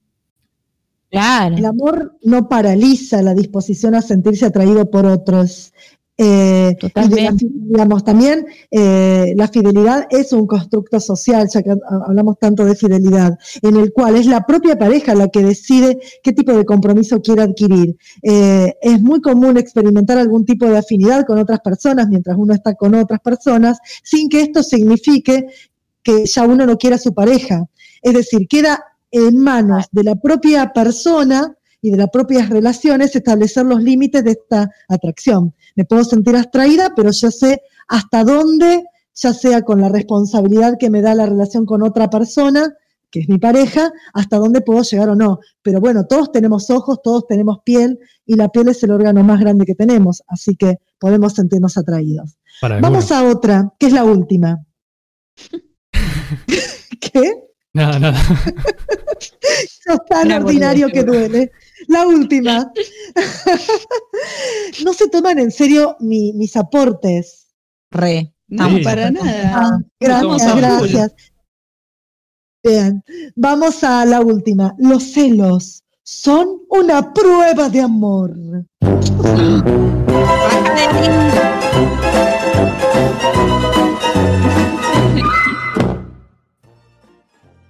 [1.10, 1.56] Claro.
[1.56, 5.74] El amor no paraliza la disposición a sentirse atraído por otros.
[6.20, 7.46] Eh, y la Totalmente.
[7.46, 11.78] fi- digamos, también eh, la fidelidad es un constructo social, ya que ha-
[12.08, 16.34] hablamos tanto de fidelidad, en el cual es la propia pareja la que decide qué
[16.34, 17.96] tipo de compromiso quiere adquirir.
[18.24, 22.74] Eh, es muy común experimentar algún tipo de afinidad con otras personas mientras uno está
[22.74, 25.46] con otras personas, sin que esto signifique
[26.02, 27.64] que ya uno no quiera a su pareja.
[28.02, 33.66] Es decir, queda en manos de la propia persona y de las propias relaciones establecer
[33.66, 35.54] los límites de esta atracción.
[35.76, 40.90] Me puedo sentir atraída, pero yo sé hasta dónde, ya sea con la responsabilidad que
[40.90, 42.74] me da la relación con otra persona,
[43.10, 45.40] que es mi pareja, hasta dónde puedo llegar o no.
[45.62, 49.40] Pero bueno, todos tenemos ojos, todos tenemos piel y la piel es el órgano más
[49.40, 52.38] grande que tenemos, así que podemos sentirnos atraídos.
[52.60, 54.66] Para Vamos a otra, que es la última.
[57.00, 57.47] ¿Qué?
[57.78, 58.20] Nada, nada.
[59.86, 61.52] Sos tan ordinario que duele.
[61.88, 62.72] La última.
[64.84, 67.48] no se toman en serio mi- mis aportes.
[67.92, 68.34] Re.
[68.48, 68.84] No, Sí.
[68.84, 69.52] para nada.
[69.56, 71.12] Ah, gracias, gracias.
[72.64, 73.04] Bien,
[73.36, 74.74] vamos a la última.
[74.80, 78.34] Los celos son una prueba de amor.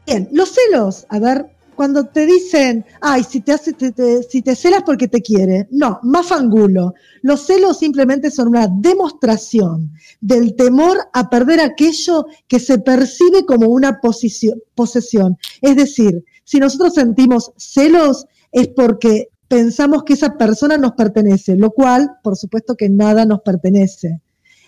[0.07, 4.55] Bien, los celos, a ver, cuando te dicen, ay, si te, hace, te- si te
[4.55, 6.93] celas porque te quiere, no, más fangulo.
[7.21, 13.67] Los celos simplemente son una demostración del temor a perder aquello que se percibe como
[13.67, 15.37] una posesión.
[15.61, 21.71] Es decir, si nosotros sentimos celos es porque pensamos que esa persona nos pertenece, lo
[21.71, 24.21] cual, por supuesto que nada nos pertenece.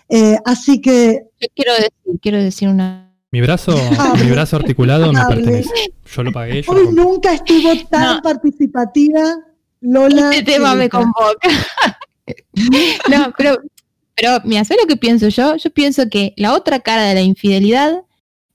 [0.08, 3.09] Eh, así que Yo quiero decir, quiero decir una.
[3.32, 4.24] Mi brazo, Hable.
[4.24, 5.36] mi brazo articulado me Hable.
[5.36, 5.70] pertenece.
[6.04, 8.22] Yo lo pagué, yo hoy nunca estuvo tan No.
[8.22, 9.36] participativa
[9.80, 10.30] Lola.
[10.30, 11.48] Este tema me convoca.
[13.10, 13.58] no, pero,
[14.14, 15.56] pero mira, ¿sabes lo que pienso yo?
[15.56, 18.02] Yo pienso que la otra cara de la infidelidad,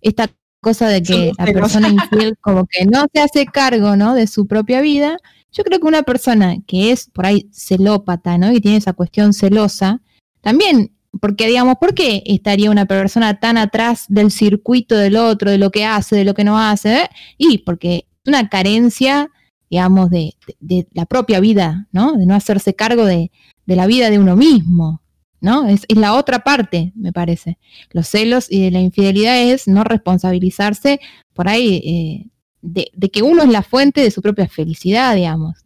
[0.01, 0.29] esta
[0.61, 4.13] cosa de que la persona infiel como que no se hace cargo, ¿no?
[4.13, 5.17] De su propia vida.
[5.51, 8.51] Yo creo que una persona que es por ahí celópata, ¿no?
[8.51, 10.01] Y tiene esa cuestión celosa,
[10.41, 10.91] también,
[11.21, 15.71] porque digamos, ¿por qué estaría una persona tan atrás del circuito del otro, de lo
[15.71, 16.95] que hace, de lo que no hace?
[17.03, 17.09] eh?
[17.37, 19.29] Y porque es una carencia
[19.67, 22.13] digamos, de, de- de la propia vida, ¿no?
[22.13, 23.31] De no hacerse cargo de,
[23.65, 25.01] de la vida de uno mismo,
[25.41, 25.67] ¿no?
[25.67, 27.57] Es, es la otra parte, me parece.
[27.89, 30.99] Los celos y de la infidelidad es no responsabilizarse
[31.33, 32.29] por ahí eh,
[32.61, 35.57] de, de que uno es la fuente de su propia felicidad, digamos.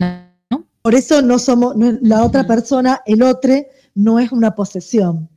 [0.00, 0.66] ¿no?
[0.80, 3.52] Por eso no somos, no la otra persona, el otro,
[3.94, 5.28] no es una posesión.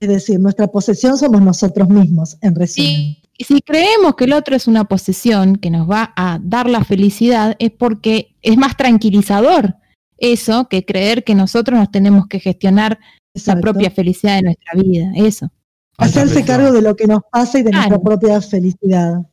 [0.00, 3.16] Es decir, nuestra posesión somos nosotros mismos, en resumen.
[3.38, 6.84] Si, si creemos que el otro es una posesión que nos va a dar la
[6.84, 9.76] felicidad, es porque es más tranquilizador
[10.18, 12.98] eso que creer que nosotros nos tenemos que gestionar
[13.46, 15.50] la propia felicidad de nuestra vida, eso.
[15.98, 19.26] Hacerse cargo de lo que nos pasa y de nuestra propia felicidad.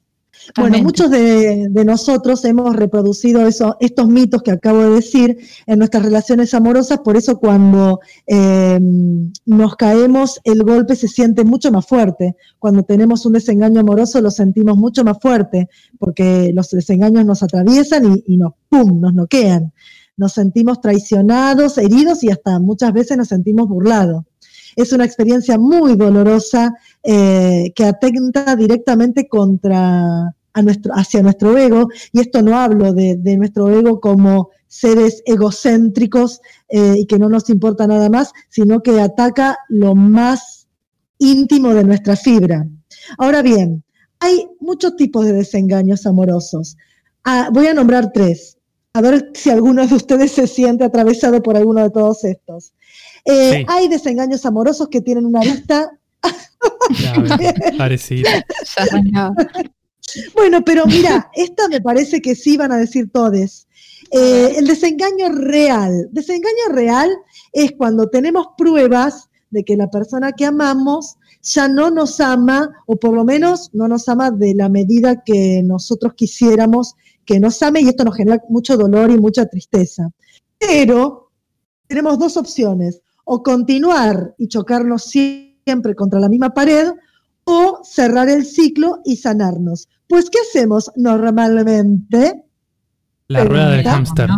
[0.58, 5.80] Bueno, muchos de, de nosotros hemos reproducido eso, estos mitos que acabo de decir en
[5.80, 8.80] nuestras relaciones amorosas, por eso cuando eh,
[9.46, 12.36] nos caemos el golpe se siente mucho más fuerte.
[12.60, 15.70] Cuando tenemos un desengaño amoroso lo sentimos mucho más fuerte,
[16.00, 19.74] porque los desengaños nos atraviesan y, y nos, ¡pum!, nos noquean.
[20.18, 24.24] Nos sentimos traicionados, heridos y hasta muchas veces nos sentimos burlados.
[24.76, 26.74] Es una experiencia muy dolorosa
[27.04, 33.18] eh, que atenta directamente contra a nuestro, hacia nuestro ego, y esto no hablo de,
[33.38, 39.00] nuestro ego como seres egocéntricos eh, y que no nos importa nada más, sino que
[39.00, 40.68] ataca lo más
[41.18, 42.68] íntimo de nuestra fibra.
[43.18, 43.84] Ahora bien,
[44.20, 46.78] hay muchos tipos de desengaños amorosos.
[47.24, 48.58] Ah, voy a nombrar tres,
[48.94, 52.74] a ver si alguno de ustedes se siente atravesado por alguno de todos estos.
[53.26, 53.66] Eh, Sí.
[53.68, 55.42] Hay desengaños amorosos que tienen una.
[55.44, 57.14] Ya
[58.78, 59.36] arrancaba.
[60.36, 63.68] Bueno, pero mira, esta me parece que sí van a decir todes.
[64.12, 66.10] Eh, el desengaño real.
[66.12, 67.10] Desengaño real
[67.54, 72.98] es cuando tenemos pruebas de que la persona que amamos ya no nos ama, o
[72.98, 76.96] por lo menos no nos ama de la medida que nosotros quisiéramos
[77.26, 80.10] que nos ame, y esto nos genera mucho dolor y mucha tristeza.
[80.58, 81.32] Pero
[81.88, 83.02] tenemos dos opciones,
[83.34, 86.90] o continuar y chocarnos siempre contra la misma pared,
[87.46, 89.88] o cerrar el ciclo y sanarnos.
[90.06, 92.44] Pues, ¿qué hacemos normalmente?
[93.30, 94.30] La rueda del hámster.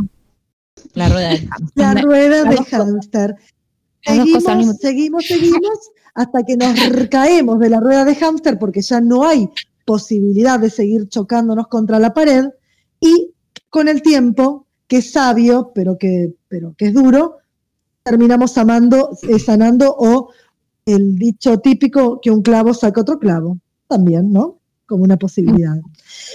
[0.93, 1.83] La rueda del hámster.
[1.83, 3.35] La rueda del hámster.
[4.05, 4.43] Seguimos,
[4.79, 6.79] seguimos, seguimos, hasta que nos
[7.09, 9.49] caemos de la rueda de hámster porque ya no hay
[9.85, 12.45] posibilidad de seguir chocándonos contra la pared
[12.99, 13.33] y
[13.71, 17.37] con el tiempo, que es sabio, pero que, pero que es duro,
[18.13, 20.31] terminamos amando, eh, sanando o
[20.85, 23.57] el dicho típico que un clavo saca otro clavo,
[23.87, 24.59] también, ¿no?
[24.85, 25.75] Como una posibilidad.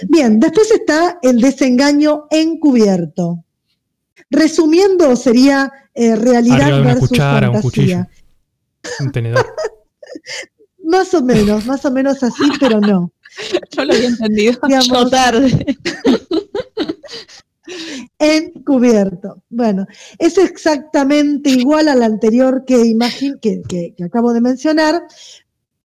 [0.09, 3.43] Bien, después está el desengaño encubierto.
[4.31, 8.09] Resumiendo, sería eh, realidad Arriba versus cuchara, un fantasía.
[8.99, 9.45] Un tenedor.
[10.83, 13.11] Más o menos, más o menos así, pero no.
[13.77, 14.59] Yo lo había entendido.
[14.63, 15.77] Digamos- Yo tarde.
[18.17, 19.43] Encubierto.
[19.49, 19.85] Bueno,
[20.17, 25.03] es exactamente igual al anterior que, imagin- que, que- acabo de mencionar,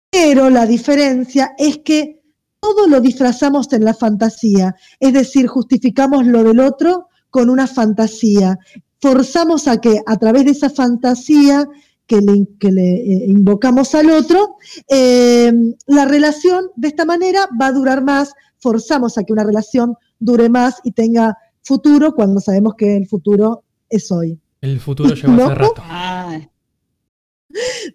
[0.09, 2.21] pero la diferencia es que
[2.59, 8.57] todo lo disfrazamos en la fantasía, es decir, justificamos lo del otro con una fantasía.
[9.01, 11.67] Forzamos a que a través de esa fantasía
[12.07, 14.55] que le, que le, eh, invocamos al otro,
[14.87, 15.51] eh,
[15.87, 20.47] la relación de esta manera va a durar más, forzamos a que una relación dure
[20.47, 24.39] más y tenga futuro cuando sabemos que el futuro es hoy.
[24.61, 25.83] El futuro llegó hace rato.
[25.85, 26.49] Ay,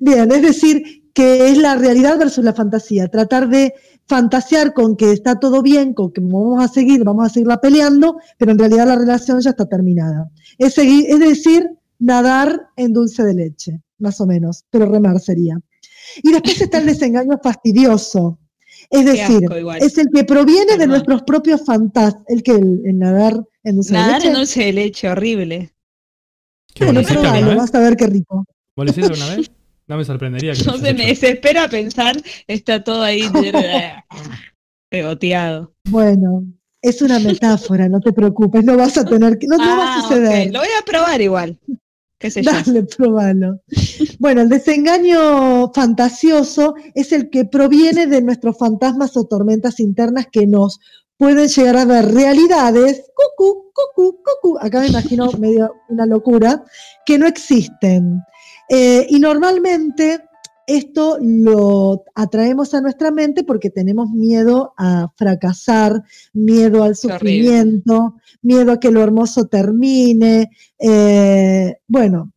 [0.01, 3.09] Bien, es decir, que es la realidad versus la fantasía.
[3.09, 3.75] Tratar de
[4.07, 8.19] fantasear con que está todo bien, con que vamos a seguir, vamos a seguirla peleando,
[8.39, 10.31] pero en realidad la relación ya está terminada.
[10.59, 11.69] Es, seguir, es decir,
[11.99, 15.59] nadar en dulce de leche, más o menos, pero remar sería.
[16.23, 18.39] Y después está el desengaño fastidioso.
[18.91, 19.41] Es decir,
[19.81, 23.93] es el que proviene de nuestros propios fantasmas, el que el, el nadar en dulce
[23.93, 24.29] de nadar leche.
[24.29, 25.75] en dulce de leche, horrible.
[26.75, 27.71] ¿Qué Bueno, vos lo hiciste probalo, alguna vez?
[27.73, 28.45] vas a ver qué rico.
[28.77, 29.51] ¿Vos lo hiciste alguna vez?
[29.89, 32.17] No me sorprendería que No se me desespera pensar,
[32.47, 33.23] está todo ahí
[34.91, 35.73] pegoteado.
[35.89, 36.45] Bueno,
[36.83, 39.99] es una metáfora, no te preocupes, no vas a tener que, no, no va a
[39.99, 40.49] Ah, suceder.
[40.49, 41.59] ok, Lo voy a probar igual.
[42.21, 43.61] Dale, probalo.
[44.19, 50.47] Bueno, el desengaño fantasioso es el que proviene de nuestros fantasmas o tormentas internas que
[50.47, 50.81] nos
[51.17, 56.65] pueden llegar a ver realidades, cucú, cucú, cucú, acá me imagino medio una locura,
[57.05, 58.21] que no existen.
[58.69, 60.21] Eh, y normalmente
[60.69, 66.03] esto lo atraemos a nuestra mente porque tenemos miedo a fracasar,
[66.35, 70.51] miedo al sufrimiento, miedo a que lo hermoso termine.
[70.79, 72.33] eh, bueno,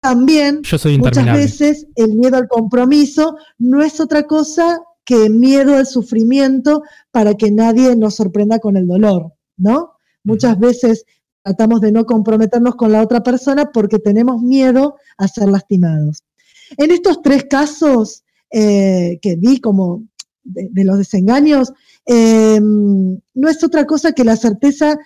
[0.00, 5.76] también Yo soy muchas veces el miedo al compromiso no es otra cosa que miedo
[5.76, 9.92] al sufrimiento para que nadie nos sorprenda con el dolor, ¿no?
[10.24, 11.04] Muchas veces
[11.42, 16.22] tratamos de no comprometernos con la otra persona porque tenemos miedo a ser lastimados.
[16.76, 20.04] En estos tres casos eh, que di como
[20.42, 21.72] de, los desengaños,
[22.06, 24.98] eh, no es otra cosa que la certeza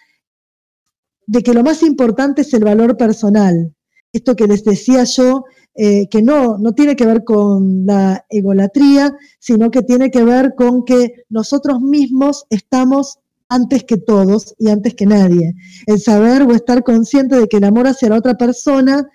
[1.26, 3.74] de que lo más importante es el valor personal.
[4.12, 5.44] Esto que les decía yo,
[5.74, 10.54] eh, que no, no tiene que ver con la egolatría, sino que tiene que ver
[10.54, 13.18] con que nosotros mismos estamos
[13.48, 15.54] antes que todos y antes que nadie.
[15.86, 19.08] El saber o estar consciente de que el amor hacia la otra persona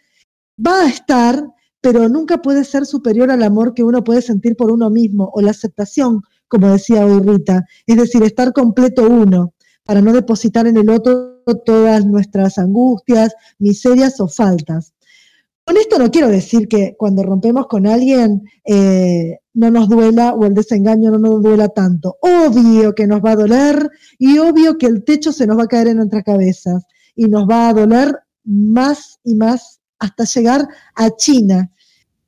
[0.66, 1.44] va a estar,
[1.82, 5.42] pero nunca puede ser superior al amor que uno puede sentir por uno mismo o
[5.42, 10.78] la aceptación, como decía hoy Rita, es decir, estar completo uno para no depositar en
[10.78, 14.94] el otro todas nuestras angustias, miserias o faltas.
[15.66, 20.46] Con esto no quiero decir que cuando rompemos con alguien eh, no nos duela o
[20.46, 22.18] el desengaño no nos duela tanto.
[22.22, 25.68] Obvio que nos va a doler y obvio que el techo se nos va a
[25.68, 26.86] caer en nuestras cabezas
[27.16, 31.72] y nos va a doler más y más hasta llegar a China.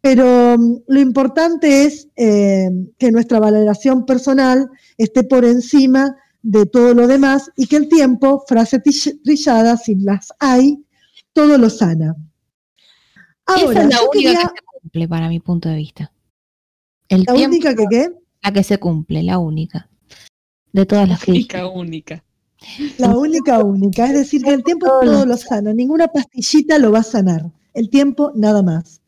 [0.02, 6.94] Pero mm, lo importante es eh, que nuestra valoración personal esté por encima de todo
[6.94, 10.84] lo demás y que el tiempo, frase trillada, si las hay,
[11.34, 12.16] todo lo sana.
[13.46, 16.12] Ahora, Esa es la única quería- que se cumple para mi punto de vista.
[17.10, 18.10] El la tiempo, única que qué,
[18.44, 19.90] la que se cumple, la única.
[20.72, 21.28] De todas las.
[21.28, 22.24] Única, única.
[23.00, 27.00] la única única, es decir, que el tiempo todo lo sana, ninguna pastillita lo va
[27.00, 29.02] a sanar, el tiempo nada más.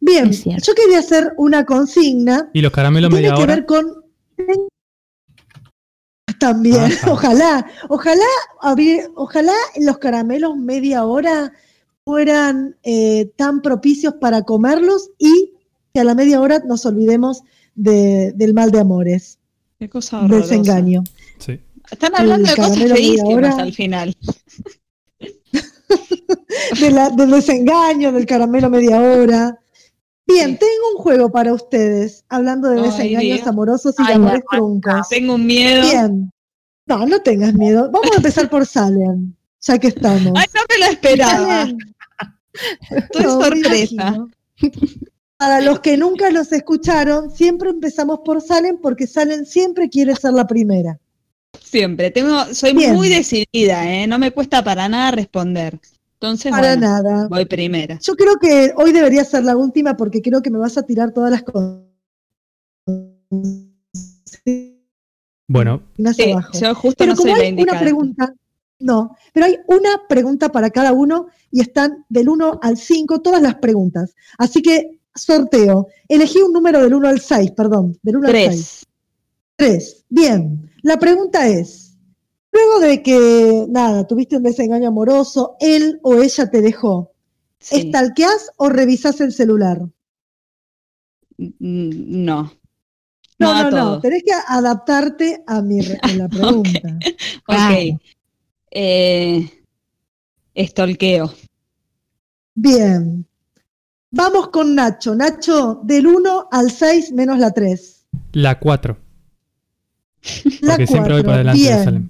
[0.00, 3.54] Bien, yo quería hacer una consigna Y los caramelos tiene media que hora.
[3.56, 4.04] ver con
[6.38, 7.12] también, Ajá.
[7.12, 8.24] ojalá, ojalá,
[8.60, 11.52] abrir- ojalá los caramelos media hora
[12.04, 15.52] fueran eh, tan propicios para comerlos y
[15.94, 17.42] que a la media hora nos olvidemos
[17.74, 19.38] de- del mal de amores,
[19.78, 20.54] Qué cosa horrorosa.
[20.56, 21.04] desengaño.
[21.38, 21.58] Sí.
[21.90, 23.56] Están hablando de cosas feísimas hora.
[23.62, 24.14] al final.
[26.80, 29.58] de la- del desengaño, del caramelo media hora.
[30.26, 34.58] Bien, tengo un juego para ustedes, hablando de desengaños amorosos y de Ay, amores me
[34.58, 35.08] truncos.
[35.08, 35.82] Tengo un miedo.
[35.82, 36.32] Bien.
[36.86, 37.90] No, no tengas miedo.
[37.92, 40.32] Vamos a empezar por Salem, ya que estamos.
[40.36, 41.46] Ay, no me lo esperaba.
[41.46, 41.78] Salem.
[42.90, 44.26] Esto es No, sorpresa.
[45.36, 50.32] Para los que nunca los escucharon, siempre empezamos por Salem porque Salem siempre quiere ser
[50.32, 50.98] la primera.
[51.70, 52.10] Siempre.
[52.10, 52.94] Tengo, soy Bien.
[52.94, 54.06] muy decidida, ¿eh?
[54.06, 55.78] No me cuesta para nada responder.
[56.14, 57.28] Entonces, Para bueno, nada.
[57.28, 57.98] voy primera.
[58.02, 61.12] Yo creo que hoy debería ser la última porque creo que me vas a tirar
[61.12, 61.80] todas las cosas.
[65.48, 65.82] Bueno,
[66.16, 67.80] Sí, yo justo Pero no como soy la hay una indicada.
[67.80, 68.34] pregunta,
[68.80, 73.42] no, pero hay una pregunta para cada uno y están del 1 al 5 todas
[73.42, 74.14] las preguntas.
[74.38, 75.88] Así que sorteo.
[76.08, 78.86] Elegí un número del 1 al 6, perdón, del 1 al 6.
[79.56, 79.82] Tres.
[79.94, 80.04] 3.
[80.08, 80.70] Bien.
[80.86, 81.96] La pregunta es,
[82.52, 87.12] luego de que, nada, tuviste un desengaño amoroso, él o ella te dejó,
[87.58, 87.80] Sí.
[87.80, 89.80] ¿estalqueás o revisás el celular?
[91.38, 92.52] Mm, No.
[93.38, 94.00] No, no, no, todo.
[94.00, 96.98] tenés que adaptarte a, mi, a la pregunta.
[97.48, 98.00] Ok.
[98.70, 99.50] Eh,
[100.54, 101.34] estolqueo.
[102.54, 103.26] Bien.
[104.12, 105.16] Vamos con Nacho.
[105.16, 108.06] Nacho, del 1 al 6 menos la 3.
[108.32, 108.96] la 4.
[110.62, 111.24] La Porque siempre voy 4.
[111.24, 111.84] para adelante de Bien.
[111.84, 112.08] Salem.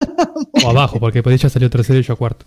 [0.64, 2.44] O abajo, porque por ella salió tercero y yo cuarto.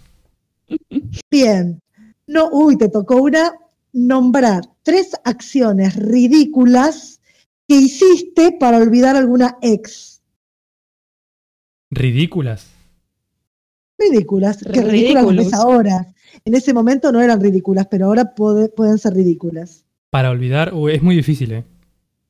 [1.32, 1.82] Bien.
[2.28, 3.54] No, uy, te tocó una.
[3.94, 7.22] Nombrar tres acciones ridículas
[7.68, 10.22] que hiciste para olvidar alguna ex.
[11.92, 12.68] Ridículas.
[13.98, 14.58] Ridículas.
[14.58, 16.14] Que ridículas ves ahora.
[16.44, 19.86] En ese momento no eran ridículas, pero ahora puede- pueden ser ridículas.
[20.10, 21.64] Para olvidar, uy, es muy difícil, ¿eh?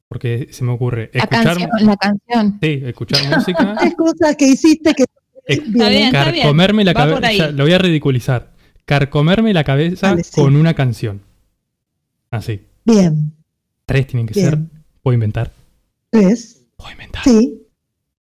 [0.08, 2.60] Porque se me ocurre La escuchar, canción, la canción.
[2.62, 5.04] sí, escuchar música, Tres cosas que hiciste que.
[5.04, 5.08] Eh,
[5.48, 6.44] Está bien, está bien.
[6.44, 8.54] carcomerme la cabeza, lo voy a ridiculizar.
[8.86, 10.42] Carcomerme la cabeza sí.
[10.42, 11.22] con una canción.
[12.32, 12.62] Así.
[12.84, 13.34] Bien.
[13.86, 14.50] Tres tienen que Bien.
[14.50, 14.60] ser.
[15.02, 15.52] Puedo inventar.
[16.12, 16.62] Tres.
[16.78, 17.24] Puedo inventar.
[17.24, 17.62] Sí.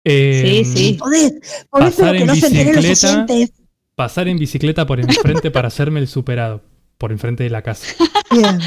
[0.05, 0.93] Eh, Sí, sí.
[0.99, 1.33] Podés.
[1.71, 3.25] Podés, Pasar pero que en no se enteren los bicicleta.
[3.25, 3.53] oyentes.
[3.95, 6.63] Pasar en bicicleta por enfrente para hacerme el superado.
[7.05, 7.95] Por enfrente de la casa.
[8.31, 8.59] Bien.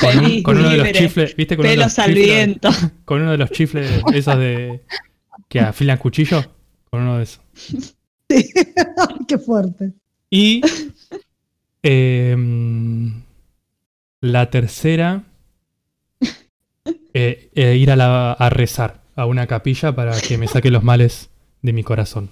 [0.00, 1.56] Con, un- Feliz, con uno de los chifles, ¿viste?
[1.56, 2.68] Con uno de los chifles, viento.
[3.04, 4.82] con uno de los chifles esos de
[5.48, 6.44] que afilan cuchillo.
[6.90, 7.40] Con uno de esos.
[9.28, 9.92] Qué fuerte.
[10.30, 10.62] Y
[11.84, 13.22] em,
[14.20, 15.22] la tercera,
[17.14, 20.82] eh, eh, ir a, la- a rezar a una capilla para que me saque los
[20.82, 21.30] males
[21.62, 22.30] de mi corazón.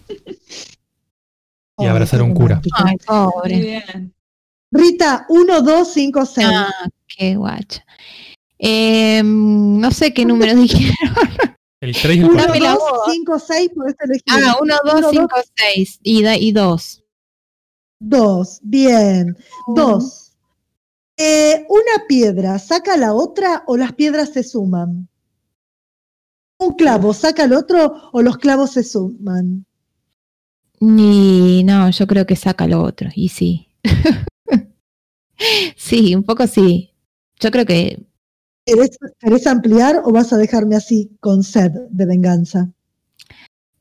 [1.78, 2.60] Y abrazar a un cura.
[2.72, 3.84] Ay, Muy pobre.
[4.74, 6.46] Rita, 1, 2, 5, 6.
[6.50, 7.84] Ah, qué guacha.
[8.58, 10.92] Em, no sé qué número dijeron.
[11.80, 12.46] El 3 y el 1, 4.
[12.46, 13.00] Dame la 2, voz.
[13.12, 14.22] 5, 6, podés elegir.
[14.30, 17.04] Ah, 1, 2, Uno, 5, 6 y, da- y 2.
[18.00, 19.36] 2, bien.
[19.74, 20.20] 2.
[21.16, 25.08] Eh, ¿Una piedra saca la otra o las piedras se suman?
[26.58, 29.64] ¿Un clavo saca el otro o los clavos se suman?
[30.80, 33.10] Y no, yo creo que saca lo otro.
[33.14, 33.68] Y sí.
[35.76, 36.92] sí, un poco sí.
[37.40, 38.00] Yo creo que
[38.66, 42.70] ¿Querés, querés ampliar o vas a dejarme así con sed de venganza?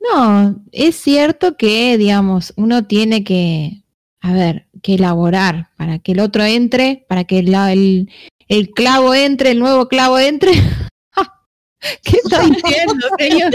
[0.02, 3.84] no, es cierto que, digamos, uno tiene que,
[4.20, 8.10] a ver, que elaborar para que el otro entre, para que la- el,
[8.50, 10.52] el clavo entre, el nuevo clavo entre.
[12.04, 13.54] ¿Qué está diciendo, señor?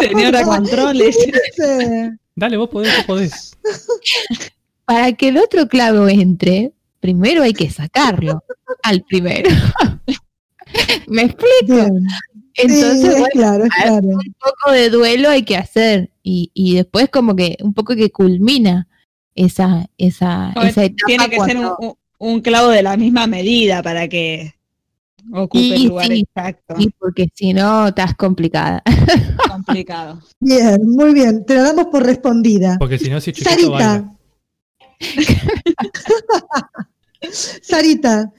[0.00, 1.16] Señora, controles.
[2.34, 3.56] Dale, vos podés, vos podés.
[4.84, 8.42] Para que el otro clavo entre, primero hay que sacarlo
[8.82, 9.50] al primero.
[11.08, 11.74] ¿Me explico?
[11.74, 12.06] Bien.
[12.56, 14.06] Entonces, Sí, es bueno, claro, claro.
[14.08, 18.10] un poco de duelo hay que hacer y, y después como que un poco que
[18.12, 18.86] culmina
[19.34, 21.56] esa esa esa etapa Tiene que ser
[22.18, 24.54] un, clavo de la misma medida para que
[25.32, 26.20] ocupe el Y lugar sí.
[26.28, 26.76] exacto.
[26.78, 28.82] sí, porque si no estás complicada.
[29.48, 30.20] Complicado.
[30.40, 31.44] Bien, muy bien.
[31.44, 32.76] Te la damos por respondida.
[32.78, 34.12] Porque si no, si es chiquito, baila.
[37.62, 38.30] Sarita.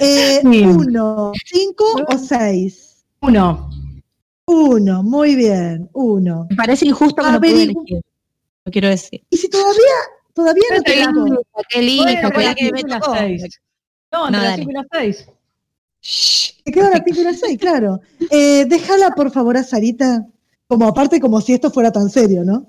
[0.00, 0.62] Eh, Sí.
[0.64, 3.04] uno, cinco o seis.
[3.20, 3.70] Uno.
[4.46, 6.46] Uno, muy bien, uno.
[6.50, 7.72] Me parece injusto que no pude.
[8.64, 9.22] Lo quiero decir.
[9.30, 9.78] Y si todavía,
[10.34, 11.42] todavía no te Qué digo.
[11.70, 12.54] qué lindo, Bueno, la
[12.86, 13.16] las tocó.
[13.16, 13.60] seis.
[14.12, 14.60] No, No, las
[14.92, 15.26] seis.
[16.64, 18.00] Te queda la película 6, claro.
[18.30, 20.26] Eh, déjala, por favor, a Sarita.
[20.66, 22.66] Como aparte, como si esto fuera tan serio, ¿no?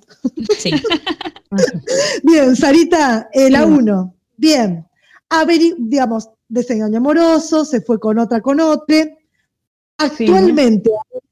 [0.58, 0.72] Sí.
[2.24, 3.66] Bien, Sarita, eh, la Sí.
[3.72, 4.16] 1.
[4.38, 4.86] Bien.
[5.30, 9.06] Averi- digamos, desengaño amoroso, se fue con otra, con otra.
[9.98, 10.92] Actualmente,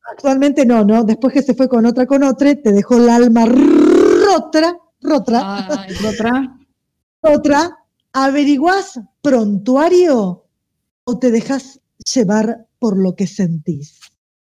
[0.10, 1.04] actualmente no, ¿no?
[1.04, 5.94] Después que se fue con otra, con otra, te dejó el alma rotra, rotra, Ay,
[6.08, 6.58] Otra.
[7.22, 7.78] otra.
[8.14, 10.46] ¿Averiguás prontuario
[11.04, 11.80] o te dejas
[12.14, 14.00] llevar por lo que sentís?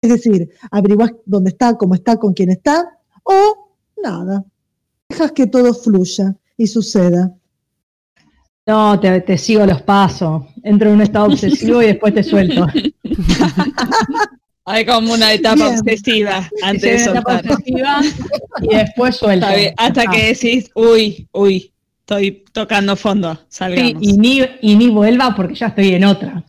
[0.01, 4.43] Es decir, averiguás dónde está, cómo está, con quién está, o nada.
[5.09, 7.33] Dejas que todo fluya y suceda.
[8.65, 10.43] No, te, te sigo los pasos.
[10.63, 12.65] Entro en un estado obsesivo y después te suelto.
[14.65, 15.79] Hay como una etapa Bien.
[15.79, 17.53] obsesiva antes de una etapa soltar.
[17.57, 18.01] obsesiva
[18.61, 19.47] y después suelto.
[19.77, 21.71] Hasta Ah, que decís, uy, uy,
[22.01, 23.93] estoy tocando fondo, Sí, salgamos.
[24.03, 26.43] y, ni, y ni vuelva porque ya estoy en otra.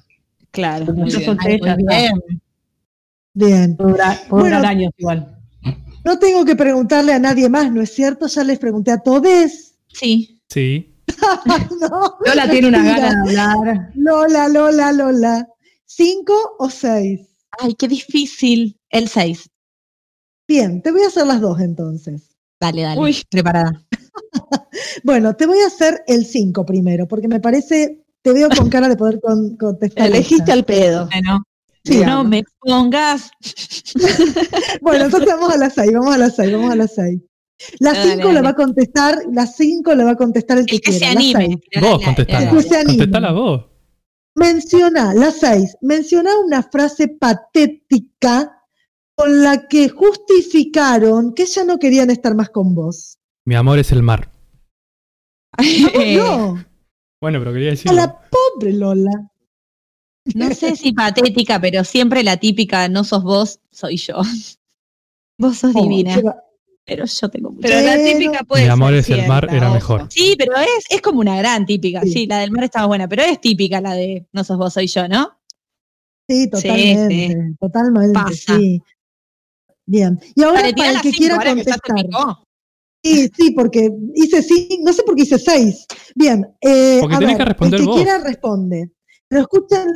[0.51, 1.25] Claro, muy yo bien.
[1.31, 2.41] solté, Ay, muy bien.
[3.35, 3.77] Bien.
[4.28, 4.59] Bueno.
[4.59, 5.36] años igual.
[6.05, 8.27] No tengo que preguntarle a nadie más, ¿no es cierto?
[8.27, 9.74] Ya les pregunté a todos.
[9.89, 10.43] Sí.
[10.48, 10.97] Sí.
[11.81, 13.90] no, Lola tiene una gana de hablar.
[13.94, 15.48] Lola, Lola, Lola.
[15.85, 17.20] ¿Cinco o seis?
[17.59, 18.78] Ay, qué difícil.
[18.89, 19.51] El 6.
[20.48, 22.36] Bien, te voy a hacer las dos entonces.
[22.61, 23.01] Dale, dale.
[23.01, 23.23] Uy.
[23.28, 23.85] Preparada.
[25.05, 28.89] Bueno, te voy a hacer el cinco primero, porque me parece, te veo con cara
[28.89, 30.07] de poder con- contestar.
[30.07, 31.07] Elegiste al pedo.
[31.07, 31.43] Bueno,
[31.85, 33.31] Sí, no me pongas.
[34.82, 37.20] Bueno, entonces vamos a las seis, vamos a las seis, vamos a las seis.
[37.78, 38.43] La Dale, cinco la dale.
[38.43, 41.15] va a contestar, la cinco la va a contestar el que, El que se quiera.
[41.15, 41.61] la anime.
[41.81, 42.44] Vos La- contestala.
[42.44, 42.93] la- Que se anime.
[42.98, 43.66] Contestala vos.
[44.36, 48.57] Menciona, la seis, menciona una frase patética
[49.16, 53.19] con la que justificaron que ya no querían estar más con vos.
[53.47, 54.31] Mi amor es el mar.
[56.16, 56.65] No,
[57.20, 57.97] Bueno, pero quería a decirlo.
[57.97, 59.31] la pobre Lola.
[60.35, 64.17] No sé si patética, pero siempre la típica, no sos vos, soy yo.
[65.39, 66.21] Vos sos Oh, divina,
[66.85, 67.63] pero yo tengo mucho.
[67.63, 69.75] Pero la típica puede Mi ser amor es el mar era ojo.
[69.75, 70.07] mejor.
[70.11, 72.03] Sí, pero es, es como una gran típica.
[72.03, 72.13] Sí.
[72.13, 72.27] Sí.
[72.27, 75.09] la del mar estaba buena, pero es típica la de no sos vos, soy yo,
[75.09, 75.39] ¿no?
[76.29, 78.57] Sí, totalmente, totalmente, Pasa.
[78.59, 78.83] sí.
[79.87, 80.21] Bien.
[80.35, 81.81] Y ahora Dale, para el que quiera contestar.
[83.03, 85.87] Sí, sí, porque hice sí, no sé por qué hice seis.
[86.15, 87.97] Bien, eh, Porque a tenés ver, que responder el que vos.
[88.03, 88.91] quiera responde.
[89.27, 89.87] Pero escuchen,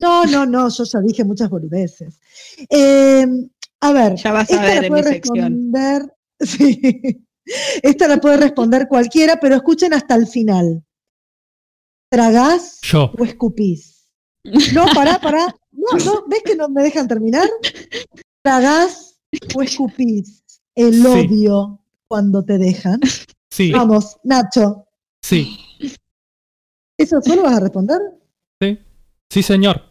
[0.00, 2.20] no, no, no, yo ya dije muchas boludeces.
[2.68, 3.26] Eh,
[3.80, 5.36] a ver, Ya vas a esta ver la en puede sección.
[5.36, 7.26] responder, sí,
[7.82, 10.84] esta la puede responder cualquiera, pero escuchen hasta el final.
[12.10, 13.12] ¿Tragás Yo.
[13.18, 14.08] o escupís?
[14.74, 15.54] No, pará, pará.
[15.72, 17.48] No, no, ¿ves que no me dejan terminar?
[18.42, 19.18] ¿Tragás
[19.54, 20.42] o escupís
[20.74, 21.06] el Sí.
[21.06, 23.00] odio cuando te dejan?
[23.50, 23.72] Sí.
[23.72, 24.86] Vamos, Nacho.
[25.22, 25.56] Sí.
[26.98, 28.00] ¿Eso solo vas a responder?
[28.60, 28.78] Sí.
[29.34, 29.82] Sí, señor.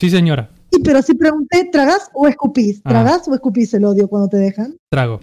[0.00, 0.50] Sí, señora.
[0.72, 2.80] Sí, pero si pregunté, ¿tragás o escupís?
[2.82, 2.88] Ah.
[2.90, 4.76] ¿Tragás o escupís el odio cuando te dejan?
[4.90, 5.20] Trago.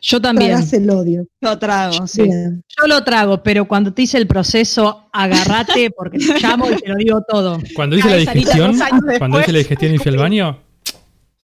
[0.00, 0.52] Yo también.
[0.52, 1.26] Tragás el odio.
[1.40, 2.22] Yo trago, sí.
[2.22, 2.62] Bien.
[2.80, 6.88] Yo lo trago, pero cuando te hice el proceso, agárrate porque te llamo y te
[6.88, 7.58] lo digo todo.
[7.74, 10.62] Cuando hice la digestión, dos cuando hice la digestión y fui al baño,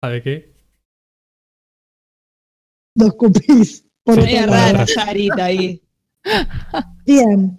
[0.01, 0.53] ¿sabe qué?
[2.95, 3.83] Lo escupís.
[4.03, 4.37] Por Sí.
[4.37, 4.91] atrás.
[4.93, 5.81] Sarita ahí.
[7.07, 7.57] Bien.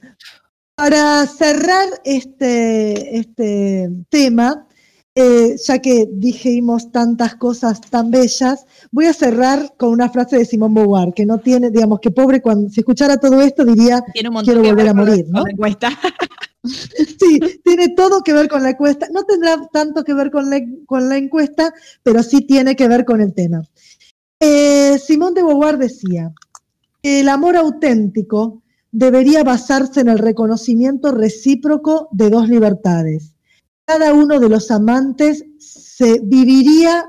[0.77, 4.69] Para cerrar este, este tema,
[5.15, 10.44] eh, ya que dijimos tantas cosas tan bellas, voy a cerrar con una frase de
[10.44, 14.31] Simón Beauvoir, que no tiene, digamos, que pobre, cuando si escuchara todo esto diría, quiero
[14.31, 15.44] volver ver a morir, ¿no?
[16.66, 19.07] Sí, tiene todo que ver con la encuesta.
[19.12, 21.73] No tendrá tanto que ver con la, con la encuesta,
[22.03, 23.62] pero sí tiene que ver con el tema.
[24.40, 26.35] Eh, Simón de Beauvoir decía
[27.03, 28.62] el amor auténtico
[28.97, 33.35] debería basarse en el reconocimiento recíproco de dos libertades.
[33.85, 37.05] Cada uno de los amantes se viviría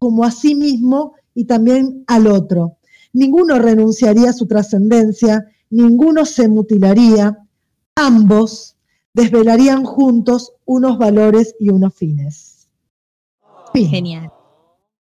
[0.00, 2.78] como a sí mismo y también al otro.
[3.12, 7.38] Ninguno renunciaría a su trascendencia, ninguno se mutilaría,
[7.94, 8.76] ambos
[9.14, 12.68] desvelarían juntos unos valores y unos fines.
[13.72, 13.88] Fin.
[13.88, 14.32] Genial.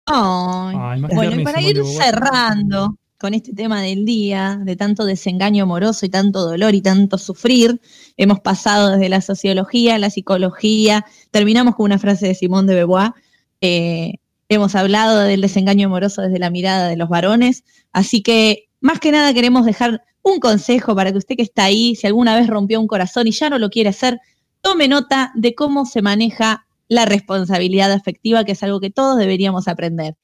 [0.05, 1.01] Ay.
[1.15, 6.09] Bueno, y para ir cerrando con este tema del día, de tanto desengaño amoroso y
[6.09, 7.79] tanto dolor y tanto sufrir,
[8.17, 13.13] hemos pasado desde la sociología, la psicología, terminamos con una frase de Simón de Beauvoir,
[13.61, 14.15] eh,
[14.49, 19.13] hemos hablado del desengaño amoroso desde la mirada de los varones, así que más que
[19.13, 22.81] nada queremos dejar un consejo para que usted que está ahí, si alguna vez rompió
[22.81, 24.19] un corazón y ya no lo quiere hacer,
[24.63, 29.69] tome nota de cómo se maneja la responsabilidad afectiva, que es algo que todos deberíamos
[29.69, 30.17] aprender.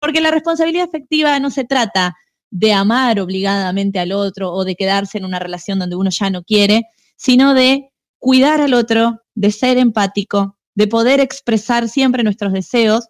[0.00, 2.16] Porque la responsabilidad afectiva no se trata
[2.50, 6.42] de amar obligadamente al otro o de quedarse en una relación donde uno ya no
[6.42, 6.84] quiere,
[7.16, 13.08] sino de cuidar al otro, de ser empático, de poder expresar siempre nuestros deseos,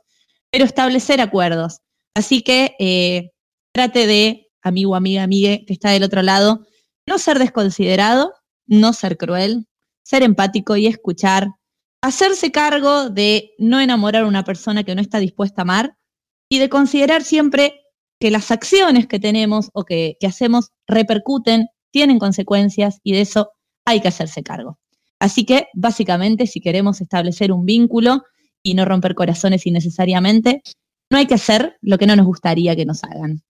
[0.51, 1.81] pero establecer acuerdos.
[2.15, 3.31] Así que eh,
[3.73, 6.67] trate de, amigo, amiga, amigue, que está del otro lado,
[7.07, 8.33] no ser desconsiderado,
[8.67, 9.67] no ser cruel,
[10.03, 11.49] ser empático y escuchar,
[12.03, 15.97] hacerse cargo de no enamorar a una persona que no está dispuesta a amar
[16.49, 17.81] y de considerar siempre
[18.21, 23.51] que las acciones que tenemos o que, que hacemos repercuten, tienen consecuencias y de eso
[23.85, 24.79] hay que hacerse cargo.
[25.21, 28.23] Así que, básicamente, si queremos establecer un vínculo
[28.63, 30.63] y no romper corazones innecesariamente,
[31.11, 33.43] no hay que hacer lo que no nos gustaría que nos hagan.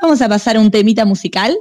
[0.00, 1.56] Vamos a pasar a un temita musical.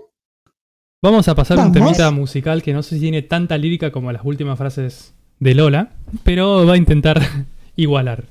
[1.01, 1.91] Vamos a pasar un Vamos.
[1.97, 5.91] temita musical que no sé si tiene tanta lírica como las últimas frases de Lola,
[6.23, 7.21] pero va a intentar
[7.75, 8.23] igualar.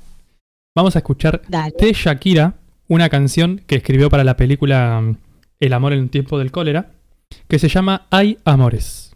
[0.75, 1.73] Vamos a escuchar Dale.
[1.79, 2.55] de Shakira,
[2.93, 5.17] una canción que escribió para la película mm,
[5.59, 6.91] El amor en un tiempo del cólera.
[7.47, 9.15] que se llama Hay Amores.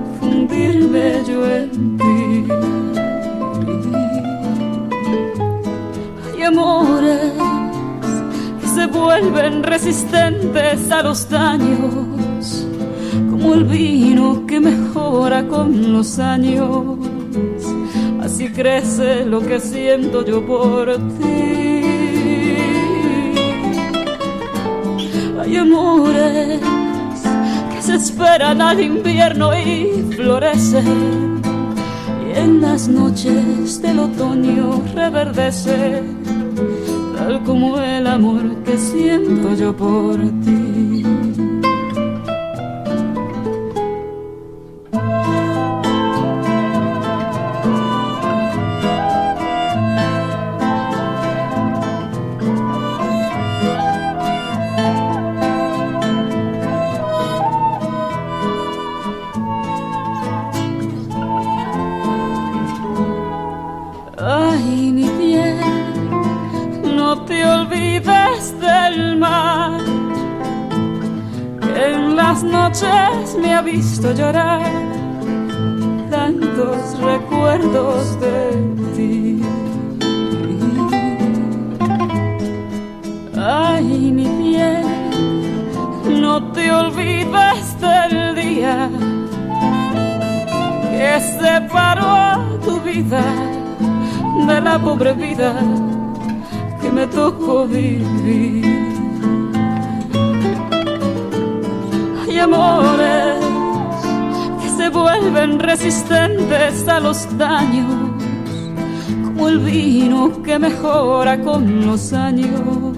[0.31, 2.45] fundirme yo en ti.
[6.25, 7.33] Hay amores
[8.61, 12.67] que se vuelven resistentes a los daños,
[13.29, 16.97] como el vino que mejora con los años.
[18.21, 21.83] Así crece lo que siento yo por ti.
[25.41, 26.61] Hay amores
[27.81, 31.41] se esperan al invierno y florecen.
[32.27, 36.03] Y en las noches del otoño reverdece,
[37.17, 41.00] tal como el amor que siento yo por ti.
[107.37, 108.11] Daños,
[109.25, 112.95] como el vino que mejora con los años.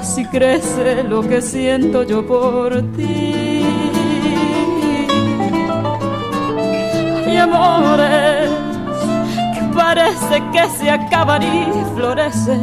[0.00, 3.62] Así crece lo que siento yo por ti.
[7.26, 8.50] Hay amores
[9.74, 12.62] parece que se acaban y florecen.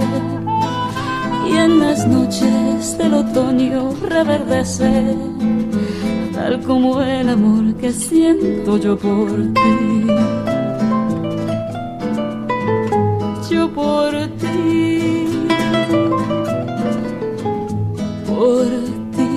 [1.48, 5.16] Y en las noches del otoño reverdece,
[6.48, 10.08] tal como el amor que siento yo por ti.
[13.52, 14.12] Yo por
[14.42, 15.26] ti,
[18.26, 18.66] por
[19.16, 19.30] ti,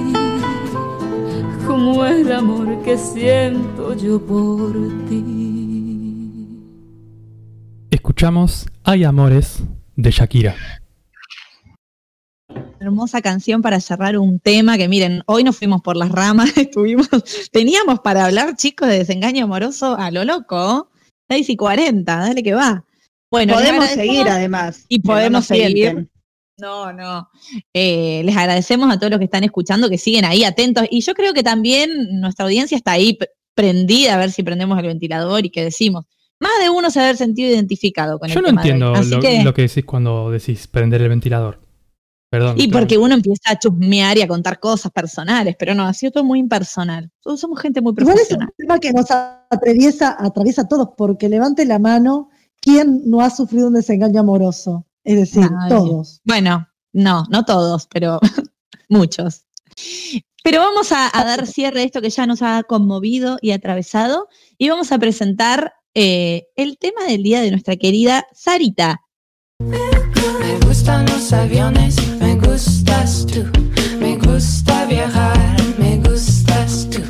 [1.66, 4.72] como el amor que siento yo por
[5.08, 6.46] ti.
[7.90, 9.64] Escuchamos Hay Amores
[9.96, 10.79] de Shakira.
[12.90, 17.08] Hermosa canción para cerrar un tema que miren, hoy nos fuimos por las ramas, estuvimos,
[17.52, 20.90] teníamos para hablar, chicos, de desengaño amoroso a lo loco,
[21.28, 22.84] 6 y 40, dale que va.
[23.30, 24.86] Bueno, podemos seguir además.
[24.88, 25.68] Y no podemos seguir.
[25.76, 26.10] sienten.
[26.58, 27.28] No, no.
[27.72, 30.84] Eh, les agradecemos a todos los que están escuchando, que siguen ahí atentos.
[30.90, 33.16] Y yo creo que también nuestra audiencia está ahí
[33.54, 36.06] prendida a ver si prendemos el ventilador y qué decimos.
[36.40, 38.72] Más de uno se ha haber sentido identificado con Yo el no tema de hoy.
[38.72, 41.60] entiendo Así lo, que- lo que decís cuando decís prender el ventilador.
[42.30, 42.54] Perdón.
[42.60, 46.12] Y porque uno empieza a chusmear y a contar cosas personales, pero no, ha sido
[46.12, 47.10] todo muy impersonal.
[47.20, 48.54] Todos somos gente muy Igual es un profesional.
[48.56, 52.30] tema que nos atraviesa, atraviesa a todos, porque levante la mano
[52.60, 54.86] quién no ha sufrido un desengaño amoroso.
[55.02, 55.70] Es decir, Nadie.
[55.76, 56.20] todos.
[56.24, 58.20] Bueno, no, no todos, pero
[58.88, 59.44] muchos.
[60.44, 64.28] Pero vamos a, a dar cierre a esto que ya nos ha conmovido y atravesado
[64.56, 69.00] y vamos a presentar eh, el tema del día de nuestra querida Sarita.
[70.40, 73.44] Me gustan los aviones, me gustas tú.
[74.00, 77.00] Me gusta viajar, me gustas tú.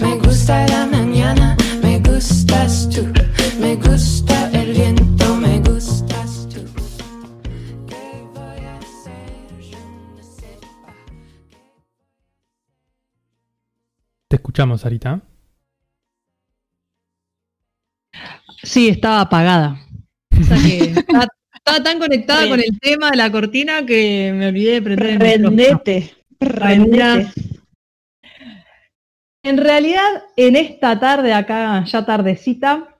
[0.00, 3.06] Me gusta la mañana, me gustas tú.
[3.60, 6.60] Me gusta el viento, me gustas tú.
[7.88, 9.60] ¿Qué voy a hacer?
[9.60, 9.78] Yo
[10.16, 10.58] no sé.
[14.28, 15.20] Te escuchamos, Sarita.
[18.62, 19.80] Sí, estaba apagada.
[20.38, 21.26] O sea que estaba,
[21.64, 25.42] estaba tan conectada con el tema de la cortina que me olvidé de prender.
[25.42, 27.28] Rendete, rendete.
[29.42, 32.94] En realidad, en esta tarde acá, ya tardecita,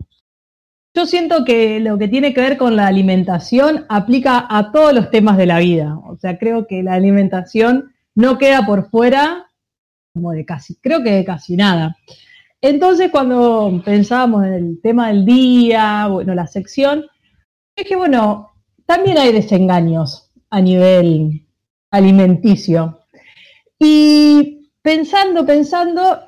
[0.95, 5.11] yo siento que lo que tiene que ver con la alimentación aplica a todos los
[5.11, 5.99] temas de la vida.
[5.99, 9.47] O sea, creo que la alimentación no queda por fuera
[10.13, 11.97] como de casi, creo que de casi nada.
[12.61, 17.07] Entonces, cuando pensábamos en el tema del día, bueno, la sección,
[17.81, 18.51] dije, bueno,
[18.87, 21.47] también hay desengaños a nivel
[21.91, 23.01] alimenticio.
[23.79, 26.21] Y pensando, pensando,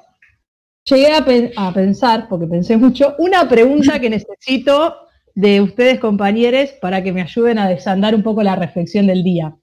[0.84, 4.96] llegué a, pen- a pensar, porque pensé mucho, una pregunta que necesito
[5.34, 9.56] de ustedes, compañeros, para que me ayuden a desandar un poco la reflexión del día.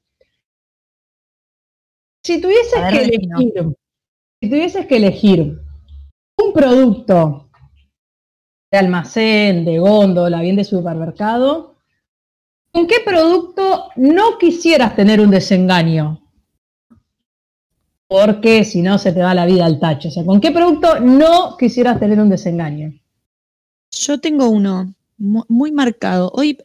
[2.24, 3.54] Si tuvieses ver, que elegir,
[4.42, 5.60] si tuvieses que elegir
[6.38, 7.50] un producto
[8.72, 11.78] de almacén, de góndola, bien de supermercado,
[12.72, 16.22] ¿con qué producto no quisieras tener un desengaño?
[18.08, 20.08] Porque si no se te va la vida al tacho.
[20.08, 22.94] O sea, ¿con qué producto no quisieras tener un desengaño?
[23.92, 26.32] Yo tengo uno mu- muy marcado.
[26.34, 26.58] Hoy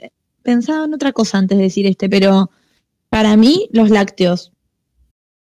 [0.42, 2.50] pensaba en otra cosa antes de decir este, pero
[3.10, 4.52] para mí los lácteos.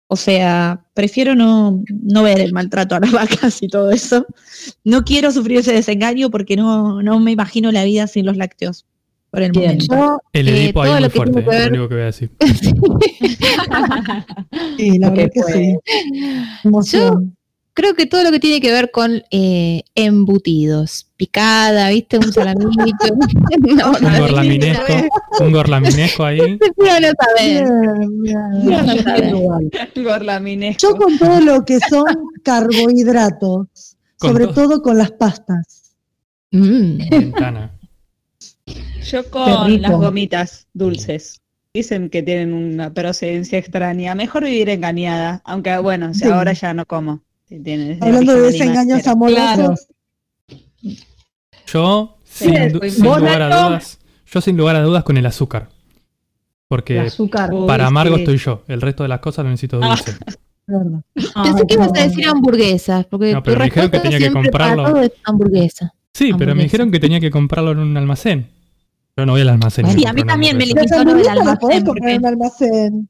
[0.09, 4.27] O sea, prefiero no, no ver el maltrato a las vacas y todo eso.
[4.85, 8.87] No quiero sufrir ese desengaño porque no, no me imagino la vida sin los lácteos
[9.33, 9.79] por el Bien.
[9.89, 10.21] momento.
[10.33, 11.89] El Eh, Edipo todo ahí lo muy que fuerte, tiene que es ver- lo único
[11.89, 12.31] que voy a decir.
[14.77, 15.55] Sí, la verdad que pues.
[15.55, 15.77] sí.
[16.65, 17.37] Emoción.
[17.75, 22.19] Creo que todo lo que tiene que ver con eh, embutidos, picada, ¿viste?
[22.19, 22.71] Un salamito.
[23.61, 24.93] no, Un gorlaminesco,
[25.41, 26.59] un gorlaminesco ahí.
[26.77, 27.01] no.
[28.63, 29.35] No saber.
[29.97, 30.81] Gorlaminesco.
[30.91, 32.05] Yo con todo lo que son
[32.43, 34.69] carbohidratos, sobre todo.
[34.69, 35.95] todo con las pastas.
[36.51, 37.09] Mm.
[37.09, 37.73] Ventana.
[39.13, 41.41] Yo con las gomitas dulces.
[41.75, 44.15] Dicen que tienen una procedencia extraña.
[44.15, 45.41] Mejor vivir engañada.
[45.45, 46.25] Aunque bueno, Sí.
[46.29, 47.23] ahora ya no como.
[47.49, 49.87] Tiene- Hablando de desengaños amorosos,
[51.67, 55.17] Yo, sin, du- soy sin ¿Vos, lugar a dudas, yo sin lugar a dudas con
[55.17, 55.69] el azúcar.
[55.71, 55.79] El
[56.69, 57.51] Porque azúcar.
[57.67, 60.17] Para amargo estoy yo, el resto de las cosas lo necesito dulce.
[60.67, 61.03] verdad.
[61.15, 64.33] Pensé que ibas a decir hamburguesas, porque No, pero tu me dijeron que tenía que
[64.33, 64.95] comprarlo.
[65.25, 65.93] hamburguesa.
[66.15, 68.49] Sí, pero me dijeron que tenía que comprarlo en un almacén.
[69.17, 69.87] Yo no voy al almacén.
[69.91, 71.71] Sí, me a mí también me limitó lo del almacén.
[71.73, 73.09] en Porque almacén.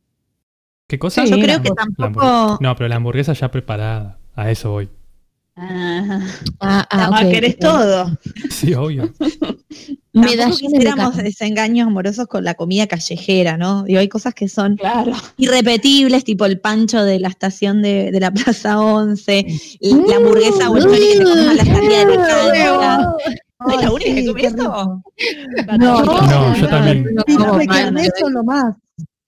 [0.88, 1.24] ¿Qué cosa?
[1.24, 2.58] Sí, yo creo que tampoco.
[2.60, 4.18] No, pero la hamburguesa ya preparada.
[4.34, 4.88] A eso voy.
[5.54, 6.20] Ah,
[6.60, 8.18] Ah, ah, ah, ok, querés todo.
[8.50, 9.12] Sí, obvio.
[10.14, 11.22] Medallones de quisiéramos carne.
[11.24, 13.84] desengaños amorosos con la comida callejera, ¿no?
[13.84, 15.12] Digo, hay cosas que son Claro.
[15.38, 19.46] irrepetibles, tipo el pancho de la estación de, de la Plaza 11,
[19.80, 23.12] y la hamburguesa o el chori que te comes a la salida de la cancha.
[23.70, 24.56] ¿Es la única que sí, qué eso?
[24.56, 25.02] rico.
[25.78, 27.06] No, No, yo también.
[27.14, 28.74] no de carne son lo más.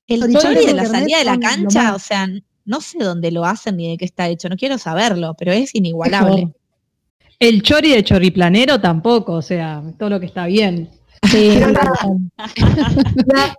[0.07, 2.29] El chori de la salida de la cancha, o sea,
[2.67, 5.75] no sé dónde lo hacen ni de qué está hecho, no quiero saberlo, pero es
[5.75, 6.53] inigualable.
[7.39, 10.91] El chori de choriplanero tampoco, o sea, todo lo que está bien.
[11.31, 11.53] Sí.
[11.59, 13.57] Pero la,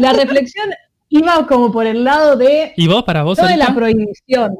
[0.00, 0.68] la- reflexión
[1.08, 4.58] iba como por el lado de ¿Y vos, para vos, no de la prohibición.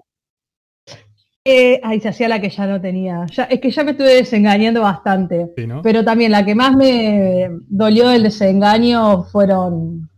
[1.50, 3.24] Eh, ay, se hacía la que ya no tenía.
[3.32, 5.46] Ya, es que ya me estuve desengañando bastante.
[5.56, 5.80] Sí, ¿no?
[5.80, 10.10] Pero también la que más me dolió del desengaño fueron,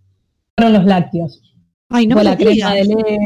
[0.56, 1.40] fueron los lácteos.
[1.88, 3.18] Ay, no Fue me la crema de leche,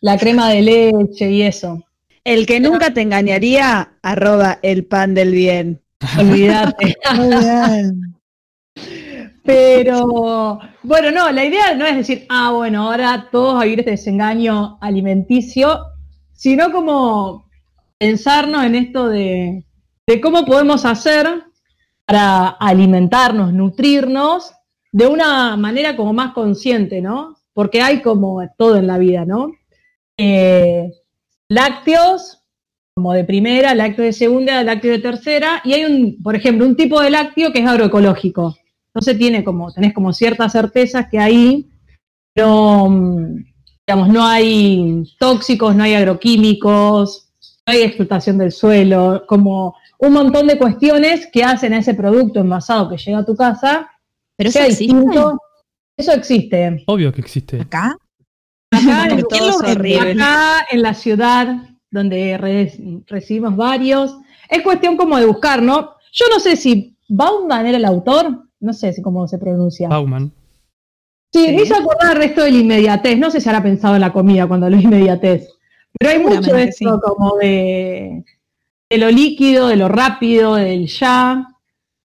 [0.00, 1.84] la crema de leche y eso.
[2.24, 5.82] El que nunca te engañaría, arroba el pan del bien.
[6.18, 6.96] Olvídate.
[9.44, 13.90] Pero bueno, no, la idea no es decir, ah, bueno, ahora todos a vivir este
[13.90, 15.78] desengaño alimenticio,
[16.32, 17.49] sino como
[18.00, 19.66] pensarnos en esto de,
[20.22, 21.28] cómo podemos hacer
[22.06, 24.52] para alimentarnos, nutrirnos
[24.90, 27.36] de una manera como más consciente, ¿no?
[27.52, 29.52] Porque hay como todo en la vida, ¿no?
[30.16, 30.90] Eh,
[31.48, 32.42] lácteos,
[32.94, 36.76] como de primera, lácteos de segunda, lácteos de tercera, y hay un, por ejemplo, un
[36.76, 38.56] tipo de lácteo que es agroecológico.
[38.86, 41.68] Entonces tiene como, tenés como ciertas certezas que ahí
[42.34, 43.44] no, mm,
[43.86, 47.29] digamos, no hay tóxicos, no hay agroquímicos,
[47.70, 52.88] hay explotación del suelo, como un montón de cuestiones que hacen a ese producto envasado
[52.88, 53.90] que llega a tu casa
[54.36, 55.38] Pero eso sea existe distinto.
[55.96, 56.82] Eso existe.
[56.86, 57.60] Obvio que existe.
[57.60, 57.96] acá.
[58.70, 61.56] Acá, en, todo acá en la ciudad,
[61.90, 64.16] donde re- recibimos varios,
[64.48, 65.90] es cuestión como de buscar, ¿no?
[66.12, 69.88] Yo no sé si Bauman era el autor, no sé si cómo se pronuncia.
[69.88, 70.32] Bauman.
[71.32, 71.52] Sí, Sí.
[71.54, 73.18] me hizo acordar el resto de la inmediatez.
[73.18, 75.48] No sé si habrá pensado en la comida cuando lo inmediatez.
[75.98, 78.24] Pero hay mucho de esto como de,
[78.88, 81.46] de lo líquido, de lo rápido, del ya.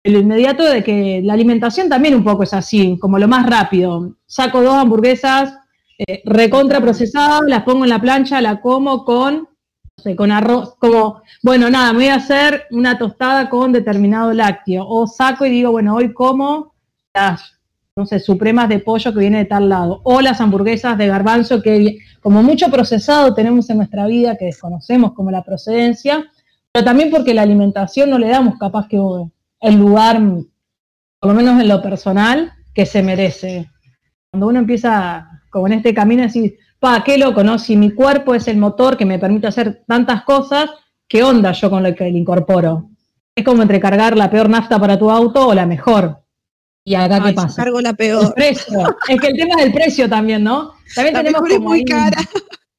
[0.05, 4.17] lo inmediato de que la alimentación también un poco es así, como lo más rápido.
[4.27, 5.55] Saco dos hamburguesas
[5.99, 9.49] eh, recontra procesadas, las pongo en la plancha, la como con,
[9.97, 14.33] no sé, con arroz, como, bueno, nada, me voy a hacer una tostada con determinado
[14.33, 14.85] lácteo.
[14.87, 16.75] O saco y digo, bueno, hoy como
[17.15, 17.61] las,
[17.97, 20.01] no sé, supremas de pollo que viene de tal lado.
[20.03, 25.13] O las hamburguesas de garbanzo que, como mucho procesado tenemos en nuestra vida, que desconocemos
[25.13, 26.25] como la procedencia,
[26.73, 30.21] pero también porque la alimentación no le damos capaz que el lugar,
[31.21, 33.71] por lo menos en lo personal, que se merece.
[34.31, 37.61] Cuando uno empieza como en este camino, decir, pa, qué loco, ¿no?
[37.61, 40.69] Si mi cuerpo es el motor que me permite hacer tantas cosas,
[41.07, 42.91] ¿qué onda yo con lo que le incorporo?
[43.37, 46.24] Es como entre cargar la peor nafta para tu auto o la mejor.
[46.85, 47.57] ¿Y acá qué Ay, yo pasa?
[47.63, 48.35] cargo la El peor.
[48.35, 48.97] precio.
[49.09, 50.73] Es que el tema es el precio también, ¿no?
[50.95, 52.19] También La tenemos mejor es como muy ahí- cara.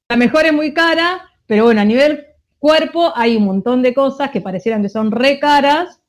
[0.10, 2.24] La mejor es muy cara, pero bueno, a nivel
[2.60, 6.00] cuerpo hay un montón de cosas que parecieran que son re caras,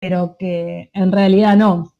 [0.00, 1.92] pero que en realidad no.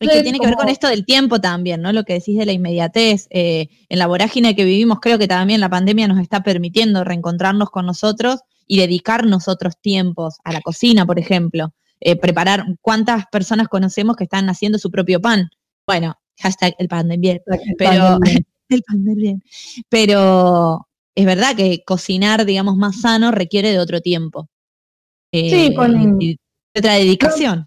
[0.00, 1.92] Y que tiene que ver con esto del tiempo también, ¿no?
[1.92, 3.26] Lo que decís de la inmediatez.
[3.30, 7.70] eh, en la vorágine que vivimos, creo que también la pandemia nos está permitiendo reencontrarnos
[7.70, 11.72] con nosotros y dedicarnos otros tiempos a la cocina, por ejemplo.
[12.06, 15.48] Eh, preparar, ¿cuántas personas conocemos que están haciendo su propio pan?
[15.86, 17.40] Bueno, hashtag el pan del bien.
[17.78, 18.18] Pero,
[18.68, 19.42] el pan del bien.
[19.88, 24.48] Pero es verdad que cocinar, digamos, más sano requiere de otro tiempo.
[25.32, 26.38] Eh, Sí, con- de
[26.76, 27.66] otra dedicación.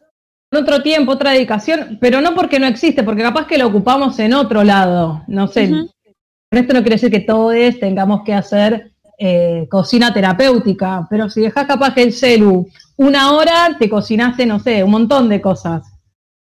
[0.52, 4.18] En otro tiempo, otra dedicación, pero no porque no existe, porque capaz que lo ocupamos
[4.20, 5.24] en otro lado.
[5.28, 11.08] No sé, con esto no quiere decir que todos tengamos que hacer eh, cocina terapéutica,
[11.10, 12.68] pero si dejas capaz que el celu
[12.98, 15.88] una hora, te cocinaste, no sé, un montón de cosas.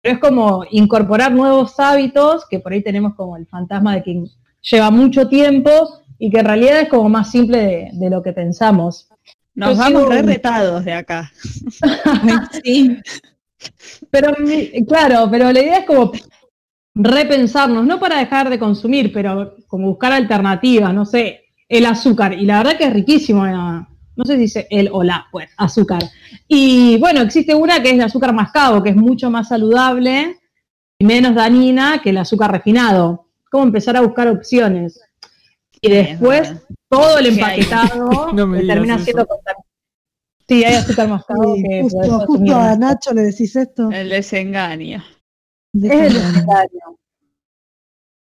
[0.01, 4.23] Pero es como incorporar nuevos hábitos, que por ahí tenemos como el fantasma de que
[4.61, 5.72] lleva mucho tiempo
[6.17, 9.09] y que en realidad es como más simple de, de lo que pensamos.
[9.55, 11.31] Nos vamos re retados de acá.
[12.63, 12.97] Sí.
[14.11, 16.11] Pero mi- claro, pero la idea es como
[16.93, 22.34] repensarnos, no para dejar de consumir, pero como buscar alternativas, no sé, el azúcar.
[22.34, 23.53] Y la verdad que es riquísimo, eh,
[24.15, 26.01] no sé si dice el o la, pues, azúcar.
[26.47, 30.39] Y bueno, existe una que es el azúcar mascabo, que es mucho más saludable
[30.97, 33.27] y menos dañina que el azúcar refinado.
[33.51, 34.99] Cómo empezar a buscar opciones.
[35.81, 36.53] Y después
[36.89, 39.03] todo el empaquetado No me termina eso.
[39.05, 39.69] siendo contaminante.
[40.47, 43.89] Sí, hay azúcar mascabo Sí, que justo, justo a Nacho le decís esto.
[43.91, 45.03] El desengaño.
[45.73, 46.99] Es el necesario.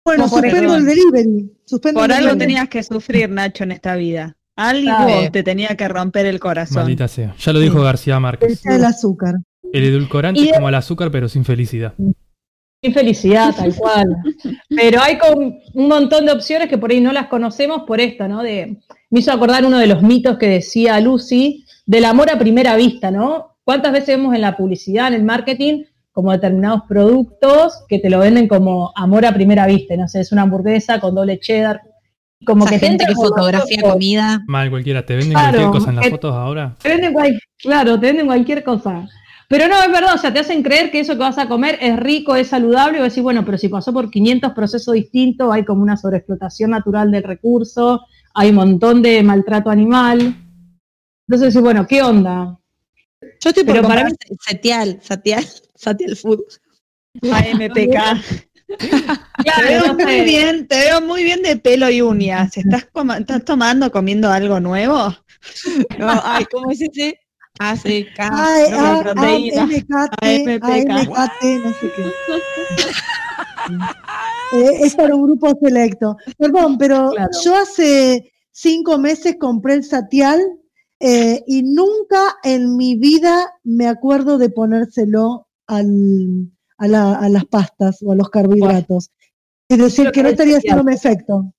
[0.04, 0.76] Bueno, No, suspendo eso.
[0.76, 1.56] el delivery.
[1.64, 2.46] Suspendo Por el algo delivery.
[2.46, 4.36] tenías que sufrir, Nacho, en esta vida.
[4.60, 5.30] Algo Sabe.
[5.30, 6.82] te tenía que romper el corazón.
[6.82, 7.34] Maldita sea.
[7.38, 8.60] Ya lo dijo García Márquez.
[8.66, 9.36] El azúcar.
[9.72, 11.94] El edulcorante es como el azúcar, pero sin felicidad.
[12.82, 14.06] Infelicidad, tal cual.
[14.68, 18.28] Pero hay con un montón de opciones que por ahí no las conocemos por esto,
[18.28, 18.42] ¿no?
[18.42, 18.76] De,
[19.08, 23.10] me hizo acordar uno de los mitos que decía Lucy del amor a primera vista,
[23.10, 23.56] ¿no?
[23.64, 28.18] ¿Cuántas veces vemos en la publicidad, en el marketing, como determinados productos que te lo
[28.18, 29.96] venden como amor a primera vista?
[29.96, 31.80] No sé, es una hamburguesa con doble cheddar.
[32.44, 34.42] Como Esa que te gente que fotografía comida.
[34.46, 35.04] Mal, cualquiera.
[35.04, 36.76] Te venden Claro, cualquier cosa en las eh, fotos ahora.
[36.82, 39.08] Te venden cual- claro, te venden cualquier cosa.
[39.48, 41.76] Pero no, es verdad, o sea, te hacen creer que eso que vas a comer
[41.80, 44.94] es rico, es saludable, y vas a decir, bueno, pero si pasó por 500 procesos
[44.94, 48.00] distintos, hay como una sobreexplotación natural del recurso,
[48.32, 50.36] hay un montón de maltrato animal.
[51.28, 52.58] Entonces, sí, bueno, ¿qué onda?
[53.40, 55.44] Yo estoy por Pero para comprar Satial, Satial,
[55.74, 56.40] Satial Food.
[57.22, 57.96] AMPK.
[58.78, 62.56] te veo muy bien, te veo muy bien de pelo y uñas.
[62.56, 65.14] ¿Estás, coma- estás tomando, comiendo algo nuevo?
[65.98, 67.18] No, ay, ¿cómo es ese?
[67.58, 68.18] ACK.
[68.18, 69.62] Ay, no, A- proteína.
[69.62, 72.04] AMKT, no sé qué.
[74.52, 76.16] Eh, es para un grupo selecto.
[76.36, 77.30] Perdón, pero Claro.
[77.44, 80.40] yo hace cinco meses compré el Satial
[80.98, 87.44] eh, y nunca en mi vida me acuerdo de ponérselo al, a, la- a las
[87.44, 89.10] pastas o a los carbohidratos.
[89.68, 90.72] Es decir, que no es estaría Satial.
[90.80, 91.52] haciéndome efecto.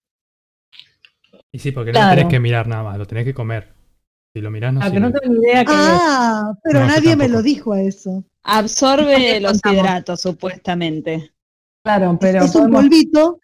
[1.52, 2.10] Y sí, porque no Claro.
[2.12, 3.74] lo tenés que mirar nada más, lo tenés que comer.
[4.34, 5.20] Si lo mirás, no Ah, que no sirve.
[5.22, 8.24] tengo idea que Ah, pero No, nadie me lo dijo a eso.
[8.44, 9.78] Absorbe los contamos.
[9.80, 11.32] hidratos, supuestamente.
[11.84, 13.40] claro, pero es un podemos- polvito,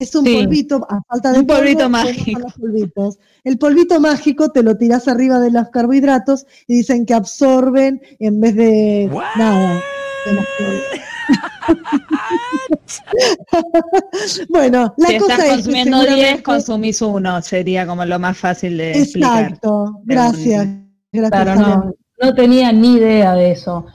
[0.00, 0.34] es un Sí.
[0.36, 2.24] polvito, a falta de Un polvito polvo, mágico.
[2.24, 3.18] ¿cómo son los polvitos?
[3.44, 8.40] El polvito mágico te lo tirás arriba de los carbohidratos y dicen que absorben en
[8.40, 9.80] vez de nada.
[10.26, 10.38] De
[14.48, 17.42] bueno, la si cosa estás es que consumiendo 10, seguramente- consumís uno.
[17.42, 19.42] Sería como lo más fácil de explicar.
[19.44, 20.66] Exacto, gracias.
[21.12, 21.42] Gracias.
[21.42, 23.86] Claro, no, no tenía ni idea de eso.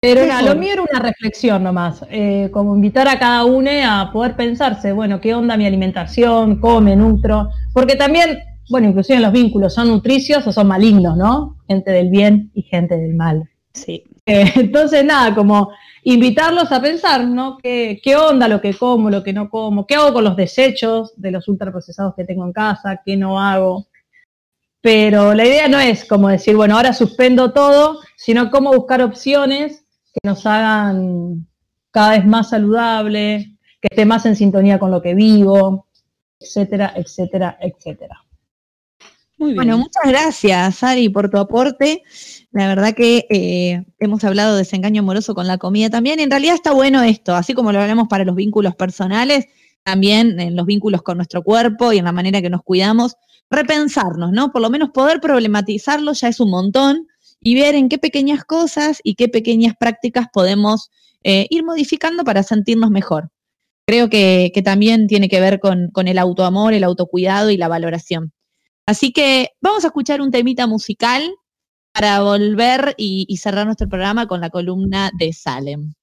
[0.00, 0.42] Pero Mejor.
[0.44, 4.92] lo mío era una reflexión nomás, eh, como invitar a cada uno a poder pensarse,
[4.92, 6.60] bueno, ¿qué onda mi alimentación?
[6.60, 7.48] ¿Come, nutro?
[7.72, 8.38] Porque también,
[8.68, 11.56] bueno, inclusive los vínculos son nutricios o son malignos, ¿no?
[11.68, 13.48] Gente del bien y gente del mal.
[13.72, 14.04] Sí.
[14.26, 15.72] Eh, entonces, nada, como
[16.02, 17.58] invitarlos a pensar, ¿no?
[17.58, 19.86] ¿Qué, ¿Qué onda lo que como, lo que no como?
[19.86, 23.00] ¿Qué hago con los desechos de los ultraprocesados que tengo en casa?
[23.04, 23.86] ¿Qué no hago?
[24.80, 29.84] Pero la idea no es como decir, bueno, ahora suspendo todo, sino cómo buscar opciones
[30.12, 31.46] que nos hagan
[31.90, 35.86] cada vez más saludable, que esté más en sintonía con lo que vivo,
[36.38, 38.23] etcétera, etcétera, etcétera.
[39.36, 42.02] Bueno, muchas gracias, Ari, por tu aporte.
[42.52, 46.20] La verdad que eh, hemos hablado de desengaño amoroso con la comida también.
[46.20, 49.46] En realidad está bueno esto, así como lo hablamos para los vínculos personales,
[49.82, 53.16] también en los vínculos con nuestro cuerpo y en la manera que nos cuidamos,
[53.50, 54.52] repensarnos, ¿no?
[54.52, 57.08] Por lo menos poder problematizarlo ya es un montón
[57.40, 60.90] y ver en qué pequeñas cosas y qué pequeñas prácticas podemos
[61.24, 63.30] eh, ir modificando para sentirnos mejor.
[63.86, 67.68] Creo que, que también tiene que ver con, con el autoamor, el autocuidado y la
[67.68, 68.32] valoración.
[68.86, 71.22] Así que vamos a escuchar un temita musical
[71.92, 75.94] para volver y, y cerrar nuestro programa con la columna de Salem.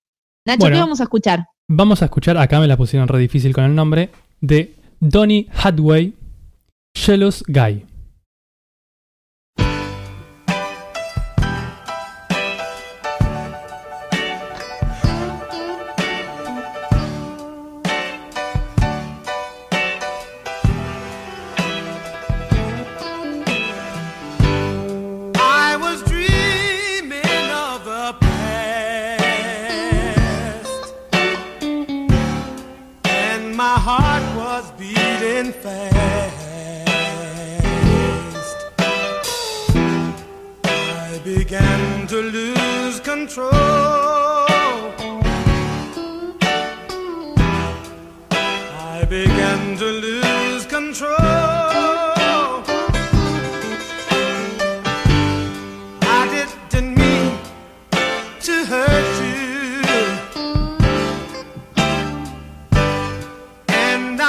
[0.46, 0.76] Nacho, Bueno.
[0.76, 1.46] ¿qué vamos a escuchar?
[1.68, 4.10] Vamos a escuchar, acá me la pusieron re difícil con el nombre,
[4.42, 6.14] de Donny Hathaway,
[6.94, 7.86] Jealous Guy.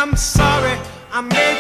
[0.02, 0.76] I'm sorry
[1.12, 1.51] I made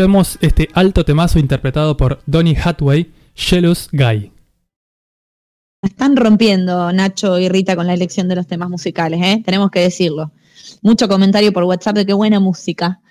[0.00, 4.32] Escuchemos este alto temazo interpretado por Donny Hathaway, Jealous Guy.
[5.82, 9.42] Están rompiendo Nacho y Rita con la elección de los temas musicales, ¿eh?
[9.44, 10.32] tenemos que decirlo.
[10.80, 13.02] Mucho comentario por WhatsApp de qué buena música.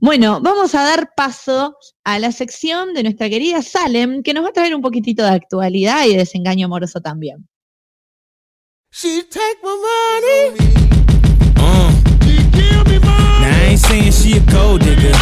[0.00, 4.48] Bueno, vamos a dar paso a la sección de nuestra querida Salem, que nos va
[4.48, 7.46] a traer un poquitito de actualidad y de desengaño amoroso también.
[8.90, 10.72] She take my money.
[11.58, 12.12] Uh.
[13.42, 15.12] Now I ain't saying she a gold digger,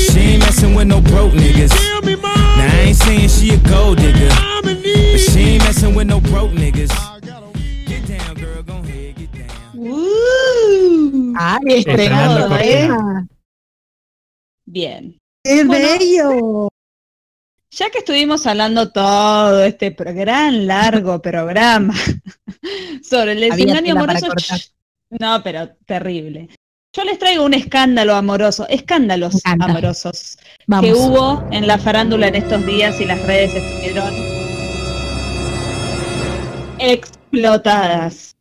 [0.00, 1.72] she ain't messing with no broke niggas.
[2.20, 4.28] Now I ain't saying she a gold digger,
[4.62, 4.76] but
[5.20, 6.90] she ain't messing with no broke niggas.
[7.86, 9.50] Get down, girl, go ahead, get down.
[11.38, 13.26] ¡Ay, Estrenando estrenado, eh!
[14.66, 15.18] Bien.
[15.44, 15.88] ¡Qué Bueno.
[15.98, 16.68] bello!
[17.72, 21.94] Ya que estuvimos hablando todo este gran largo programa
[23.02, 24.28] sobre el para amoroso,
[25.10, 26.48] no, pero terrible.
[26.92, 30.36] Yo les traigo un escándalo amoroso, escándalos amorosos
[30.66, 30.84] Vamos.
[30.84, 34.12] que hubo en la farándula en estos días y las redes estuvieron
[36.80, 38.36] explotadas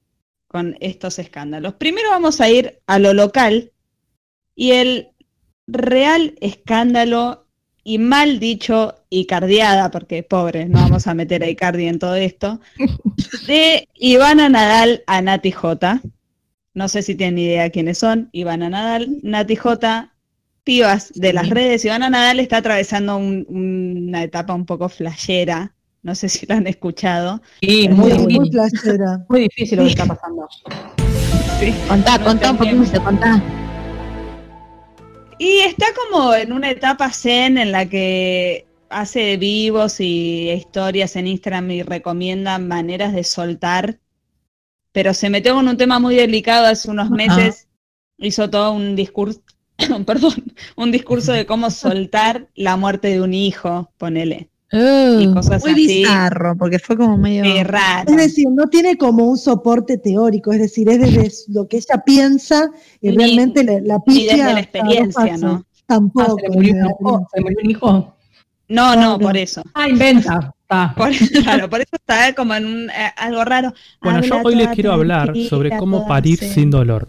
[0.48, 1.76] con estos escándalos.
[1.76, 3.72] Primero vamos a ir a lo local
[4.56, 5.10] y el
[5.68, 7.46] real escándalo
[7.84, 12.60] y mal dicho Icardiada, porque pobre, no vamos a meter a Icardi en todo esto,
[13.48, 16.02] de Ivana Nadal a Nati J.
[16.80, 20.14] No sé si tienen idea quiénes son, Ivana Nadal, Nati J,
[20.64, 21.84] pibas de las redes.
[21.84, 25.74] Ivana Nadal está atravesando un- una etapa un poco flashera,
[26.04, 27.42] no sé si lo han escuchado.
[27.62, 29.26] Sí, muy, Muy, muy, flashera.
[29.28, 30.48] Muy difícil lo que está pasando.
[31.60, 31.76] Sí.
[31.90, 33.44] Contá, contá un poquito, contá.
[35.38, 41.28] Y está como en una etapa zen en la que hace vivos y historias en
[41.28, 44.00] Instagram y recomienda maneras de soltar,
[45.00, 47.70] pero se metió con un tema muy delicado hace unos meses,
[48.18, 49.40] hizo todo un discurso,
[50.06, 50.34] perdón,
[50.76, 54.50] un discurso de cómo soltar la muerte de un hijo, ponele.
[54.74, 55.88] y cosas muy así.
[56.02, 57.46] bizarro, porque fue como medio...
[57.64, 58.12] Raro.
[58.12, 62.04] Es decir, no tiene como un soporte teórico, es decir, es desde lo que ella
[62.06, 62.70] piensa
[63.00, 65.38] y Ni- realmente la, la ni desde la experiencia.
[65.38, 65.66] ¿no?
[65.86, 66.36] Tampoco.
[66.38, 67.28] Ah, se le murió hijo.
[67.32, 68.16] Se le murió un hijo.
[68.68, 69.64] No, no, por eso.
[69.76, 70.54] Ah, inventa.
[70.70, 70.94] Está.
[70.98, 71.10] Por,
[71.44, 73.74] claro, por eso está como en un, eh, algo raro.
[74.04, 77.08] Bueno, yo hoy les quiero hablar sobre cómo toda parir sin dolor.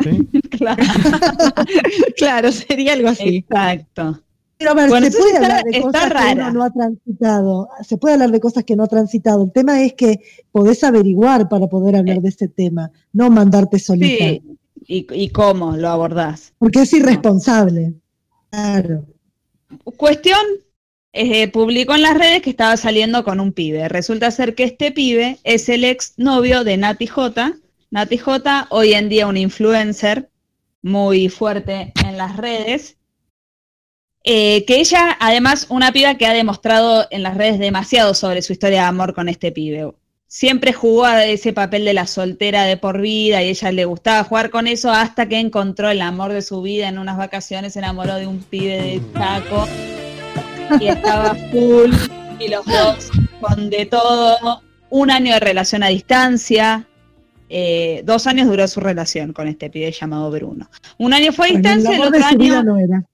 [0.00, 0.28] ¿sí?
[0.50, 0.82] Claro,
[2.16, 3.36] Claro, sería algo así.
[3.38, 4.20] exacto.
[4.58, 6.52] Pero a ver, Bueno, se puede hablar de cosas que uno rara.
[6.52, 7.68] no ha transitado.
[7.82, 9.44] Se puede hablar de cosas que no ha transitado.
[9.44, 10.18] El tema es que
[10.52, 14.24] podés averiguar para poder hablar de ese tema, no mandarte solita.
[14.24, 14.42] Sí.
[14.86, 16.52] ¿Y, ¿Y cómo lo abordás?
[16.58, 17.94] Porque es irresponsable.
[18.50, 19.04] Claro.
[19.96, 20.40] Cuestión,
[21.12, 23.88] eh, publicó en las redes que estaba saliendo con un pibe.
[23.88, 27.54] Resulta ser que este pibe es el ex novio de Nati J.
[27.90, 30.30] Nati J, hoy en día un influencer
[30.82, 32.96] muy fuerte en las redes.
[34.24, 38.52] Eh, que ella, además, una piba que ha demostrado en las redes demasiado sobre su
[38.52, 39.90] historia de amor con este pibe.
[40.26, 44.24] Siempre jugó a ese papel de la soltera de por vida y ella le gustaba
[44.24, 47.78] jugar con eso hasta que encontró el amor de su vida en unas vacaciones, se
[47.78, 49.66] enamoró de un pibe de Chaco
[50.80, 51.92] y estaba full
[52.38, 56.86] y los dos con de todo, un año de relación a distancia,
[57.48, 60.70] eh, dos años duró su relación con este pibe llamado Bruno.
[60.98, 63.04] Un año fue a el distancia, el de otro año no era.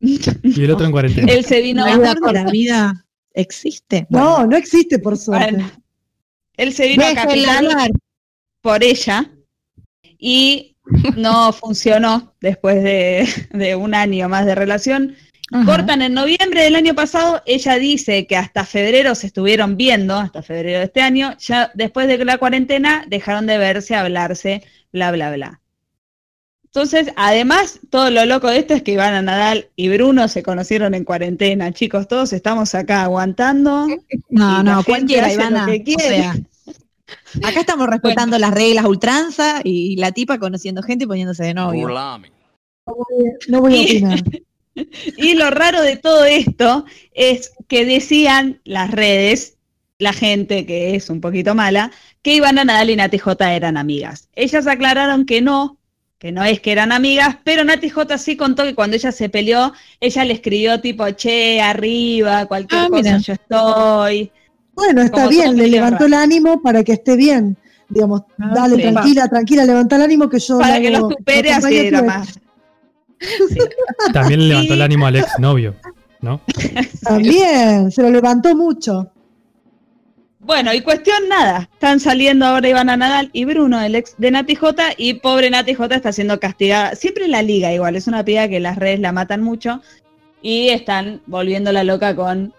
[0.00, 1.32] Y el otro en cuarentena.
[1.32, 3.04] él se vino ¿No el amor de la vida
[3.34, 4.06] existe?
[4.10, 5.52] No, no existe por suerte.
[5.52, 5.70] Bueno,
[6.56, 7.92] él se vino a Capital
[8.60, 9.30] por ella
[10.18, 10.76] y
[11.16, 15.14] no funcionó después de, de un año más de relación.
[15.52, 15.64] Ajá.
[15.66, 20.42] Cortan en noviembre del año pasado, ella dice que hasta febrero se estuvieron viendo, hasta
[20.42, 24.62] febrero de este año, ya después de la cuarentena dejaron de verse, hablarse,
[24.92, 25.60] bla, bla, bla.
[26.64, 30.94] Entonces, además, todo lo loco de esto es que Ivana Nadal y Bruno se conocieron
[30.94, 31.70] en cuarentena.
[31.70, 33.86] Chicos, todos estamos acá aguantando.
[34.30, 35.66] No, no, cualquiera, Ivana.
[35.66, 36.34] que O sea,
[37.44, 41.86] acá estamos respetando las reglas ultranza y la tipa conociendo gente y poniéndose de novio.
[43.48, 44.22] No voy a Y- opinar.
[45.16, 49.58] Y lo raro de todo esto es que decían las redes,
[49.98, 51.90] la gente que es un poquito mala,
[52.22, 54.28] que Ivana Nadal y Nati J eran amigas.
[54.34, 55.78] Ellas aclararon que no,
[56.18, 59.28] que no es que eran amigas, pero Nati J sí contó que cuando ella se
[59.28, 63.18] peleó, ella le escribió tipo, che, arriba, cualquier Ah, cosa, mira.
[63.18, 64.32] yo estoy.
[64.74, 67.56] Bueno, está Como bien, le levantó el ánimo para que esté bien.
[67.88, 68.82] Digamos, Ah, dale, sí.
[68.82, 72.24] tranquila, tranquila, levanta el ánimo que yo Para que lo supere lo así era a
[74.12, 75.74] También le levantó el ánimo al ex novio,
[76.20, 76.40] ¿no?
[77.02, 79.10] También, se lo levantó mucho.
[80.40, 84.56] Bueno, y cuestión nada, están saliendo ahora Ivana Nadal y Bruno, el ex de Nati
[84.56, 88.24] J, y pobre Nati J está siendo castigada, siempre en la liga igual, es una
[88.24, 89.80] piba que las redes la matan mucho,
[90.42, 92.52] y están volviendo la loca con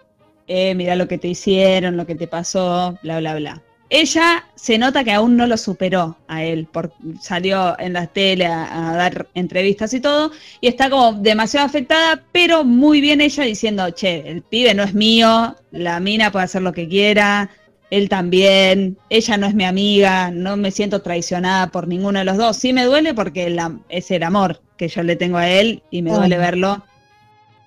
[0.47, 3.61] eh, mira lo que te hicieron, lo que te pasó, bla, bla, bla.
[3.95, 8.47] Ella se nota que aún no lo superó a él, por, salió en la tele
[8.47, 13.43] a, a dar entrevistas y todo, y está como demasiado afectada, pero muy bien ella
[13.43, 17.51] diciendo, che, el pibe no es mío, la mina puede hacer lo que quiera,
[17.91, 22.37] él también, ella no es mi amiga, no me siento traicionada por ninguno de los
[22.37, 22.57] dos.
[22.57, 26.01] Sí me duele porque la- es el amor que yo le tengo a él y
[26.01, 26.83] me duele verlo.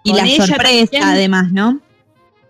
[0.03, 1.81] Y con la ella sorpresa, también además, ¿no?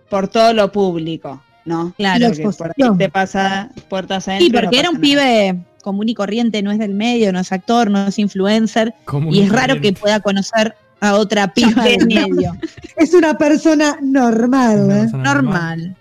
[0.08, 1.92] Por todo lo público, ¿no?
[1.96, 2.28] Claro.
[2.28, 4.46] Porque por ahí te pasa puertas adentro.
[4.46, 5.02] Sí, porque no era un nada.
[5.02, 8.94] pibe común y corriente, no es del medio, no es actor, no es influencer.
[9.04, 9.92] Común y es raro corriente.
[9.94, 12.56] que pueda conocer a otra piba del medio.
[12.96, 15.06] Es una persona normal, ¿eh?
[15.12, 15.94] Normal.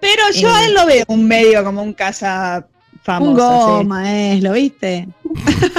[0.00, 0.52] Pero yo Eh.
[0.54, 2.66] a él lo veo un medio como un casa
[3.02, 3.30] famoso.
[3.30, 3.84] Un sí.
[3.84, 5.08] goma es, ¿lo viste?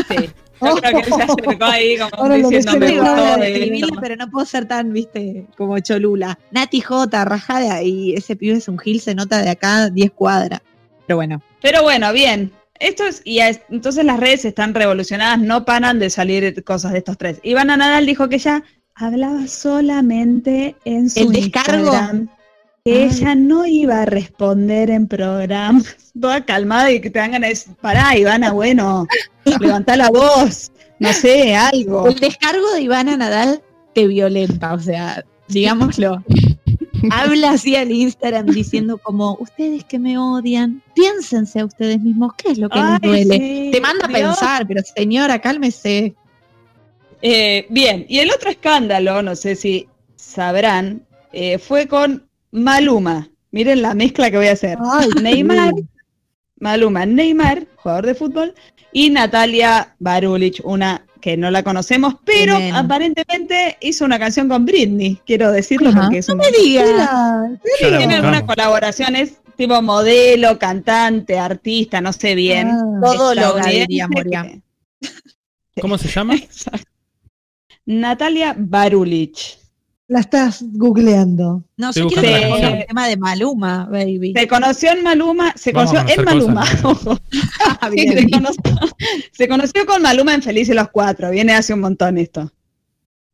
[0.10, 0.30] Sí.
[0.76, 3.16] Yo creo que él se acercó ahí como Ahora lo diciendo me deseo, Tengo gustó
[3.24, 4.00] ganas de de escribirle, esto".
[4.02, 6.38] pero no puedo ser tan, viste, como Cholula.
[6.52, 10.62] Nati J, rajada, y ese pibe es un gil, se nota de acá 10 cuadras.
[11.08, 11.42] Pero bueno.
[11.62, 12.52] Pero bueno, bien.
[12.80, 16.98] Esto es, y es- entonces las redes están revolucionadas, no paran de salir cosas de
[17.00, 17.40] estos tres.
[17.44, 18.64] Ivana Nadal dijo que ella
[18.96, 21.86] hablaba solamente en su ¿El descargo?
[21.86, 22.30] Instagram,
[22.84, 23.10] que Ay.
[23.12, 27.54] ella no iba a responder en programas, toda calmada y que te dan ganas de
[27.56, 29.08] decir, pará, Ivana, bueno,
[29.60, 32.08] levantá la voz, no sé, algo.
[32.08, 33.62] El descargo de Ivana Nadal
[33.94, 36.24] te violenta, o sea, digámoslo.
[37.12, 42.52] Habla así al Instagram diciendo como, ustedes que me odian, piénsense a ustedes mismos, ¿qué
[42.52, 43.38] es lo que Ay, les duele?
[43.38, 46.14] sí, te manda a pensar, pero señora, cálmese.
[47.24, 51.04] Eh, bien, y el otro escándalo, no sé si sabrán,
[51.34, 53.30] eh, fue con Maluma.
[53.52, 54.78] Miren la mezcla que voy a hacer.
[54.82, 55.74] Ay, Neymar.
[56.60, 58.54] Maluma, Neymar, jugador de fútbol,
[58.94, 65.22] y Natalia Barulich, una que no la conocemos, pero aparentemente hizo una canción con Britney,
[65.26, 66.02] quiero decirlo Ajá.
[66.02, 66.38] porque es un...
[66.38, 67.60] No me digas.
[67.80, 72.70] Tiene algunas colaboraciones tipo modelo, cantante, artista, no sé bien.
[72.70, 72.82] Ah.
[73.02, 74.62] Todóloga, estadounidense diría Moria.
[75.80, 76.36] ¿Cómo se llama?
[77.86, 79.61] Natalia Barulich.
[80.12, 81.64] La estás googleando.
[81.78, 82.22] No, Estoy yo quiero
[82.58, 84.34] que el tema de Maluma, baby.
[84.36, 86.66] Se conoció en Maluma, se Vamos conoció en Maluma.
[86.82, 87.18] cosas.
[87.80, 88.18] Ah, bien.
[88.18, 88.62] se, conoció,
[89.32, 91.32] se conoció con Maluma en Felices los Cuatro.
[91.32, 92.52] Viene hace un montón esto.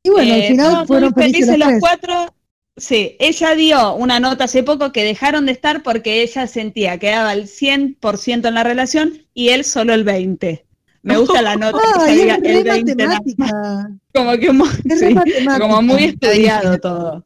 [0.03, 1.67] Y bueno, al Eh, final no, fueron felices los.
[1.79, 2.35] Cuatro.
[2.75, 7.09] Sí, ella dio una nota hace poco que dejaron de estar porque ella sentía que
[7.09, 10.61] daba el 100% en la relación y él solo el 20%.
[11.07, 13.19] Me gusta la nota que diga es re el 20 nada más.
[13.38, 13.89] matemática.
[14.13, 15.15] Como que mu- Es re sí,
[15.59, 17.23] como muy estudiado todo.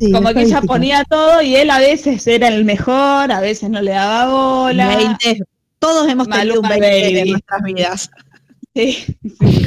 [0.00, 3.68] Sí, Como que ella ponía todo y él a veces era el mejor, a veces
[3.70, 4.96] no le daba bola.
[4.96, 5.42] 20.
[5.80, 8.10] Todos hemos tenido un Maluma 20 en nuestras vidas.
[8.74, 8.92] Sí,
[9.40, 9.40] sí.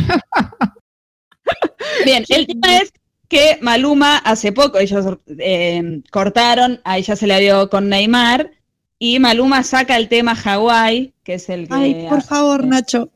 [2.05, 2.93] Bien, el tema es
[3.27, 5.05] que Maluma hace poco, ellos
[5.39, 8.51] eh, cortaron, a ella se la dio con Neymar,
[9.03, 13.09] y Maluma saca el tema Hawái, que es el que Ay, por favor, Nacho.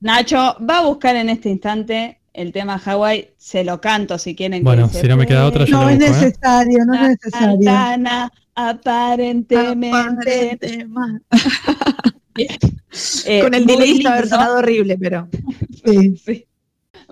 [0.00, 4.58] Nacho va a buscar en este instante el tema Hawái, se lo canto si quieren.
[4.58, 6.24] que Bueno, si no me queda otra, yo No lo es busco, ¿eh?
[6.24, 7.48] necesario, no es necesario.
[7.62, 10.58] Santana, aparentemente.
[10.58, 11.20] Aparente más.
[13.24, 15.28] Eh, Con el delay haber sonado horrible, pero.
[15.84, 16.16] Sí.
[16.16, 16.46] Sí.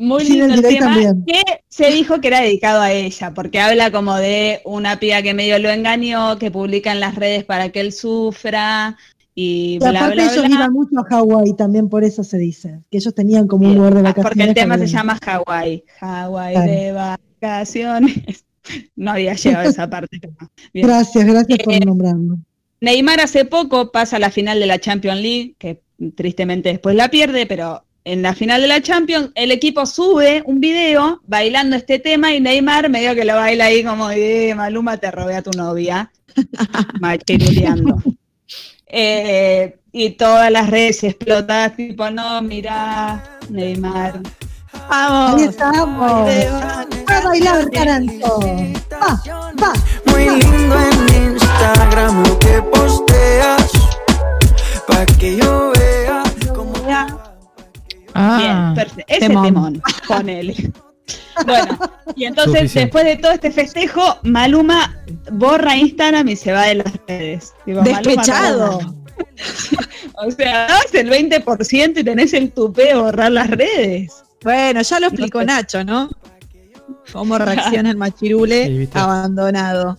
[0.00, 1.24] Muy Sin lindo el tema también.
[1.26, 5.34] que se dijo que era dedicado a ella, porque habla como de una piba que
[5.34, 8.96] medio lo engañó, que publica en las redes para que él sufra
[9.34, 10.56] y Y bla, aparte bla, ellos bla.
[10.56, 12.80] iban mucho a Hawái, también por eso se dice.
[12.90, 14.28] Que ellos tenían como un lugar de Ah, vacaciones.
[14.32, 15.84] porque el tema se llama Hawái.
[16.00, 16.72] Hawái Claro.
[16.72, 16.92] de
[17.40, 18.44] vacaciones.
[18.94, 20.20] No había llegado a esa parte.
[20.72, 20.86] bien.
[20.86, 22.38] Gracias, gracias por Eh, nombrarlo.
[22.80, 25.82] Neymar hace poco pasa a la final de la Champions League, que
[26.14, 30.60] tristemente después la pierde, pero en la final de la Champions el equipo sube un
[30.60, 35.10] video bailando este tema y Neymar medio que lo baila ahí como, eh, Maluma, te
[35.10, 36.10] robé a tu novia,
[37.00, 38.02] machiruleando.
[38.86, 44.20] Eh, y todas las redes explotadas, tipo, no, mira, Neymar.
[44.88, 46.28] Ahí estamos.
[47.06, 48.40] A bailar, Caranto.
[48.92, 49.22] Va,
[49.62, 49.72] va.
[50.06, 53.70] Muy lindo en Instagram lo que posteas.
[54.86, 56.22] Pa' que yo vea
[56.54, 56.72] cómo.
[58.14, 59.12] Ah, Bien, perfecto.
[59.14, 59.44] Ese temón.
[59.44, 60.54] temón, ponele.
[61.46, 61.78] Bueno,
[62.14, 62.80] y entonces Suficiente.
[62.80, 64.96] después de todo este festejo, Maluma
[65.32, 67.54] borra Instagram y se va de las redes.
[67.66, 68.78] Maluma, Despechado.
[68.78, 69.04] perdón.
[70.26, 74.22] o sea, das el 20% y tenés el tupé de borrar las redes.
[74.44, 76.10] Bueno, ya lo explicó Nacho, ¿no?
[77.12, 78.98] Cómo reacciona el Sí, machirule viste.
[78.98, 79.98] abandonado.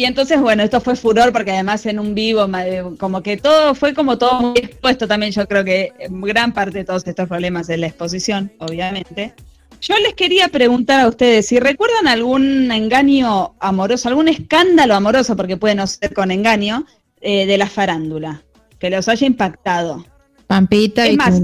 [0.00, 2.48] Y entonces, bueno, esto fue furor porque además en un vivo,
[2.98, 5.30] como que todo fue como todo muy expuesto también.
[5.30, 9.34] Yo creo que gran parte de todos estos problemas es la exposición, obviamente.
[9.82, 15.58] Yo les quería preguntar a ustedes si recuerdan algún engaño amoroso, algún escándalo amoroso, porque
[15.58, 16.86] puede no ser con engaño,
[17.20, 18.42] eh, de la farándula,
[18.78, 20.06] que los haya impactado.
[20.46, 21.42] Pampita y más.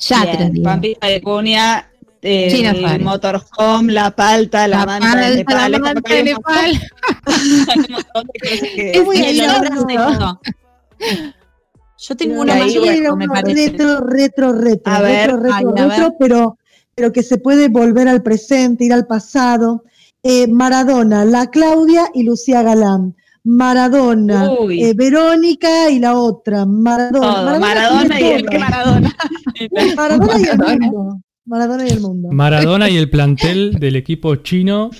[0.00, 0.64] Yatra, Bien.
[0.64, 1.88] Pampita de Cuña,
[2.22, 3.04] eh, China el Fari.
[3.04, 5.92] motorhome, la palta, la, La manta de palta, la Nepal.
[6.16, 9.16] es como manta de que- Es muy.
[12.02, 13.68] Yo tengo Pero más me parece.
[13.70, 16.12] retro, retro, retro, A ver, retro, retro, ay, a retro, ver.
[16.18, 16.58] pero,
[16.94, 19.84] pero que se puede volver al presente, ir al pasado.
[20.22, 23.16] Eh, Maradona, la Claudia y Lucía Galán.
[23.42, 26.64] Maradona, eh, Verónica y la otra.
[26.66, 27.20] Maradona.
[27.52, 29.16] Todo, Maradona y el que Maradona.
[29.96, 31.20] Maradona y el mundo.
[31.50, 32.28] Maradona y el mundo.
[32.30, 34.90] Maradona y el plantel del equipo chino.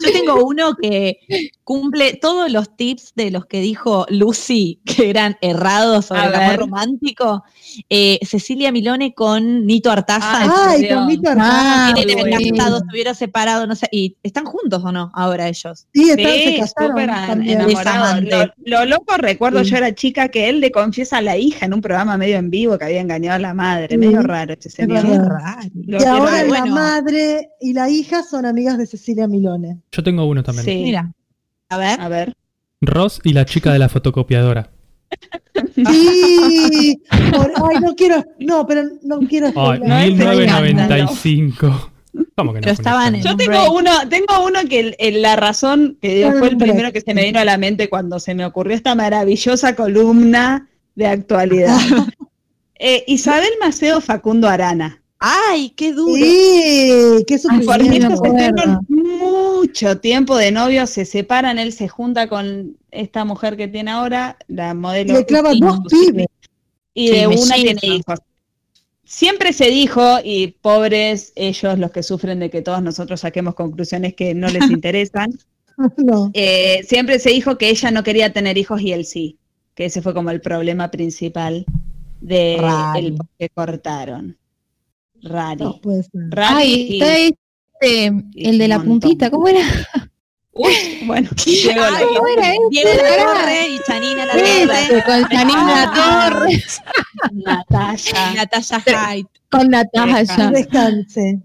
[0.00, 1.18] Yo tengo uno que
[1.64, 6.56] cumple todos los tips de los que dijo Lucy, que eran errados sobre el amor
[6.60, 7.44] romántico.
[7.88, 10.70] Eh, Cecilia Milone con Nito Artaza.
[10.70, 12.06] Ay, con Nito Ah, Artaza.
[12.20, 12.36] Bueno.
[12.56, 13.88] casados, estuvieron separados, no sé.
[13.92, 15.86] ¿Y están juntos o no ahora ellos?
[15.92, 17.60] Sí, están, se Sí, casaron súper an- también.
[17.60, 18.20] enamorado.
[18.22, 19.70] Lo, lo loco recuerdo, Sí.
[19.70, 22.50] yo era chica, que él le confiesa a la hija en un programa medio en
[22.50, 23.88] vivo que había engañado a la madre.
[23.90, 25.04] Sí, Medio raro este señor.
[25.04, 25.68] raro.
[25.74, 26.74] Y ahora la bueno.
[26.74, 29.80] madre y la hija son amigas de Cecilia Milone.
[29.92, 30.64] Yo tengo uno también.
[30.64, 30.82] Sí.
[30.84, 31.12] Mira.
[31.68, 32.00] A ver.
[32.00, 32.34] A ver.
[32.80, 34.70] Ross y la chica de la fotocopiadora.
[35.74, 37.02] Sí,
[37.34, 39.46] por- ay, no quiero, no, pero no quiero.
[39.48, 39.88] Ay, spoiler.
[39.88, 41.90] No, ese me encanta, 1995.
[42.36, 42.68] ¿Cómo que no?
[43.06, 46.56] En- Yo tengo uno, tengo uno que el- el- la razón que dio fue el
[46.56, 50.68] primero que se me vino a la mente cuando se me ocurrió esta maravillosa columna
[50.94, 51.76] de actualidad.
[52.82, 55.02] Eh, Isabel Maceo Facundo Arana.
[55.18, 56.14] Ay, qué duro.
[56.14, 58.22] Sí, qué sufrimiento.
[58.88, 64.38] mucho tiempo de novios, se separan, él se junta con esta mujer que tiene ahora,
[64.48, 65.12] la modelo.
[65.12, 66.26] Le clava dos pibes.
[66.94, 68.18] Y Sí, de una tiene hijos.
[69.04, 74.14] Siempre se dijo, y pobres ellos los que sufren de que todos nosotros saquemos conclusiones
[74.14, 75.38] que no les interesan,
[75.98, 76.30] No.
[76.32, 79.36] eh, siempre se dijo que ella no quería tener hijos y él sí,
[79.74, 81.66] que ese fue como el problema principal
[82.20, 83.06] de Rari.
[83.06, 84.36] el qué cortaron.
[85.22, 85.62] Rari.
[85.64, 86.10] No puede ser.
[86.30, 89.00] Rari Ay, y- está este, y el de la montón.
[89.00, 89.60] puntita, ¿cómo era?
[90.52, 90.72] Uy,
[91.06, 93.24] bueno, llegó la- Ay, ¿Cómo era Viene la ese?
[93.24, 95.04] torre y Chanina la Ese, torre.
[95.04, 96.30] con Janina Ah.
[96.30, 96.80] Torres,
[97.32, 98.34] Natalia.
[98.34, 98.80] Natalia
[99.14, 99.28] Hyde.
[99.50, 100.50] con Natalia.
[100.50, 101.40] Descanse.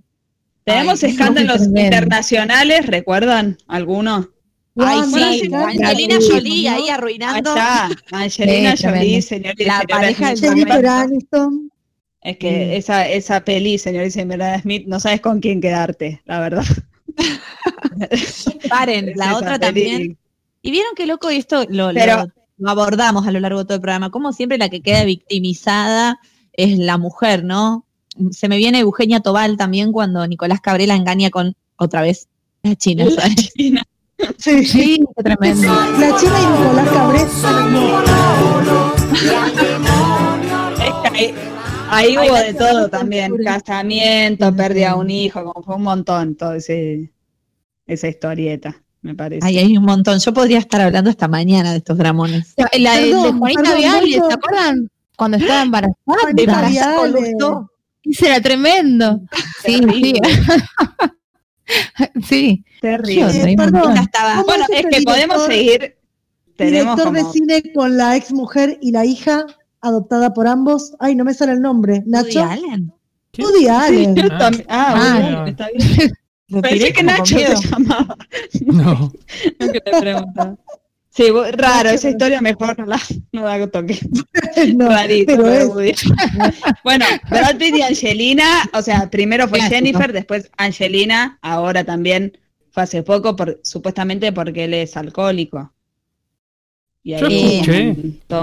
[0.63, 4.29] Tenemos Ay, escándalos internacionales, ¿recuerdan alguno?
[4.77, 6.75] Ay, sí, Angelina Jolie ¿no?
[6.75, 7.51] ahí arruinando.
[7.53, 11.71] Allá, Angelina Jolie, señor La señora pareja del Jennifer Aniston.
[12.21, 16.39] Es que esa, esa peli, señor y señora Smith, no sabes con quién quedarte, la
[16.39, 16.65] verdad.
[18.69, 19.65] Paren, la otra peli.
[19.65, 20.17] también.
[20.61, 22.27] Y vieron qué loco y esto lo, lo- Pero-
[22.57, 24.09] lo abordamos a lo largo de todo el programa.
[24.11, 26.19] Como siempre la que queda victimizada
[26.53, 27.85] es la mujer, ¿no?
[28.31, 32.29] Se me viene Eugenia Tobal también cuando Nicolás Cabrera engaña con otra vez
[32.63, 33.05] la China.
[33.05, 33.35] La.
[33.35, 33.83] China.
[34.37, 35.67] Sí, Sí, qué tremendo.
[35.99, 36.89] La China y Nicolás
[41.01, 41.33] que ahí,
[41.89, 46.53] ahí hubo de todo también, casamiento, pérdida de un hijo, como fue un montón, todo
[46.53, 47.11] ese,
[47.85, 49.45] esa historieta, me parece.
[49.45, 50.19] Ay, hay un montón.
[50.19, 52.53] Yo podría estar hablando esta mañana de estos dramones.
[52.57, 54.89] La, la de- de Perdón, Juanita perdón, Viale, vuelvo- ¿se acuerdan?
[55.17, 55.95] Cuando estaba embarazada.
[56.05, 57.67] Juanita
[58.03, 59.21] Ese era tremendo.
[59.65, 60.13] Sí, sí.
[62.23, 62.63] Sí.
[62.81, 63.51] Terrible.
[63.51, 63.97] Eh, perdón.
[63.97, 64.33] estaba.
[64.35, 65.97] ¿Cómo Bueno, es es que podemos seguir.
[66.57, 69.45] Tenemos Director de cine con la ex mujer y la hija,
[69.81, 70.95] adoptada por ambos.
[70.99, 72.03] Ay, no me sale el nombre.
[72.05, 72.43] Woody Nacho.
[72.43, 72.93] Allen.
[73.31, 73.43] ¿Qué?
[73.43, 74.15] Woody Allen.
[74.15, 76.61] Yo también- Ah, Ah, bueno, está bien.
[76.61, 78.15] Pensé que Nacho se llamaba.
[78.65, 79.11] No.
[79.59, 80.55] no que te preguntaba.
[81.15, 81.23] Sí,
[81.53, 82.99] raro, esa historia mejor no la
[83.31, 83.97] no la toque.
[84.75, 85.69] No, Rarito, pero pero es.
[85.69, 85.91] Woody.
[86.83, 89.75] Bueno, Brad Pitt y Angelina, o sea, primero fue Clásico.
[89.75, 92.37] Jennifer, después Angelina, ahora también
[92.69, 95.71] fue hace poco, por, supuestamente porque él es alcohólico.
[97.01, 97.95] Y Yo escuché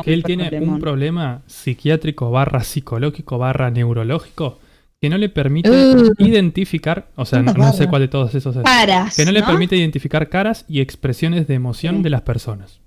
[0.03, 0.75] que él tiene problemón.
[0.77, 4.61] un problema psiquiátrico barra psicológico barra neurológico
[5.03, 6.13] que no le permite Uh.
[6.19, 9.33] identificar, o sea, no, ¿Cuántas no sé cuál de todos esos es, Caras, que no
[9.33, 9.47] le ¿no?
[9.47, 12.03] permite identificar caras y expresiones de emoción Sí.
[12.05, 12.79] de las personas.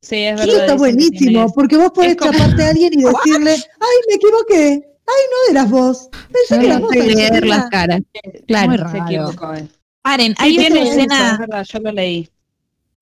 [0.00, 0.54] Sí, es Eso verdad.
[0.54, 1.54] está que tiene buenísimo, eso.
[1.54, 4.84] porque vos podés como- chaparte a alguien y decirle, ay, me equivoqué.
[5.06, 6.08] Ay, no eras vos.
[6.32, 6.94] Pensé que eras No vos.
[6.96, 7.56] leer Angelina".
[7.56, 8.00] las caras.
[8.00, 8.88] Muy Claro.
[8.90, 9.54] Se equivocó.
[9.54, 9.68] eh.
[10.02, 12.28] Paren, Sí, hay eso, es escena verdad, yo lo leí.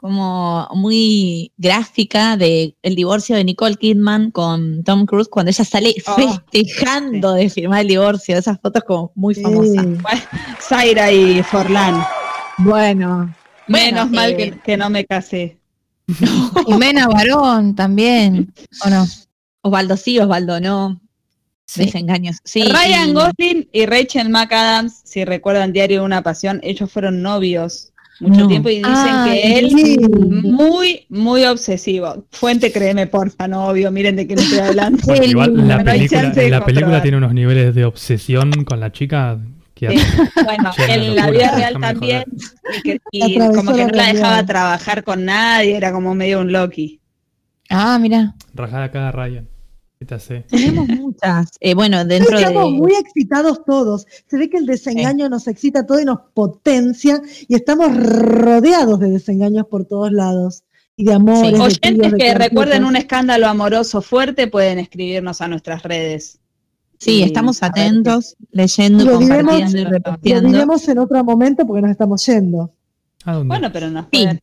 [0.02, 5.94] Como muy gráfica de el divorcio de Nicole Kidman con Tom Cruise cuando ella sale
[6.08, 8.36] Oh, festejando de firmar el divorcio.
[8.36, 9.42] Esas fotos como muy Sí.
[9.42, 9.86] famosas.
[10.60, 12.02] Zaira y Forlán.
[12.58, 13.32] Bueno.
[13.68, 15.58] Menos mal eh, que, que no me casé.
[16.66, 18.52] Jimena Barón también.
[18.84, 19.06] ¿O no?
[19.62, 21.00] Osvaldo sí, Osvaldo no.
[21.76, 22.38] desengaños.
[22.44, 27.22] Sí, Ryan y- Gosling y Rachel McAdams, si recuerdan Diario de una Pasión, ellos fueron
[27.22, 28.48] novios mucho No.
[28.48, 29.98] tiempo y dicen Ay, que él sí.
[29.98, 32.24] muy, muy obsesivo.
[32.30, 34.98] Fuente, créeme, porfa, novio, miren de quién estoy hablando.
[35.04, 39.38] Bueno, igual la Pero película, tiene unos niveles de obsesión con la chica
[39.74, 39.96] que Sí.
[40.44, 42.24] Bueno, en la vida real también,
[42.78, 44.46] y, que- y Atravesó como que la no la dejaba realidad.
[44.46, 47.00] trabajar con nadie, era como medio un Loki.
[47.68, 48.34] Ah, mira.
[48.54, 49.48] rajada cada Ryan.
[50.48, 51.50] Tenemos muchas.
[51.60, 52.78] Eh, bueno, dentro Estamos de.
[52.78, 54.06] muy excitados todos.
[54.26, 59.10] Se ve que el desengaño nos excita todo y nos potencia y estamos rodeados de
[59.10, 60.62] desengaños por todos lados
[60.96, 61.52] y de amores.
[61.52, 66.38] de Oyentes de que recuerden un escándalo amoroso fuerte pueden escribirnos a nuestras redes.
[66.98, 70.48] Sí, Y estamos atentos, leyendo, Lo diremos, compartiendo y lo repitiendo.
[70.50, 72.70] diremos en otro momento porque nos estamos yendo.
[73.24, 73.48] ¿A dónde?
[73.48, 74.10] Bueno, pero nos Sí.
[74.22, 74.40] pueden-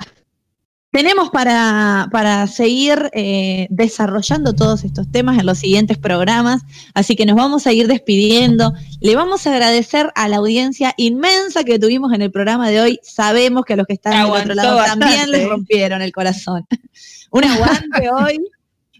[0.91, 6.63] Tenemos para, para seguir eh, desarrollando todos estos temas en los siguientes programas,
[6.95, 8.73] así que nos vamos a ir despidiendo.
[8.99, 12.99] Le vamos a agradecer a la audiencia inmensa que tuvimos en el programa de hoy.
[13.03, 16.65] Sabemos que a los que están del otro lado también les rompieron el corazón.
[17.31, 18.39] Un aguante hoy.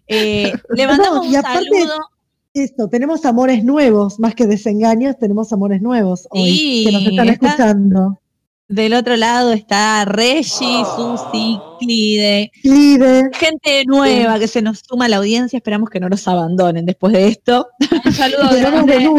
[0.08, 2.00] Eh, le mandamos No, y un saludo.
[2.54, 7.30] Esto, tenemos amores nuevos, más que desengaños, tenemos amores nuevos hoy Sí, que nos están
[7.30, 8.20] está- escuchando.
[8.70, 10.44] Del otro lado está Reggie,
[10.96, 12.52] Susi, Clide.
[12.62, 13.30] Clide.
[13.34, 15.58] Gente nueva que se nos suma a la audiencia.
[15.58, 17.68] Esperamos que no nos abandonen después de esto.
[18.06, 19.10] Un saludo grande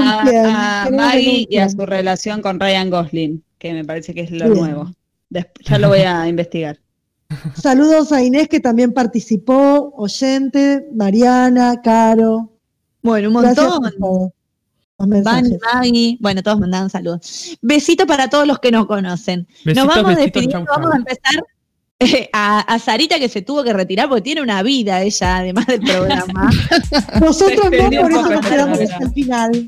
[0.47, 4.31] a, a Maggie y a su relación con Ryan Gosling, que me parece que es
[4.31, 4.57] lo Bien.
[4.57, 4.93] nuevo.
[5.31, 6.79] Des- ya lo voy a investigar.
[7.61, 12.53] Saludos a Inés que también participó, oyente, Mariana, Caro.
[13.03, 14.33] Bueno, un Gracias montón.
[15.07, 15.59] Van.
[15.73, 17.57] Maggie, bueno, todos mandaban saludos.
[17.63, 19.47] Besito para todos los que nos conocen.
[19.65, 20.75] Besitos, nos vamos besitos, despidiendo, chau, chau.
[20.75, 21.45] vamos a empezar
[22.01, 25.67] eh, a, a Sarita que se tuvo que retirar porque tiene una vida ella, además
[25.67, 26.51] del programa.
[27.21, 29.67] Nosotros no, por eso nos quedamos hasta el final.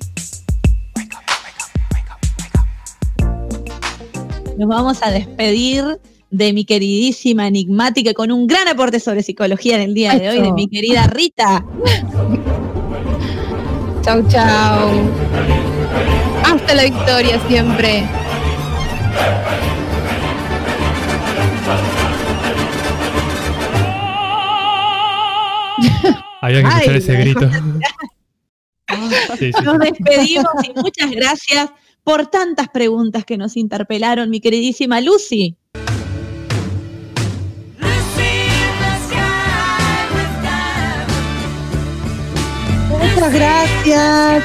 [4.58, 5.98] Nos vamos a despedir
[6.30, 10.40] de mi queridísima enigmática con un gran aporte sobre psicología en el día de hoy,
[10.40, 11.64] de mi querida Rita.
[14.02, 15.10] Chau, chau.
[16.44, 18.02] Hasta la victoria siempre.
[26.40, 27.50] Había que escuchar Ay, ese grito.
[29.38, 31.70] Sí, sí, Nos despedimos y muchas gracias
[32.04, 35.56] por tantas preguntas que nos interpelaron, mi queridísima Lucy.
[43.14, 44.44] Muchas gracias.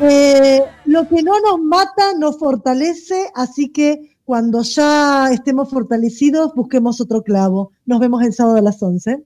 [0.00, 7.00] Eh, lo que no nos mata nos fortalece, así que cuando ya estemos fortalecidos, busquemos
[7.00, 7.72] otro clavo.
[7.84, 9.22] Nos vemos el sábado a las 11.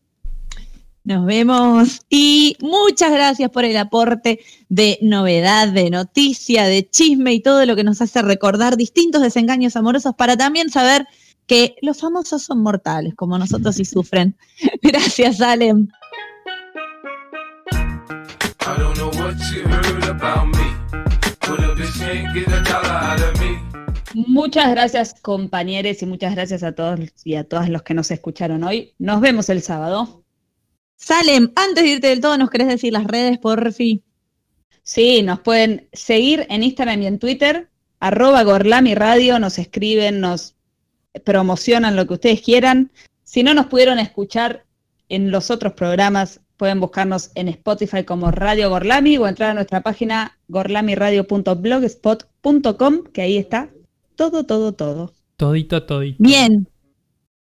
[1.05, 7.40] Nos vemos y muchas gracias por el aporte de novedad, de noticia, de chisme y
[7.40, 11.06] todo lo que nos hace recordar distintos desengaños amorosos para también saber
[11.47, 14.36] que los famosos son mortales, como nosotros y sufren.
[14.82, 15.89] Gracias, Alem.
[18.69, 20.77] I don't know what you heard about me.
[21.40, 23.59] But a bitch can't get a dollar out of me.
[24.27, 28.65] Muchas gracias, compañeros, y muchas gracias a todos y a todas los que nos escucharon
[28.65, 28.93] hoy.
[28.99, 30.23] Nos vemos el sábado.
[30.97, 34.03] Salem, antes de irte del todo, ¿nos querés decir las redes, por fin?
[34.82, 37.70] Sí, nos pueden seguir en Instagram y en Twitter,
[38.01, 40.57] arroba Gorlami Radio, nos escriben, nos
[41.24, 42.93] promocionan lo que ustedes quieran.
[43.24, 44.66] Si no nos pudieron escuchar
[45.09, 49.80] en los otros programas, pueden buscarnos en Spotify como Radio Gorlami o entrar a nuestra
[49.80, 53.70] página gorlamiradio.blogspot.com, que ahí está
[54.16, 55.14] todo, todo, todo.
[55.36, 56.16] Todito, todito.
[56.18, 56.68] Bien.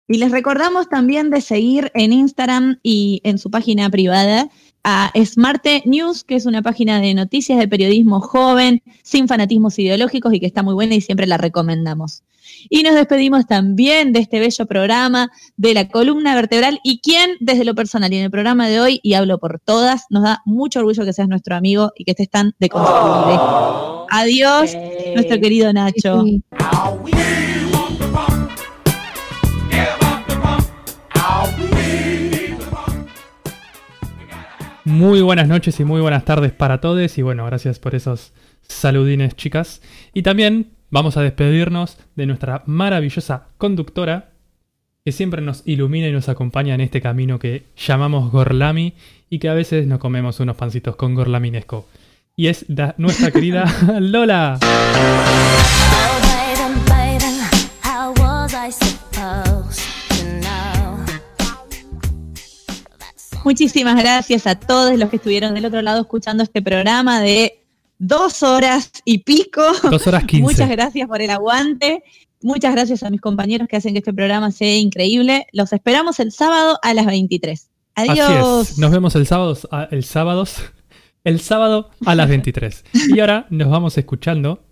[0.08, 4.50] Y les recordamos también de seguir en Instagram y en su página privada
[4.84, 10.34] a Smarte News, que es una página de noticias de periodismo joven, sin fanatismos ideológicos
[10.34, 12.24] y que está muy buena y siempre la recomendamos.
[12.70, 17.66] Y nos despedimos también de este bello programa de la columna vertebral y quien desde
[17.66, 20.80] lo personal y en el programa de hoy, y hablo por todas, nos da mucho
[20.80, 22.70] orgullo que seas nuestro amigo y que estés tan de
[24.10, 24.76] Adiós,
[25.16, 26.24] nuestro querido Nacho.
[26.24, 26.44] Sí.
[34.86, 37.18] Muy buenas noches y muy buenas tardes para todos.
[37.18, 38.34] Y bueno, gracias por esos
[38.68, 39.82] saludines, chicas.
[40.14, 44.32] Y también vamos a despedirnos de nuestra maravillosa conductora,
[45.06, 48.94] que siempre nos ilumina y nos acompaña en este camino que llamamos Gorlami
[49.30, 51.88] y que a veces nos comemos unos pancitos con Gorlaminesco.
[52.36, 53.66] Y es la- nuestra querida
[54.00, 54.60] Lola.
[63.44, 67.64] Muchísimas gracias a todos los que estuvieron del otro lado escuchando este programa de
[68.00, 69.62] dos horas y pico.
[69.90, 70.44] Dos horas quince.
[70.44, 72.04] Muchas gracias por el aguante.
[72.42, 75.48] Muchas gracias a mis compañeros que hacen que este programa sea increíble.
[75.54, 77.70] Los esperamos el sábado a las 23.
[77.96, 78.78] Adiós.
[78.78, 79.58] Nos vemos el sábado,
[79.92, 80.46] el sábado,
[81.24, 82.84] el sábado a las 23.
[83.16, 84.64] Y ahora nos vamos escuchando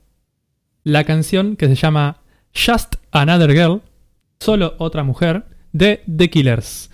[0.83, 2.21] la canción que se llama
[2.53, 3.81] Just Another Girl,
[4.39, 6.90] solo otra mujer, de The Killers.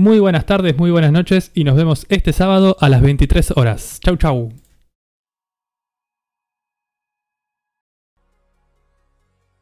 [0.00, 4.00] Muy buenas tardes, muy buenas noches y nos vemos este sábado a las 23 horas.
[4.00, 4.48] Chau, chau.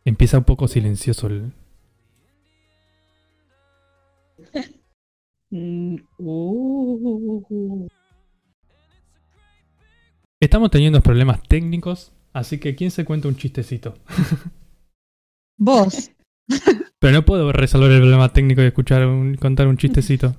[0.04, 1.52] Empieza un poco silencioso el...
[5.50, 7.88] Mm, uh.
[10.38, 13.94] Estamos teniendo problemas técnicos, así que ¿quién se cuenta un chistecito?
[15.56, 16.12] Vos.
[17.00, 20.34] Pero no puedo resolver el problema técnico y escuchar un- contar un chistecito.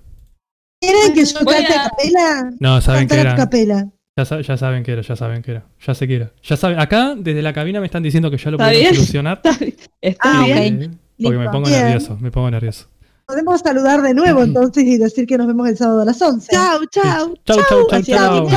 [0.82, 2.52] ¿Quieren que yo cante a- a capela?
[2.60, 3.36] No, saben que era.
[3.36, 3.88] capela.
[4.18, 5.66] Ya, sa- ya saben que era, ya saben que era.
[5.86, 6.34] Ya sé que era.
[6.44, 6.80] Ya saben.
[6.80, 8.96] Acá, desde la cabina me están diciendo que ya lo ¿Está podemos bien?
[8.96, 9.42] solucionar.
[10.20, 10.96] Ah, Eh, ok.
[11.22, 11.82] Porque me pongo Bien.
[11.84, 12.88] nervioso, me pongo nervioso.
[13.26, 16.48] Podemos saludar de nuevo entonces y decir que nos vemos el sábado a las 11.
[16.52, 17.34] Chau, chau.
[17.46, 18.18] Chau, chau, chau, Así es.
[18.18, 18.48] chau.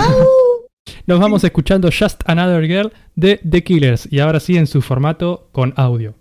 [1.06, 4.08] Nos vamos escuchando Just Another Girl de The Killers.
[4.10, 6.14] Y ahora sí en su formato con audio.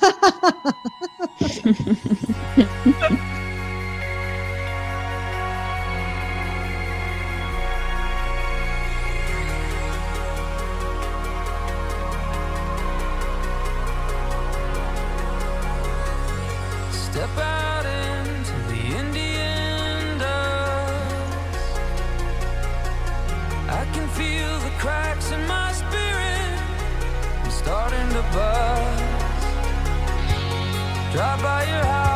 [0.00, 0.12] Step
[17.38, 21.78] out into the Indian dust.
[23.68, 26.60] I can feel the cracks in my spirit.
[27.44, 28.79] I'm starting to buzz.
[31.12, 32.09] Drive by your house,